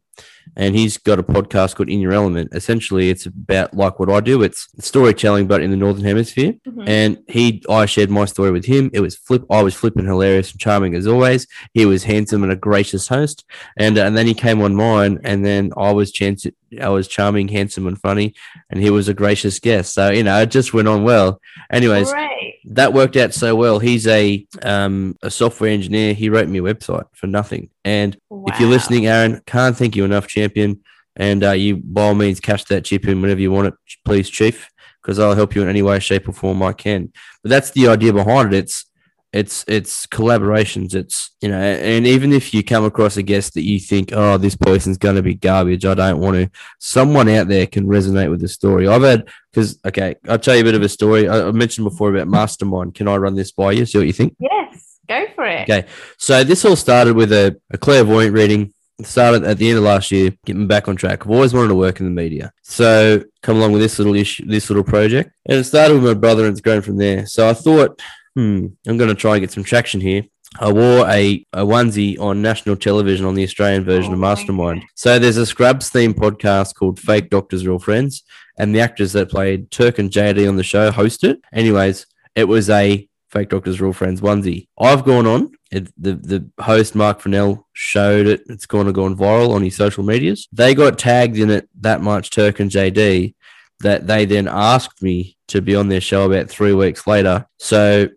and 0.57 0.75
he's 0.75 0.97
got 0.97 1.19
a 1.19 1.23
podcast 1.23 1.77
called 1.77 1.89
In 1.89 2.01
Your 2.01 2.13
Element. 2.13 2.51
Essentially, 2.53 3.11
it's 3.11 3.27
about 3.27 3.75
like 3.75 3.99
what 3.99 4.11
I 4.11 4.21
do. 4.21 4.43
It's 4.43 4.69
storytelling, 4.79 5.47
but 5.47 5.63
in 5.63 5.71
the 5.71 5.77
northern 5.77 6.05
hemisphere. 6.05 6.55
Mhm. 6.67 6.89
And 6.89 7.19
he, 7.29 7.63
I 7.69 7.87
shared 7.87 8.11
my 8.11 8.25
story 8.25 8.51
with 8.51 8.65
him. 8.65 8.91
It 8.93 9.01
was 9.01 9.17
flip. 9.17 9.45
I 9.51 9.63
was 9.63 9.75
flipping 9.75 10.07
hilarious 10.07 10.51
and 10.53 10.61
charming 10.61 10.95
as 10.95 11.07
always. 11.07 11.47
He 11.75 11.87
was 11.87 12.05
handsome 12.05 12.43
and 12.43 12.53
a 12.53 12.57
gracious 12.57 13.09
host. 13.09 13.45
And 13.77 13.99
and 13.99 14.17
then 14.17 14.27
he 14.27 14.35
came 14.35 14.61
on 14.63 14.75
mine, 14.75 15.19
and 15.25 15.45
then 15.45 15.73
I 15.77 15.93
was 15.93 16.13
chance. 16.13 16.47
I 16.81 16.89
was 16.91 17.09
charming, 17.09 17.49
handsome, 17.49 17.87
and 17.87 17.99
funny, 17.99 18.35
and 18.71 18.81
he 18.83 18.91
was 18.91 19.09
a 19.09 19.15
gracious 19.15 19.59
guest. 19.59 19.95
So 19.95 20.11
you 20.11 20.23
know, 20.23 20.41
it 20.43 20.51
just 20.51 20.75
went 20.75 20.89
on 20.89 21.03
well. 21.05 21.41
Anyways, 21.71 22.11
Great. 22.13 22.48
That 22.69 22.93
worked 22.93 23.17
out 23.17 23.35
so 23.35 23.55
well. 23.55 23.79
He's 23.79 24.07
a 24.07 24.47
um 24.63 25.17
a 25.23 25.31
software 25.31 25.71
engineer. 25.71 26.15
He 26.15 26.29
wrote 26.29 26.49
me 26.49 26.59
a 26.59 26.63
website 26.63 27.07
for 27.13 27.27
nothing. 27.27 27.71
And 27.85 28.17
if 28.47 28.61
you're 28.61 28.69
listening, 28.69 29.07
Aaron, 29.07 29.43
can't 29.47 29.77
thank 29.77 29.97
you 29.97 30.05
enough, 30.05 30.27
champion. 30.27 30.81
And 31.17 31.43
uh, 31.43 31.53
you, 31.53 31.77
by 31.77 32.03
all 32.03 32.15
means, 32.15 32.39
cash 32.41 32.65
that 32.67 32.85
chip 32.85 33.09
in 33.09 33.21
whenever 33.21 33.41
you 33.41 33.51
want 33.51 33.69
it, 33.69 33.75
please, 34.05 34.31
chief, 34.31 34.71
because 35.03 35.19
I'll 35.19 35.35
help 35.35 35.55
you 35.57 35.63
in 35.63 35.69
any 35.69 35.83
way, 35.83 35.99
shape, 35.99 36.29
or 36.29 36.33
form 36.33 36.63
I 36.63 36.73
can. 36.73 37.13
But 37.43 37.51
that's 37.51 37.73
the 37.73 37.89
idea 37.89 38.13
behind 38.13 38.55
it. 38.55 38.59
It's 38.59 38.88
it's 39.33 39.65
it's 39.69 40.07
collaborations. 40.07 40.95
It's 40.95 41.31
you 41.41 41.49
know, 41.49 41.59
and 41.59 42.07
even 42.07 42.33
if 42.33 42.55
you 42.55 42.65
come 42.65 42.85
across 42.85 43.17
a 43.17 43.23
guest 43.23 43.55
that 43.55 43.63
you 43.63 43.79
think, 43.79 44.11
oh, 44.13 44.39
this 44.39 44.57
person's 44.57 44.99
going 44.99 45.17
to 45.17 45.23
be 45.23 45.35
garbage, 45.35 45.85
I 45.85 45.95
don't 45.95 46.21
want 46.21 46.37
to. 46.37 46.51
Someone 46.79 47.29
out 47.29 47.49
there 47.49 47.67
can 47.67 47.87
resonate 47.87 48.31
with 48.31 48.41
the 48.41 48.49
story. 48.49 48.89
I've 48.89 49.03
had 49.03 49.29
because 49.53 49.79
okay, 49.87 50.17
I'll 50.29 50.39
tell 50.39 50.55
you 50.55 50.63
a 50.63 50.65
bit 50.65 50.75
of 50.75 50.83
a 50.83 50.89
story. 50.89 51.29
I, 51.29 51.49
I 51.49 51.53
mentioned 51.53 51.85
before 51.85 52.15
about 52.15 52.29
Mastermind. 52.29 52.95
Can 52.95 53.09
I 53.09 53.17
run 53.17 53.35
this 53.35 53.53
by 53.53 53.73
you? 53.73 53.87
See 53.87 53.99
what 53.99 54.07
you 54.07 54.13
think? 54.13 54.37
yes 54.39 54.89
go 55.09 55.27
for 55.35 55.45
it 55.47 55.69
Okay. 55.69 55.87
So 56.19 56.45
this 56.45 56.65
all 56.65 56.77
started 56.77 57.17
with 57.17 57.33
a, 57.33 57.59
a 57.71 57.79
clairvoyant 57.79 58.35
reading. 58.35 58.73
Started 59.03 59.45
at 59.45 59.59
the 59.59 59.69
end 59.69 59.79
of 59.79 59.85
last 59.85 60.11
year, 60.11 60.33
getting 60.45 60.67
back 60.67 60.89
on 60.89 60.97
track. 60.97 61.23
I've 61.23 61.31
always 61.31 61.55
wanted 61.55 61.69
to 61.69 61.77
work 61.77 62.01
in 62.01 62.07
the 62.07 62.11
media. 62.11 62.53
So 62.63 63.23
come 63.43 63.57
along 63.57 63.71
with 63.71 63.81
this 63.81 63.97
little 63.99 64.17
issue, 64.17 64.45
this 64.45 64.69
little 64.71 64.83
project. 64.83 65.31
And 65.47 65.59
it 65.59 65.65
started 65.65 65.95
with 65.95 66.03
my 66.03 66.15
brother 66.15 66.45
and 66.45 66.53
it's 66.53 66.61
grown 66.61 66.83
from 66.83 66.97
there. 66.97 67.25
So 67.27 67.49
I 67.49 67.55
thought 67.55 68.03
hmm, 68.39 68.67
I'm 68.87 68.97
going 68.97 69.09
to 69.09 69.17
try 69.17 69.33
and 69.33 69.41
get 69.41 69.51
some 69.51 69.65
traction 69.65 70.01
here. 70.01 70.23
I 70.61 70.71
wore 70.71 71.09
a, 71.09 71.45
a 71.53 71.65
onesie 71.65 72.19
on 72.21 72.41
national 72.41 72.77
television 72.77 73.27
on 73.27 73.35
the 73.35 73.43
Australian 73.43 73.85
version 73.85 74.13
Oh 74.13 74.15
of 74.15 74.21
Mastermind. 74.21 74.85
So 74.95 75.19
there's 75.19 75.37
a 75.37 75.45
Scrubs 75.45 75.91
theme 75.91 76.15
podcast 76.15 76.77
called 76.77 77.01
Fake 77.01 77.31
Doctors 77.31 77.67
Real 77.67 77.81
Friends, 77.81 78.23
and 78.57 78.73
the 78.73 78.81
actors 78.81 79.13
that 79.15 79.29
played 79.29 79.73
Turk 79.73 79.99
and 79.99 80.09
JD 80.09 80.49
on 80.49 80.55
the 80.55 80.63
show 80.63 80.93
host 80.93 81.25
it. 81.25 81.41
Anyways, 81.53 82.07
it 82.37 82.45
was 82.45 82.71
a 82.71 83.09
Fake 83.29 83.49
Doctors 83.49 83.81
Real 83.81 83.93
Friends 83.93 84.21
onesie. 84.21 84.69
I've 84.79 85.05
gone 85.05 85.27
on. 85.27 85.51
It, 85.73 85.93
the 86.01 86.15
the 86.15 86.49
host 86.63 86.95
Marc 86.95 87.21
Fennell 87.21 87.67
showed 87.73 88.29
it. 88.29 88.43
It's 88.49 88.67
gone 88.67 88.87
to 88.87 88.93
gone 88.93 89.17
viral 89.17 89.51
on 89.51 89.63
his 89.63 89.77
social 89.77 90.05
medias. 90.05 90.49
They 90.53 90.77
got 90.77 90.97
tagged 90.97 91.37
in 91.37 91.51
it 91.51 91.69
that 91.81 92.01
much, 92.03 92.31
Turk 92.31 92.61
and 92.61 92.71
JD, 92.71 93.35
that 93.81 94.07
they 94.07 94.25
then 94.25 94.49
asked 94.49 95.03
me 95.03 95.37
to 95.49 95.61
be 95.61 95.75
on 95.75 95.89
their 95.89 96.01
show 96.01 96.31
about 96.31 96.49
three 96.49 96.73
weeks 96.73 97.07
later. 97.07 97.47
So 97.59 98.09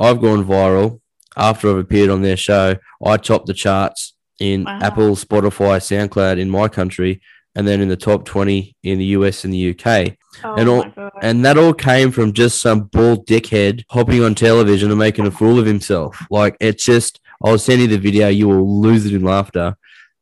I've 0.00 0.20
gone 0.20 0.44
viral 0.44 1.00
after 1.36 1.70
I've 1.70 1.78
appeared 1.78 2.10
on 2.10 2.22
their 2.22 2.36
show. 2.36 2.76
I 3.04 3.16
topped 3.16 3.46
the 3.46 3.54
charts 3.54 4.14
in 4.38 4.64
Wow. 4.64 4.78
Apple, 4.80 5.16
Spotify, 5.16 5.78
SoundCloud 5.78 6.38
in 6.38 6.50
my 6.50 6.68
country, 6.68 7.20
and 7.54 7.66
then 7.66 7.80
in 7.80 7.88
the 7.88 7.96
top 7.96 8.24
20 8.24 8.76
in 8.82 8.98
the 8.98 9.06
US 9.06 9.44
and 9.44 9.52
the 9.52 9.70
UK. 9.70 10.16
Oh 10.44 10.54
And 10.54 10.68
all-. 10.68 10.84
And 11.20 11.44
that 11.44 11.58
all 11.58 11.74
came 11.74 12.12
from 12.12 12.32
just 12.32 12.60
some 12.60 12.84
bald 12.84 13.26
dickhead 13.26 13.84
hopping 13.90 14.22
on 14.22 14.34
television 14.34 14.90
and 14.90 14.98
making 14.98 15.26
a 15.26 15.30
fool 15.30 15.58
of 15.58 15.66
himself. 15.66 16.24
Like 16.30 16.56
it's 16.60 16.84
just, 16.84 17.20
I'll 17.44 17.58
send 17.58 17.80
you 17.80 17.88
the 17.88 17.98
video, 17.98 18.28
you 18.28 18.48
will 18.48 18.80
lose 18.80 19.06
it 19.06 19.14
in 19.14 19.22
laughter. 19.22 19.76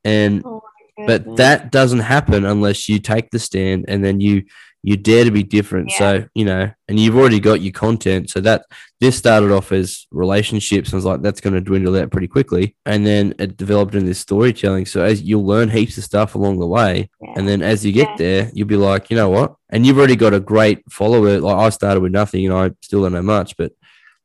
And 0.05 0.43
Oh 0.45 0.63
but 1.05 1.37
that 1.37 1.71
doesn't 1.71 2.01
happen 2.01 2.45
unless 2.47 2.89
you 2.89 2.99
take 2.99 3.31
the 3.31 3.39
stand 3.39 3.85
and 3.89 4.03
then 4.03 4.21
you 4.21 4.45
you 4.87 4.97
dare 4.97 5.25
to 5.25 5.33
be 5.33 5.43
different. 5.43 5.91
Yeah. 5.91 5.99
so 5.99 6.29
you 6.35 6.45
know 6.45 6.71
and 6.87 7.01
you've 7.01 7.17
already 7.17 7.41
got 7.41 7.61
your 7.61 7.73
content. 7.73 8.31
So 8.31 8.41
that 8.43 8.67
this 9.01 9.19
started 9.19 9.51
off 9.51 9.73
as 9.73 10.07
relationships. 10.13 10.89
And 10.89 10.95
I 10.95 10.99
was 10.99 11.05
like 11.05 11.23
that's 11.23 11.41
going 11.41 11.55
to 11.55 11.61
dwindle 11.61 11.97
out 11.97 12.13
pretty 12.13 12.29
quickly. 12.29 12.77
And 12.87 13.05
then 13.05 13.35
it 13.41 13.57
developed 13.57 13.95
into 13.97 14.07
this 14.07 14.21
storytelling. 14.21 14.87
So 14.87 15.03
as 15.03 15.21
you'll 15.23 15.45
learn 15.45 15.71
heaps 15.71 15.99
of 15.99 16.05
stuff 16.05 16.37
along 16.37 16.61
the 16.61 16.69
way. 16.69 17.11
Yeah. 17.21 17.33
and 17.37 17.49
then 17.49 17.63
as 17.63 17.85
you 17.85 17.91
get 17.91 18.11
Yeah. 18.11 18.17
there 18.17 18.51
you'll 18.55 18.69
be 18.69 18.77
like 18.77 19.11
you 19.11 19.17
know 19.17 19.29
what? 19.29 19.57
And 19.71 19.85
you've 19.85 19.99
already 19.99 20.15
got 20.17 20.35
a 20.35 20.41
great 20.41 20.79
follower. 20.89 21.41
Like 21.41 21.57
i 21.57 21.69
started 21.71 22.01
with 22.01 22.13
nothing 22.13 22.47
and 22.47 22.55
i 22.55 22.71
still 22.81 23.03
don't 23.03 23.13
know 23.13 23.23
much 23.23 23.57
but 23.57 23.73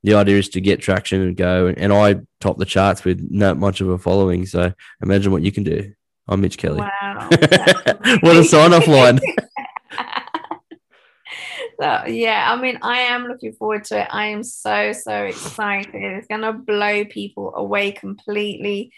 the 0.04 0.14
idea 0.14 0.38
is 0.38 0.50
to 0.50 0.62
get 0.62 0.80
traction 0.80 1.22
and 1.22 1.36
go. 1.36 1.66
And, 1.68 1.78
and 1.80 1.92
i 1.92 2.18
top 2.40 2.60
the 2.60 2.66
charts 2.66 3.04
with 3.04 3.20
not 3.32 3.58
much 3.58 3.82
of 3.82 3.90
a 3.90 3.98
following. 3.98 4.46
So 4.46 4.74
imagine 5.02 5.32
what 5.32 5.42
you 5.42 5.52
can 5.52 5.64
do. 5.64 5.94
I'm 6.28 6.40
mitch 6.42 6.58
kelly. 6.60 6.82
Wow. 6.82 7.30
what 8.22 8.38
a 8.38 8.44
sign 8.44 8.74
off 8.74 8.88
line 8.88 9.20
so 11.82 12.04
yeah, 12.08 12.46
I 12.52 12.62
mean, 12.62 12.78
I 12.82 13.00
am 13.00 13.26
looking 13.26 13.54
forward 13.54 13.86
to 13.86 14.02
it. 14.02 14.08
I 14.12 14.28
am 14.28 14.44
so 14.44 14.94
so 14.94 15.24
excited. 15.24 15.96
It's 15.96 16.28
gonna 16.28 16.54
blow 16.54 17.06
people 17.06 17.54
away 17.56 17.92
completely. 17.92 18.92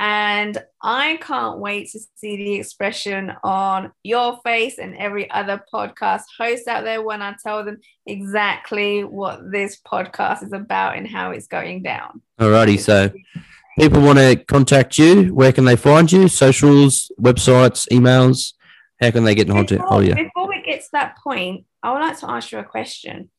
And 0.00 0.56
I 0.80 1.18
can't 1.20 1.58
wait 1.58 1.90
to 1.90 1.98
see 2.14 2.36
the 2.36 2.54
expression 2.54 3.32
on 3.42 3.90
your 4.04 4.38
face 4.44 4.78
and 4.78 4.96
every 4.96 5.28
other 5.28 5.60
podcast 5.74 6.22
host 6.38 6.68
out 6.68 6.84
there 6.84 7.02
when 7.02 7.20
I 7.20 7.34
tell 7.44 7.64
them 7.64 7.78
exactly 8.06 9.02
what 9.02 9.50
this 9.50 9.80
podcast 9.84 10.44
is 10.44 10.52
about 10.52 10.96
and 10.96 11.08
how 11.08 11.32
it's 11.32 11.48
going 11.48 11.82
down. 11.82 12.22
alrighty 12.40 12.78
so 12.78 13.10
people 13.76 14.00
want 14.00 14.20
to 14.20 14.36
contact 14.36 14.98
you 14.98 15.34
where 15.34 15.52
can 15.52 15.64
they 15.64 15.74
find 15.74 16.12
you 16.12 16.28
socials 16.28 17.10
websites 17.20 17.88
emails 17.90 18.52
how 19.00 19.10
can 19.10 19.24
they 19.24 19.34
get 19.34 19.48
in 19.48 19.54
contact 19.54 19.82
oh 19.88 19.98
yeah 19.98 20.14
before 20.14 20.48
we 20.48 20.58
get 20.68 20.80
to 20.82 20.88
that 20.92 21.16
point, 21.18 21.64
I 21.82 21.92
would 21.92 22.00
like 22.00 22.18
to 22.20 22.30
ask 22.30 22.52
you 22.52 22.58
a 22.58 22.64
question. 22.64 23.30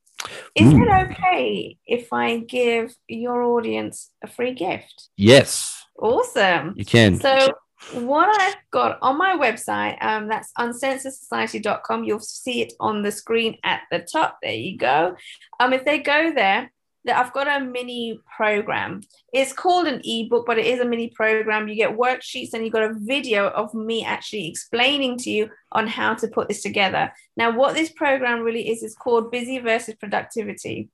Is 0.55 0.73
Ooh. 0.73 0.81
it 0.81 1.11
okay 1.11 1.77
if 1.85 2.11
I 2.11 2.39
give 2.39 2.93
your 3.07 3.41
audience 3.43 4.11
a 4.23 4.27
free 4.27 4.53
gift? 4.53 5.09
yes 5.15 5.79
Awesome. 5.97 6.73
you 6.77 6.85
can 6.85 7.19
So, 7.19 7.53
what 7.93 8.29
I've 8.41 8.55
got 8.71 8.99
on 9.01 9.17
my 9.17 9.37
website, 9.37 10.03
um, 10.03 10.27
that's 10.27 10.51
uncensorsociety.com. 10.57 12.03
You'll 12.03 12.19
see 12.19 12.61
it 12.61 12.73
on 12.79 13.01
the 13.03 13.11
screen 13.11 13.57
at 13.63 13.81
the 13.91 13.99
top. 13.99 14.37
There 14.41 14.53
you 14.53 14.77
go. 14.77 15.15
Um, 15.59 15.73
if 15.73 15.85
they 15.85 15.99
go 15.99 16.33
there, 16.33 16.71
that 17.09 17.17
I've 17.17 17.33
got 17.33 17.47
a 17.47 17.65
mini 17.65 18.21
program. 18.37 19.01
It's 19.33 19.51
called 19.51 19.87
an 19.87 19.99
ebook, 20.03 20.45
but 20.45 20.59
it 20.59 20.67
is 20.67 20.79
a 20.79 20.85
mini 20.85 21.09
program. 21.09 21.67
You 21.67 21.73
get 21.73 21.97
worksheets 21.97 22.53
and 22.53 22.63
you 22.63 22.69
got 22.69 22.83
a 22.83 22.93
video 22.93 23.47
of 23.47 23.73
me 23.73 24.05
actually 24.05 24.47
explaining 24.47 25.17
to 25.19 25.31
you 25.31 25.49
on 25.71 25.87
how 25.87 26.13
to 26.13 26.27
put 26.27 26.47
this 26.47 26.61
together. 26.61 27.11
Now, 27.35 27.57
what 27.57 27.73
this 27.73 27.91
program 27.91 28.41
really 28.41 28.69
is 28.69 28.83
is 28.83 28.93
called 28.93 29.31
Busy 29.31 29.57
versus 29.57 29.95
Productivity. 29.95 30.89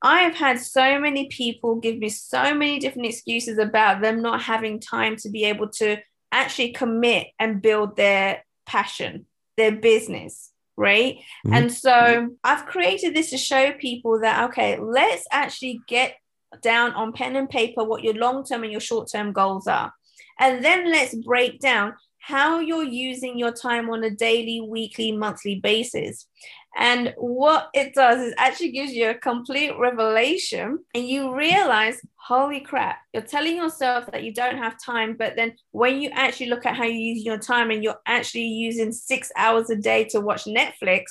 I 0.00 0.22
have 0.22 0.34
had 0.34 0.60
so 0.60 0.98
many 0.98 1.28
people 1.28 1.76
give 1.76 1.98
me 1.98 2.08
so 2.08 2.54
many 2.54 2.78
different 2.78 3.08
excuses 3.08 3.58
about 3.58 4.00
them 4.00 4.22
not 4.22 4.40
having 4.40 4.80
time 4.80 5.16
to 5.16 5.28
be 5.28 5.44
able 5.44 5.68
to 5.72 5.98
actually 6.32 6.72
commit 6.72 7.26
and 7.38 7.60
build 7.60 7.96
their 7.96 8.46
passion, 8.64 9.26
their 9.58 9.72
business, 9.72 10.52
right? 10.76 11.18
Mhm. 11.46 11.56
And 11.56 11.72
so 11.72 12.30
I've 12.42 12.66
created 12.66 13.14
this 13.14 13.30
to 13.30 13.38
show 13.38 13.72
people 13.72 14.20
that, 14.20 14.44
okay, 14.50 14.78
let's 14.78 15.26
actually 15.30 15.80
get 15.86 16.16
down 16.62 16.92
on 16.92 17.12
pen 17.12 17.36
and 17.36 17.48
paper 17.48 17.84
what 17.84 18.04
your 18.04 18.14
long 18.14 18.44
term 18.44 18.62
and 18.62 18.72
your 18.72 18.80
short 18.80 19.10
term 19.10 19.32
goals 19.32 19.66
are. 19.66 19.92
And 20.38 20.64
then 20.64 20.90
let's 20.90 21.14
break 21.14 21.60
down 21.60 21.94
how 22.26 22.58
you're 22.58 22.82
using 22.82 23.38
your 23.38 23.52
time 23.52 23.90
on 23.90 24.02
a 24.02 24.08
daily, 24.08 24.58
weekly, 24.58 25.12
monthly 25.12 25.60
basis. 25.60 26.26
And 26.74 27.12
what 27.18 27.68
it 27.74 27.94
does 27.94 28.18
is 28.22 28.34
actually 28.38 28.72
gives 28.72 28.92
you 28.92 29.10
a 29.10 29.14
complete 29.14 29.72
revelation, 29.78 30.78
and 30.94 31.06
you 31.06 31.34
realize, 31.36 32.00
holy 32.16 32.60
crap, 32.60 32.96
you're 33.12 33.22
telling 33.22 33.56
yourself 33.56 34.06
that 34.10 34.24
you 34.24 34.32
don't 34.32 34.56
have 34.56 34.82
time. 34.82 35.16
But 35.18 35.36
then 35.36 35.54
when 35.72 36.00
you 36.00 36.10
actually 36.14 36.48
look 36.48 36.64
at 36.64 36.76
how 36.76 36.84
you 36.84 36.98
use 36.98 37.24
your 37.24 37.38
time 37.38 37.70
and 37.70 37.84
you're 37.84 38.00
actually 38.06 38.46
using 38.46 38.90
six 38.90 39.30
hours 39.36 39.68
a 39.68 39.76
day 39.76 40.04
to 40.04 40.20
watch 40.20 40.44
Netflix, 40.44 41.02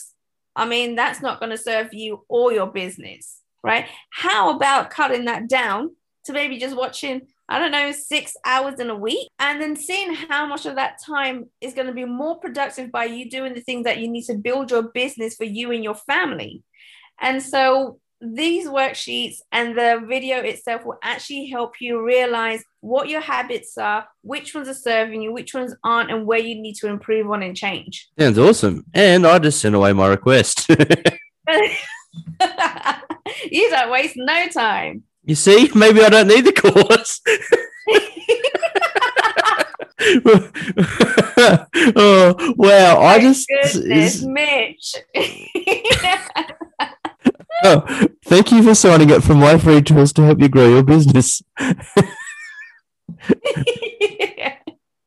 I 0.55 0.65
mean, 0.65 0.95
that's 0.95 1.21
not 1.21 1.39
going 1.39 1.51
to 1.51 1.57
serve 1.57 1.93
you 1.93 2.25
or 2.27 2.51
your 2.51 2.67
business, 2.67 3.39
right? 3.63 3.85
How 4.09 4.55
about 4.55 4.89
cutting 4.89 5.25
that 5.25 5.47
down 5.47 5.95
to 6.25 6.33
maybe 6.33 6.57
just 6.57 6.75
watching 6.75 7.27
I 7.49 7.59
don't 7.59 7.71
know, 7.71 7.91
six 7.91 8.35
hours 8.45 8.79
in 8.79 8.89
a 8.89 8.95
week, 8.95 9.27
and 9.39 9.61
then 9.61 9.75
seeing 9.75 10.13
how 10.13 10.45
much 10.45 10.65
of 10.65 10.75
that 10.75 10.97
time 11.05 11.49
is 11.61 11.73
going 11.73 11.87
to 11.87 11.93
be 11.93 12.05
more 12.05 12.39
productive 12.39 12.91
by 12.91 13.05
you 13.05 13.29
doing 13.29 13.53
the 13.53 13.61
things 13.61 13.83
that 13.83 13.99
you 13.99 14.07
need 14.07 14.23
to 14.25 14.35
build 14.35 14.71
your 14.71 14.83
business 14.83 15.35
for 15.35 15.43
you 15.43 15.71
and 15.71 15.83
your 15.83 15.95
family. 15.95 16.63
And 17.19 17.43
so 17.43 17.99
these 18.21 18.67
worksheets 18.67 19.37
and 19.51 19.77
the 19.77 20.01
video 20.07 20.37
itself 20.37 20.85
will 20.85 20.97
actually 21.03 21.47
help 21.47 21.81
you 21.81 22.01
realize 22.01 22.63
what 22.79 23.09
your 23.09 23.19
habits 23.21 23.77
are, 23.77 24.07
which 24.21 24.55
ones 24.55 24.69
are 24.69 24.73
serving 24.73 25.21
you, 25.21 25.33
which 25.33 25.53
ones 25.53 25.75
aren't, 25.83 26.11
and 26.11 26.25
where 26.25 26.39
you 26.39 26.55
need 26.55 26.75
to 26.75 26.87
improve 26.87 27.29
on 27.29 27.43
and 27.43 27.57
change. 27.57 28.07
sounds 28.17 28.39
awesome 28.39 28.85
and 28.93 29.27
i 29.27 29.37
just 29.39 29.59
sent 29.59 29.75
away 29.75 29.91
my 29.91 30.07
request 30.07 30.67
you 33.51 33.69
don't 33.69 33.91
waste 33.91 34.15
no 34.15 34.47
time. 34.47 35.03
You 35.25 35.35
see, 35.35 35.69
maybe 35.75 36.03
I 36.03 36.09
don't 36.09 36.27
need 36.27 36.45
the 36.45 36.53
course. 36.53 37.21
oh 41.95 42.53
wow! 42.57 42.99
I 42.99 43.19
just 43.19 43.47
Goodness, 43.47 44.23
Mitch. 44.23 44.95
oh, 47.63 48.07
thank 48.25 48.51
you 48.51 48.63
for 48.63 48.75
signing 48.75 49.11
up 49.11 49.23
for 49.23 49.35
my 49.35 49.57
free 49.57 49.81
tools 49.81 50.11
to 50.13 50.23
help 50.23 50.41
you 50.41 50.49
grow 50.49 50.67
your 50.67 50.83
business. 50.83 51.41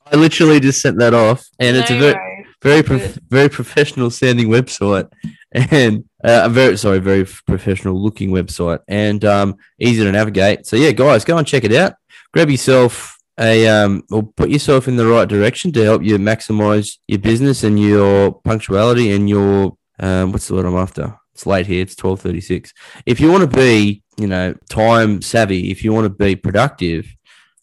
I 0.08 0.14
literally 0.14 0.60
just 0.60 0.80
sent 0.80 0.98
that 0.98 1.14
off, 1.14 1.48
and 1.58 1.76
it's 1.76 1.90
a 1.90 1.98
very, 1.98 2.46
very, 2.62 2.82
prof- 2.82 3.18
very 3.28 3.48
professional 3.48 4.10
sounding 4.10 4.48
website, 4.48 5.10
and 5.52 6.04
uh, 6.24 6.42
a 6.44 6.48
very 6.48 6.76
sorry, 6.76 6.98
very 6.98 7.24
professional 7.46 8.00
looking 8.00 8.30
website, 8.30 8.80
and 8.88 9.24
um, 9.24 9.56
easy 9.78 10.02
to 10.02 10.12
navigate. 10.12 10.66
So 10.66 10.76
yeah, 10.76 10.92
guys, 10.92 11.24
go 11.24 11.38
and 11.38 11.46
check 11.46 11.64
it 11.64 11.72
out. 11.72 11.94
Grab 12.32 12.50
yourself 12.50 13.16
a 13.38 13.66
um, 13.68 14.02
or 14.10 14.22
put 14.22 14.50
yourself 14.50 14.88
in 14.88 14.96
the 14.96 15.06
right 15.06 15.28
direction 15.28 15.72
to 15.72 15.84
help 15.84 16.02
you 16.02 16.18
maximize 16.18 16.98
your 17.06 17.18
business 17.18 17.64
and 17.64 17.78
your 17.78 18.40
punctuality 18.42 19.12
and 19.12 19.28
your 19.28 19.76
um, 20.00 20.32
what's 20.32 20.48
the 20.48 20.54
word 20.54 20.66
I'm 20.66 20.76
after? 20.76 21.18
It's 21.34 21.46
late 21.46 21.66
here. 21.66 21.82
It's 21.82 21.96
twelve 21.96 22.20
thirty 22.20 22.40
six. 22.40 22.72
If 23.04 23.20
you 23.20 23.30
want 23.30 23.50
to 23.50 23.56
be, 23.56 24.02
you 24.16 24.26
know, 24.26 24.54
time 24.68 25.22
savvy, 25.22 25.70
if 25.70 25.84
you 25.84 25.92
want 25.92 26.06
to 26.06 26.10
be 26.10 26.34
productive, 26.34 27.06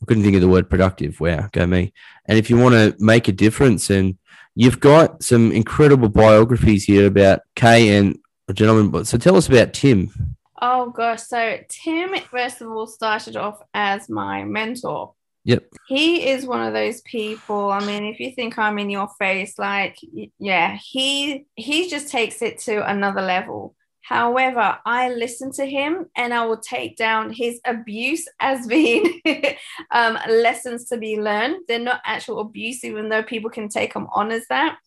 I 0.01 0.05
couldn't 0.05 0.23
think 0.23 0.35
of 0.35 0.41
the 0.41 0.47
word 0.47 0.69
productive. 0.69 1.19
Wow, 1.19 1.49
go 1.51 1.65
me. 1.65 1.93
And 2.25 2.37
if 2.37 2.49
you 2.49 2.57
want 2.57 2.75
to 2.75 2.95
make 3.03 3.27
a 3.27 3.31
difference, 3.31 3.89
and 3.89 4.17
you've 4.55 4.79
got 4.79 5.23
some 5.23 5.51
incredible 5.51 6.09
biographies 6.09 6.83
here 6.83 7.07
about 7.07 7.41
K 7.55 7.97
and 7.97 8.19
a 8.47 8.53
gentleman. 8.53 9.05
So 9.05 9.17
tell 9.17 9.35
us 9.35 9.47
about 9.47 9.73
Tim. 9.73 10.35
Oh 10.61 10.91
gosh, 10.91 11.23
so 11.23 11.59
Tim 11.69 12.15
first 12.31 12.61
of 12.61 12.69
all 12.69 12.87
started 12.87 13.35
off 13.35 13.61
as 13.73 14.09
my 14.09 14.43
mentor. 14.43 15.13
Yep. 15.45 15.65
He 15.87 16.29
is 16.29 16.45
one 16.45 16.65
of 16.65 16.73
those 16.73 17.01
people. 17.01 17.69
I 17.69 17.85
mean, 17.85 18.05
if 18.05 18.19
you 18.19 18.31
think 18.31 18.57
I'm 18.57 18.79
in 18.79 18.89
your 18.89 19.09
face, 19.19 19.59
like 19.59 19.97
yeah, 20.39 20.77
he 20.81 21.45
he 21.55 21.89
just 21.89 22.09
takes 22.09 22.41
it 22.41 22.59
to 22.59 22.89
another 22.89 23.21
level. 23.21 23.75
However, 24.03 24.77
I 24.85 25.09
listen 25.09 25.51
to 25.53 25.65
him 25.65 26.07
and 26.15 26.33
I 26.33 26.45
will 26.45 26.57
take 26.57 26.97
down 26.97 27.31
his 27.31 27.61
abuse 27.65 28.27
as 28.41 28.67
being 28.67 29.21
um, 29.91 30.17
lessons 30.27 30.85
to 30.89 30.97
be 30.97 31.19
learned. 31.19 31.63
They're 31.67 31.79
not 31.79 32.01
actual 32.05 32.39
abuse, 32.39 32.83
even 32.83 33.07
though 33.07 33.23
people 33.23 33.49
can 33.49 33.69
take 33.69 33.93
them 33.93 34.07
on 34.13 34.31
as 34.31 34.45
that, 34.47 34.77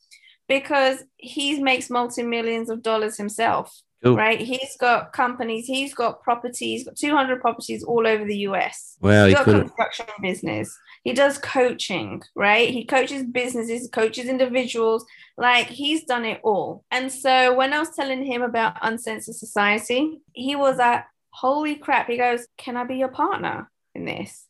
because 0.49 1.03
he 1.17 1.59
makes 1.63 1.89
multi 1.89 2.23
millions 2.23 2.69
of 2.69 2.83
dollars 2.83 3.17
himself. 3.17 3.75
Cool. 4.05 4.17
Right, 4.17 4.39
he's 4.39 4.77
got 4.79 5.15
companies, 5.15 5.67
he's 5.67 5.95
got 5.95 6.23
properties, 6.23 6.85
got 6.85 6.97
200 6.97 7.41
properties 7.41 7.83
all 7.83 8.07
over 8.07 8.25
the 8.25 8.37
US. 8.51 8.99
Wow, 9.01 9.25
he's 9.27 9.35
got 9.35 9.49
a 9.49 9.61
construction 9.61 10.07
business. 10.21 10.79
He 11.07 11.13
does 11.13 11.39
coaching, 11.39 12.21
right? 12.35 12.69
He 12.69 12.85
coaches 12.85 13.23
businesses, 13.23 13.89
coaches 13.89 14.27
individuals. 14.27 15.07
Like 15.39 15.69
he's 15.69 16.03
done 16.03 16.25
it 16.25 16.41
all. 16.43 16.85
And 16.91 17.13
so 17.13 17.55
when 17.55 17.73
I 17.73 17.79
was 17.79 17.95
telling 17.95 18.25
him 18.25 18.43
about 18.43 18.75
Uncensored 18.83 19.37
Society, 19.37 20.21
he 20.33 20.57
was 20.57 20.79
like, 20.79 21.05
"Holy 21.31 21.77
crap!" 21.77 22.09
He 22.09 22.17
goes, 22.17 22.49
"Can 22.59 22.77
I 22.77 22.83
be 22.83 22.97
your 22.97 23.11
partner 23.11 23.71
in 23.95 24.05
this?" 24.05 24.46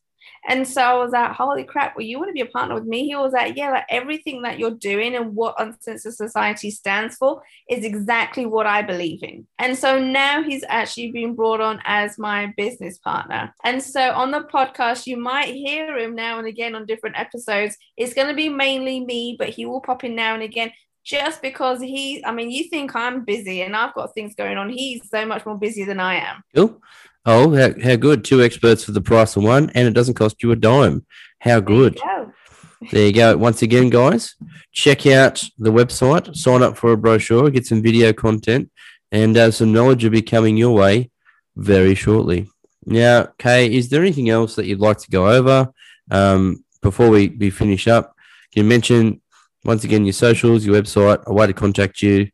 And 0.47 0.67
so 0.67 0.81
I 0.81 0.95
was 0.95 1.13
like, 1.13 1.33
holy 1.33 1.65
crap, 1.65 1.97
well, 1.97 2.05
you 2.05 2.19
want 2.19 2.29
to 2.29 2.33
be 2.33 2.41
a 2.41 2.47
partner 2.47 2.75
with 2.75 2.85
me? 2.85 3.07
He 3.07 3.17
was 3.17 3.33
like, 3.33 3.57
yeah, 3.57 3.71
like 3.71 3.87
everything 3.91 4.43
that 4.43 4.59
you're 4.59 4.71
doing 4.71 5.15
and 5.17 5.35
what 5.35 5.55
Uncensored 5.59 6.15
Society 6.15 6.71
stands 6.71 7.17
for 7.17 7.43
is 7.69 7.85
exactly 7.85 8.47
what 8.47 8.67
I 8.67 8.83
believe 8.83 9.23
in. 9.23 9.47
And 9.59 9.77
so 9.77 9.99
now 9.99 10.43
he's 10.43 10.65
actually 10.69 11.11
been 11.11 11.35
brought 11.35 11.61
on 11.61 11.81
as 11.85 12.19
my 12.19 12.53
business 12.57 12.99
partner. 12.99 13.53
And 13.65 13.83
so 13.83 14.13
on 14.13 14.31
the 14.31 14.41
podcast, 14.41 15.07
you 15.07 15.17
might 15.17 15.55
hear 15.55 15.99
him 15.99 16.15
now 16.15 16.39
and 16.39 16.47
again 16.47 16.75
on 16.75 16.87
different 16.87 17.19
episodes. 17.19 17.77
It's 17.97 18.15
going 18.15 18.29
to 18.29 18.35
be 18.35 18.49
mainly 18.49 19.05
me, 19.05 19.37
but 19.39 19.49
he 19.49 19.67
will 19.67 19.81
pop 19.81 20.05
in 20.05 20.15
now 20.15 20.35
and 20.35 20.43
again 20.43 20.73
just 21.07 21.41
because 21.41 21.81
he, 21.81 22.25
I 22.25 22.33
mean, 22.33 22.51
you 22.51 22.65
think 22.65 22.95
I'm 22.97 23.25
busy 23.25 23.63
and 23.63 23.77
I've 23.77 23.95
got 23.95 24.13
things 24.13 24.35
going 24.35 24.59
on. 24.59 24.71
He's 24.71 25.09
so 25.09 25.25
much 25.25 25.47
more 25.47 25.57
busy 25.57 25.85
than 25.85 26.01
I 26.01 26.17
am. 26.17 26.43
Cool. 26.55 26.83
Oh, 27.29 27.55
how, 27.57 27.71
how 27.83 27.97
good. 27.97 28.25
Two 28.25 28.41
experts 28.41 28.85
for 28.85 28.93
the 28.93 29.01
price 29.01 29.37
of 29.37 29.43
one, 29.43 29.71
and 29.75 29.89
it 29.89 29.95
doesn't 29.95 30.15
cost 30.15 30.43
you 30.45 30.53
a 30.53 30.57
dime. 30.57 31.05
How 31.41 31.59
good. 31.59 31.99
There 32.03 32.23
you, 32.23 32.89
there 32.93 33.07
you 33.07 33.13
go. 33.13 33.37
Once 33.37 33.63
again, 33.63 33.91
guys, 33.91 34.37
check 34.73 35.07
out 35.07 35.43
the 35.59 35.73
website, 35.73 36.37
sign 36.37 36.63
up 36.63 36.77
for 36.77 36.93
a 36.93 36.97
brochure, 36.97 37.51
get 37.51 37.67
some 37.67 37.83
video 37.83 38.13
content, 38.13 38.71
and 39.11 39.37
uh, 39.37 39.51
some 39.51 39.73
knowledge 39.73 40.05
will 40.05 40.13
be 40.13 40.23
coming 40.23 40.57
your 40.57 40.75
way 40.75 41.11
very 41.57 41.97
shortly. 41.97 42.49
Now, 42.85 43.29
K, 43.39 43.75
is 43.75 43.89
there 43.89 44.03
anything 44.03 44.31
else 44.31 44.55
that 44.55 44.67
you'd 44.67 44.79
like 44.79 44.99
to 44.99 45.11
go 45.11 45.29
over 45.29 45.73
um, 46.13 46.65
before 46.81 47.11
we, 47.11 47.29
we 47.29 47.51
finish 47.51 47.89
up? 47.89 48.15
Can 48.53 48.63
you 48.63 48.69
mention 48.69 49.21
once 49.65 49.83
again 49.83 50.05
your 50.05 50.13
socials, 50.13 50.65
your 50.65 50.81
website, 50.81 51.25
a 51.25 51.33
way 51.33 51.49
to 51.49 51.53
contact 51.53 52.03
you, 52.03 52.29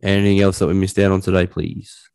anything 0.00 0.40
else 0.40 0.60
that 0.60 0.68
we 0.68 0.74
missed 0.74 0.98
out 1.00 1.10
on 1.10 1.20
today, 1.20 1.48
please? 1.48 2.08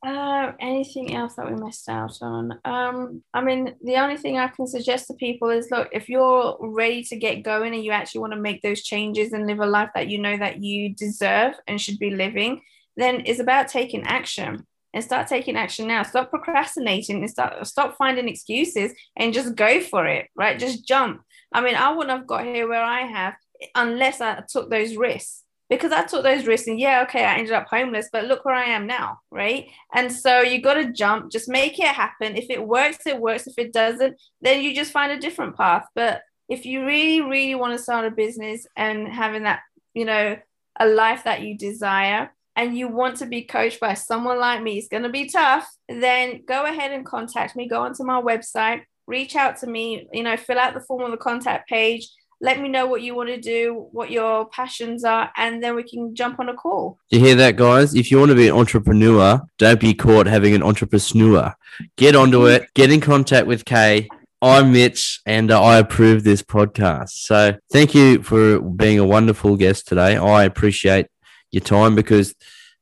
Anything 0.60 1.16
else 1.16 1.36
that 1.36 1.50
we 1.50 1.56
missed 1.56 1.90
out 1.90 2.18
on? 2.22 2.60
Um, 2.66 3.24
I 3.34 3.42
mean, 3.42 3.76
the 3.84 3.96
only 3.96 4.18
thing 4.18 4.38
I 4.38 4.48
can 4.48 4.68
suggest 4.68 5.08
to 5.08 5.14
people 5.14 5.50
is 5.50 5.72
look, 5.72 5.90
if 5.92 6.10
you're 6.10 6.58
ready 6.60 7.04
to 7.04 7.16
get 7.16 7.44
going 7.44 7.74
and 7.74 7.84
you 7.84 7.92
actually 7.92 8.22
want 8.22 8.34
to 8.34 8.40
make 8.40 8.62
those 8.62 8.84
changes 8.84 9.34
and 9.34 9.48
live 9.48 9.60
a 9.60 9.66
life 9.66 9.90
that 9.96 10.10
you 10.10 10.20
know 10.20 10.38
that 10.38 10.62
you 10.62 10.94
deserve 10.94 11.54
and 11.68 11.80
should 11.80 12.00
be 12.00 12.12
living, 12.12 12.62
then 12.98 13.24
it's 13.26 13.40
about 13.40 13.68
taking 13.68 14.04
action 14.04 14.66
and 14.94 15.04
start 15.04 15.28
taking 15.28 15.56
action 15.56 15.88
now. 15.88 16.04
Stop 16.04 16.30
procrastinating 16.30 17.18
and 17.18 17.30
start 17.30 17.66
stop 17.68 17.98
finding 17.98 18.28
excuses 18.28 18.94
and 19.16 19.34
just 19.34 19.56
go 19.56 19.82
for 19.82 20.06
it, 20.06 20.28
right? 20.36 20.60
Just 20.60 20.88
jump. 20.88 21.22
I 21.54 21.62
mean, 21.62 21.76
I 21.76 21.92
wouldn't 21.92 22.18
have 22.18 22.28
got 22.28 22.46
here 22.46 22.68
where 22.68 22.84
I 22.84 23.02
have 23.02 23.36
unless 23.76 24.22
I 24.22 24.42
took 24.50 24.70
those 24.70 24.96
risks 24.96 25.43
because 25.78 25.92
I 25.92 26.04
took 26.04 26.24
those 26.24 26.46
risks 26.46 26.68
and 26.68 26.80
yeah, 26.80 27.04
okay, 27.04 27.24
I 27.24 27.36
ended 27.36 27.54
up 27.54 27.68
homeless, 27.70 28.10
but 28.12 28.26
look 28.26 28.46
where 28.46 28.56
I 28.56 28.66
am 28.66 28.88
now, 28.88 29.20
right? 29.32 29.68
And 29.94 30.12
so 30.12 30.42
you 30.42 30.62
got 30.62 30.76
to 30.76 30.92
jump, 30.92 31.32
just 31.32 31.50
make 31.50 31.80
it 31.80 31.88
happen. 31.88 32.36
If 32.36 32.50
it 32.50 32.66
works, 32.66 33.06
it 33.06 33.20
works. 33.20 33.48
If 33.48 33.58
it 33.58 33.74
doesn't, 33.74 34.20
then 34.42 34.62
you 34.62 34.76
just 34.76 34.92
find 34.92 35.12
a 35.12 35.20
different 35.20 35.58
path. 35.58 35.86
But 35.96 36.22
if 36.50 36.66
you 36.66 36.86
really, 36.86 37.22
really 37.22 37.56
want 37.56 37.76
to 37.78 37.84
start 37.84 38.06
a 38.06 38.12
business 38.12 38.68
and 38.76 39.08
having 39.08 39.44
that, 39.44 39.62
you 39.94 40.06
know, 40.06 40.38
a 40.80 40.88
life 40.88 41.24
that 41.24 41.42
you 41.42 41.58
desire, 41.58 42.32
and 42.56 42.78
you 42.78 42.88
want 42.88 43.18
to 43.18 43.26
be 43.26 43.42
coached 43.42 43.80
by 43.80 43.96
someone 43.96 44.40
like 44.40 44.62
me, 44.62 44.78
it's 44.78 44.88
going 44.88 45.04
to 45.04 45.10
be 45.10 45.28
tough, 45.28 45.68
then 45.90 46.44
go 46.48 46.66
ahead 46.66 46.92
and 46.92 47.06
contact 47.06 47.56
me. 47.56 47.68
Go 47.68 47.82
onto 47.82 48.04
my 48.04 48.22
website, 48.22 48.84
reach 49.08 49.36
out 49.36 49.58
to 49.58 49.68
me, 49.68 50.08
you 50.14 50.22
know, 50.22 50.38
fill 50.38 50.60
out 50.60 50.76
the 50.76 50.82
form 50.82 51.02
on 51.02 51.12
the 51.12 51.18
contact 51.18 51.68
page 51.68 52.08
let 52.44 52.60
me 52.60 52.68
know 52.68 52.86
what 52.86 53.02
you 53.02 53.16
want 53.16 53.30
to 53.30 53.40
do, 53.40 53.88
what 53.94 54.12
your 54.12 54.46
passions 54.48 55.06
are, 55.06 55.32
and 55.38 55.64
then 55.64 55.76
we 55.76 55.84
can 55.84 56.14
jump 56.14 56.42
on 56.42 56.50
a 56.50 56.54
call. 56.54 57.00
You 57.10 57.20
hear 57.20 57.36
that, 57.36 57.56
guys? 57.56 57.96
If 57.96 58.12
you 58.12 58.20
want 58.20 58.32
to 58.32 58.36
be 58.36 58.50
an 58.50 58.54
entrepreneur, 58.54 59.42
don't 59.58 59.80
be 59.80 59.94
caught 59.94 60.28
having 60.28 60.54
an 60.54 60.62
entrepreneur. 60.62 61.56
Get 61.96 62.18
onto 62.18 62.46
it, 62.48 62.68
get 62.76 62.92
in 62.92 63.00
contact 63.00 63.48
with 63.48 63.64
K. 63.64 64.10
I'm 64.42 64.74
Mitch, 64.74 65.22
and 65.26 65.52
uh, 65.52 65.64
I 65.64 65.78
approve 65.78 66.26
this 66.26 66.44
podcast. 66.44 67.12
So 67.12 67.58
thank 67.72 67.96
you 67.96 68.22
for 68.22 68.60
being 68.60 69.00
a 69.00 69.06
wonderful 69.06 69.56
guest 69.56 69.88
today. 69.88 70.18
I 70.18 70.44
appreciate 70.44 71.08
your 71.52 71.64
time 71.64 71.96
because 71.96 72.36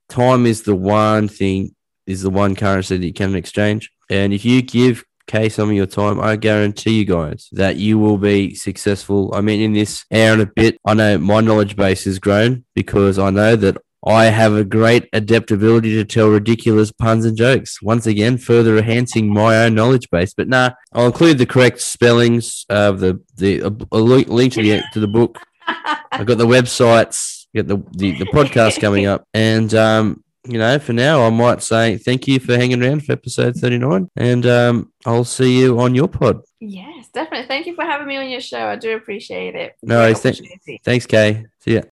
time 0.09 0.47
is 0.47 0.63
the 0.63 0.75
one 0.75 1.27
thing, 1.27 1.75
is 2.07 2.23
the 2.23 2.31
one 2.31 2.55
currency 2.55 2.97
that 2.97 3.05
you 3.05 3.13
can 3.13 3.35
exchange. 3.35 3.91
And 4.09 4.33
if 4.33 4.43
you 4.43 4.63
give 4.63 5.03
K 5.31 5.47
some 5.47 5.69
of 5.69 5.75
your 5.75 5.85
time, 5.85 6.19
I 6.19 6.35
guarantee 6.35 6.99
you 6.99 7.05
guys 7.05 7.47
that 7.53 7.77
you 7.77 7.97
will 7.97 8.17
be 8.17 8.53
successful. 8.53 9.33
I 9.33 9.39
mean, 9.39 9.61
in 9.61 9.71
this 9.71 10.03
hour 10.11 10.33
and 10.33 10.41
a 10.41 10.45
bit, 10.45 10.77
I 10.83 10.93
know 10.93 11.17
my 11.17 11.39
knowledge 11.39 11.77
base 11.77 12.03
has 12.03 12.19
grown 12.19 12.65
because 12.75 13.17
I 13.17 13.29
know 13.29 13.55
that 13.55 13.77
I 14.05 14.25
have 14.25 14.53
a 14.53 14.65
great 14.65 15.07
adaptability 15.13 15.91
to 15.91 16.03
tell 16.03 16.27
ridiculous 16.27 16.91
puns 16.91 17.23
and 17.23 17.37
jokes. 17.37 17.81
Once 17.81 18.07
again, 18.07 18.37
further 18.39 18.77
enhancing 18.77 19.33
my 19.33 19.63
own 19.63 19.73
knowledge 19.73 20.09
base. 20.09 20.33
But 20.33 20.49
nah, 20.49 20.71
I'll 20.91 21.05
include 21.05 21.37
the 21.37 21.45
correct 21.45 21.79
spellings 21.79 22.65
of 22.69 22.99
the 22.99 23.21
the 23.37 23.61
a 23.61 23.97
link 23.97 24.53
to 24.53 24.61
the 24.61 24.81
to 24.91 24.99
the 24.99 25.07
book. 25.07 25.39
I've 26.11 26.25
got 26.25 26.39
the 26.39 26.45
websites, 26.45 27.45
got 27.55 27.67
the, 27.67 27.77
the 27.91 28.17
the 28.17 28.25
podcast 28.25 28.81
coming 28.81 29.05
up, 29.05 29.25
and 29.33 29.73
um, 29.75 30.25
you 30.47 30.57
know, 30.57 30.79
for 30.79 30.93
now, 30.93 31.25
I 31.25 31.29
might 31.29 31.61
say 31.61 31.97
thank 31.97 32.27
you 32.27 32.39
for 32.39 32.55
hanging 32.55 32.83
around 32.83 33.05
for 33.05 33.13
episode 33.13 33.55
39 33.55 34.09
and 34.15 34.45
um, 34.45 34.91
I'll 35.05 35.23
see 35.23 35.59
you 35.59 35.79
on 35.79 35.95
your 35.95 36.07
pod. 36.07 36.41
Yes, 36.59 37.09
definitely. 37.13 37.47
Thank 37.47 37.67
you 37.67 37.75
for 37.75 37.83
having 37.83 38.07
me 38.07 38.17
on 38.17 38.29
your 38.29 38.41
show. 38.41 38.65
I 38.65 38.75
do 38.75 38.95
appreciate 38.95 39.55
it. 39.55 39.75
No 39.81 39.97
worries. 39.97 40.21
Th- 40.21 40.39
thanks, 40.83 41.05
K. 41.05 41.45
See 41.59 41.75
ya. 41.75 41.79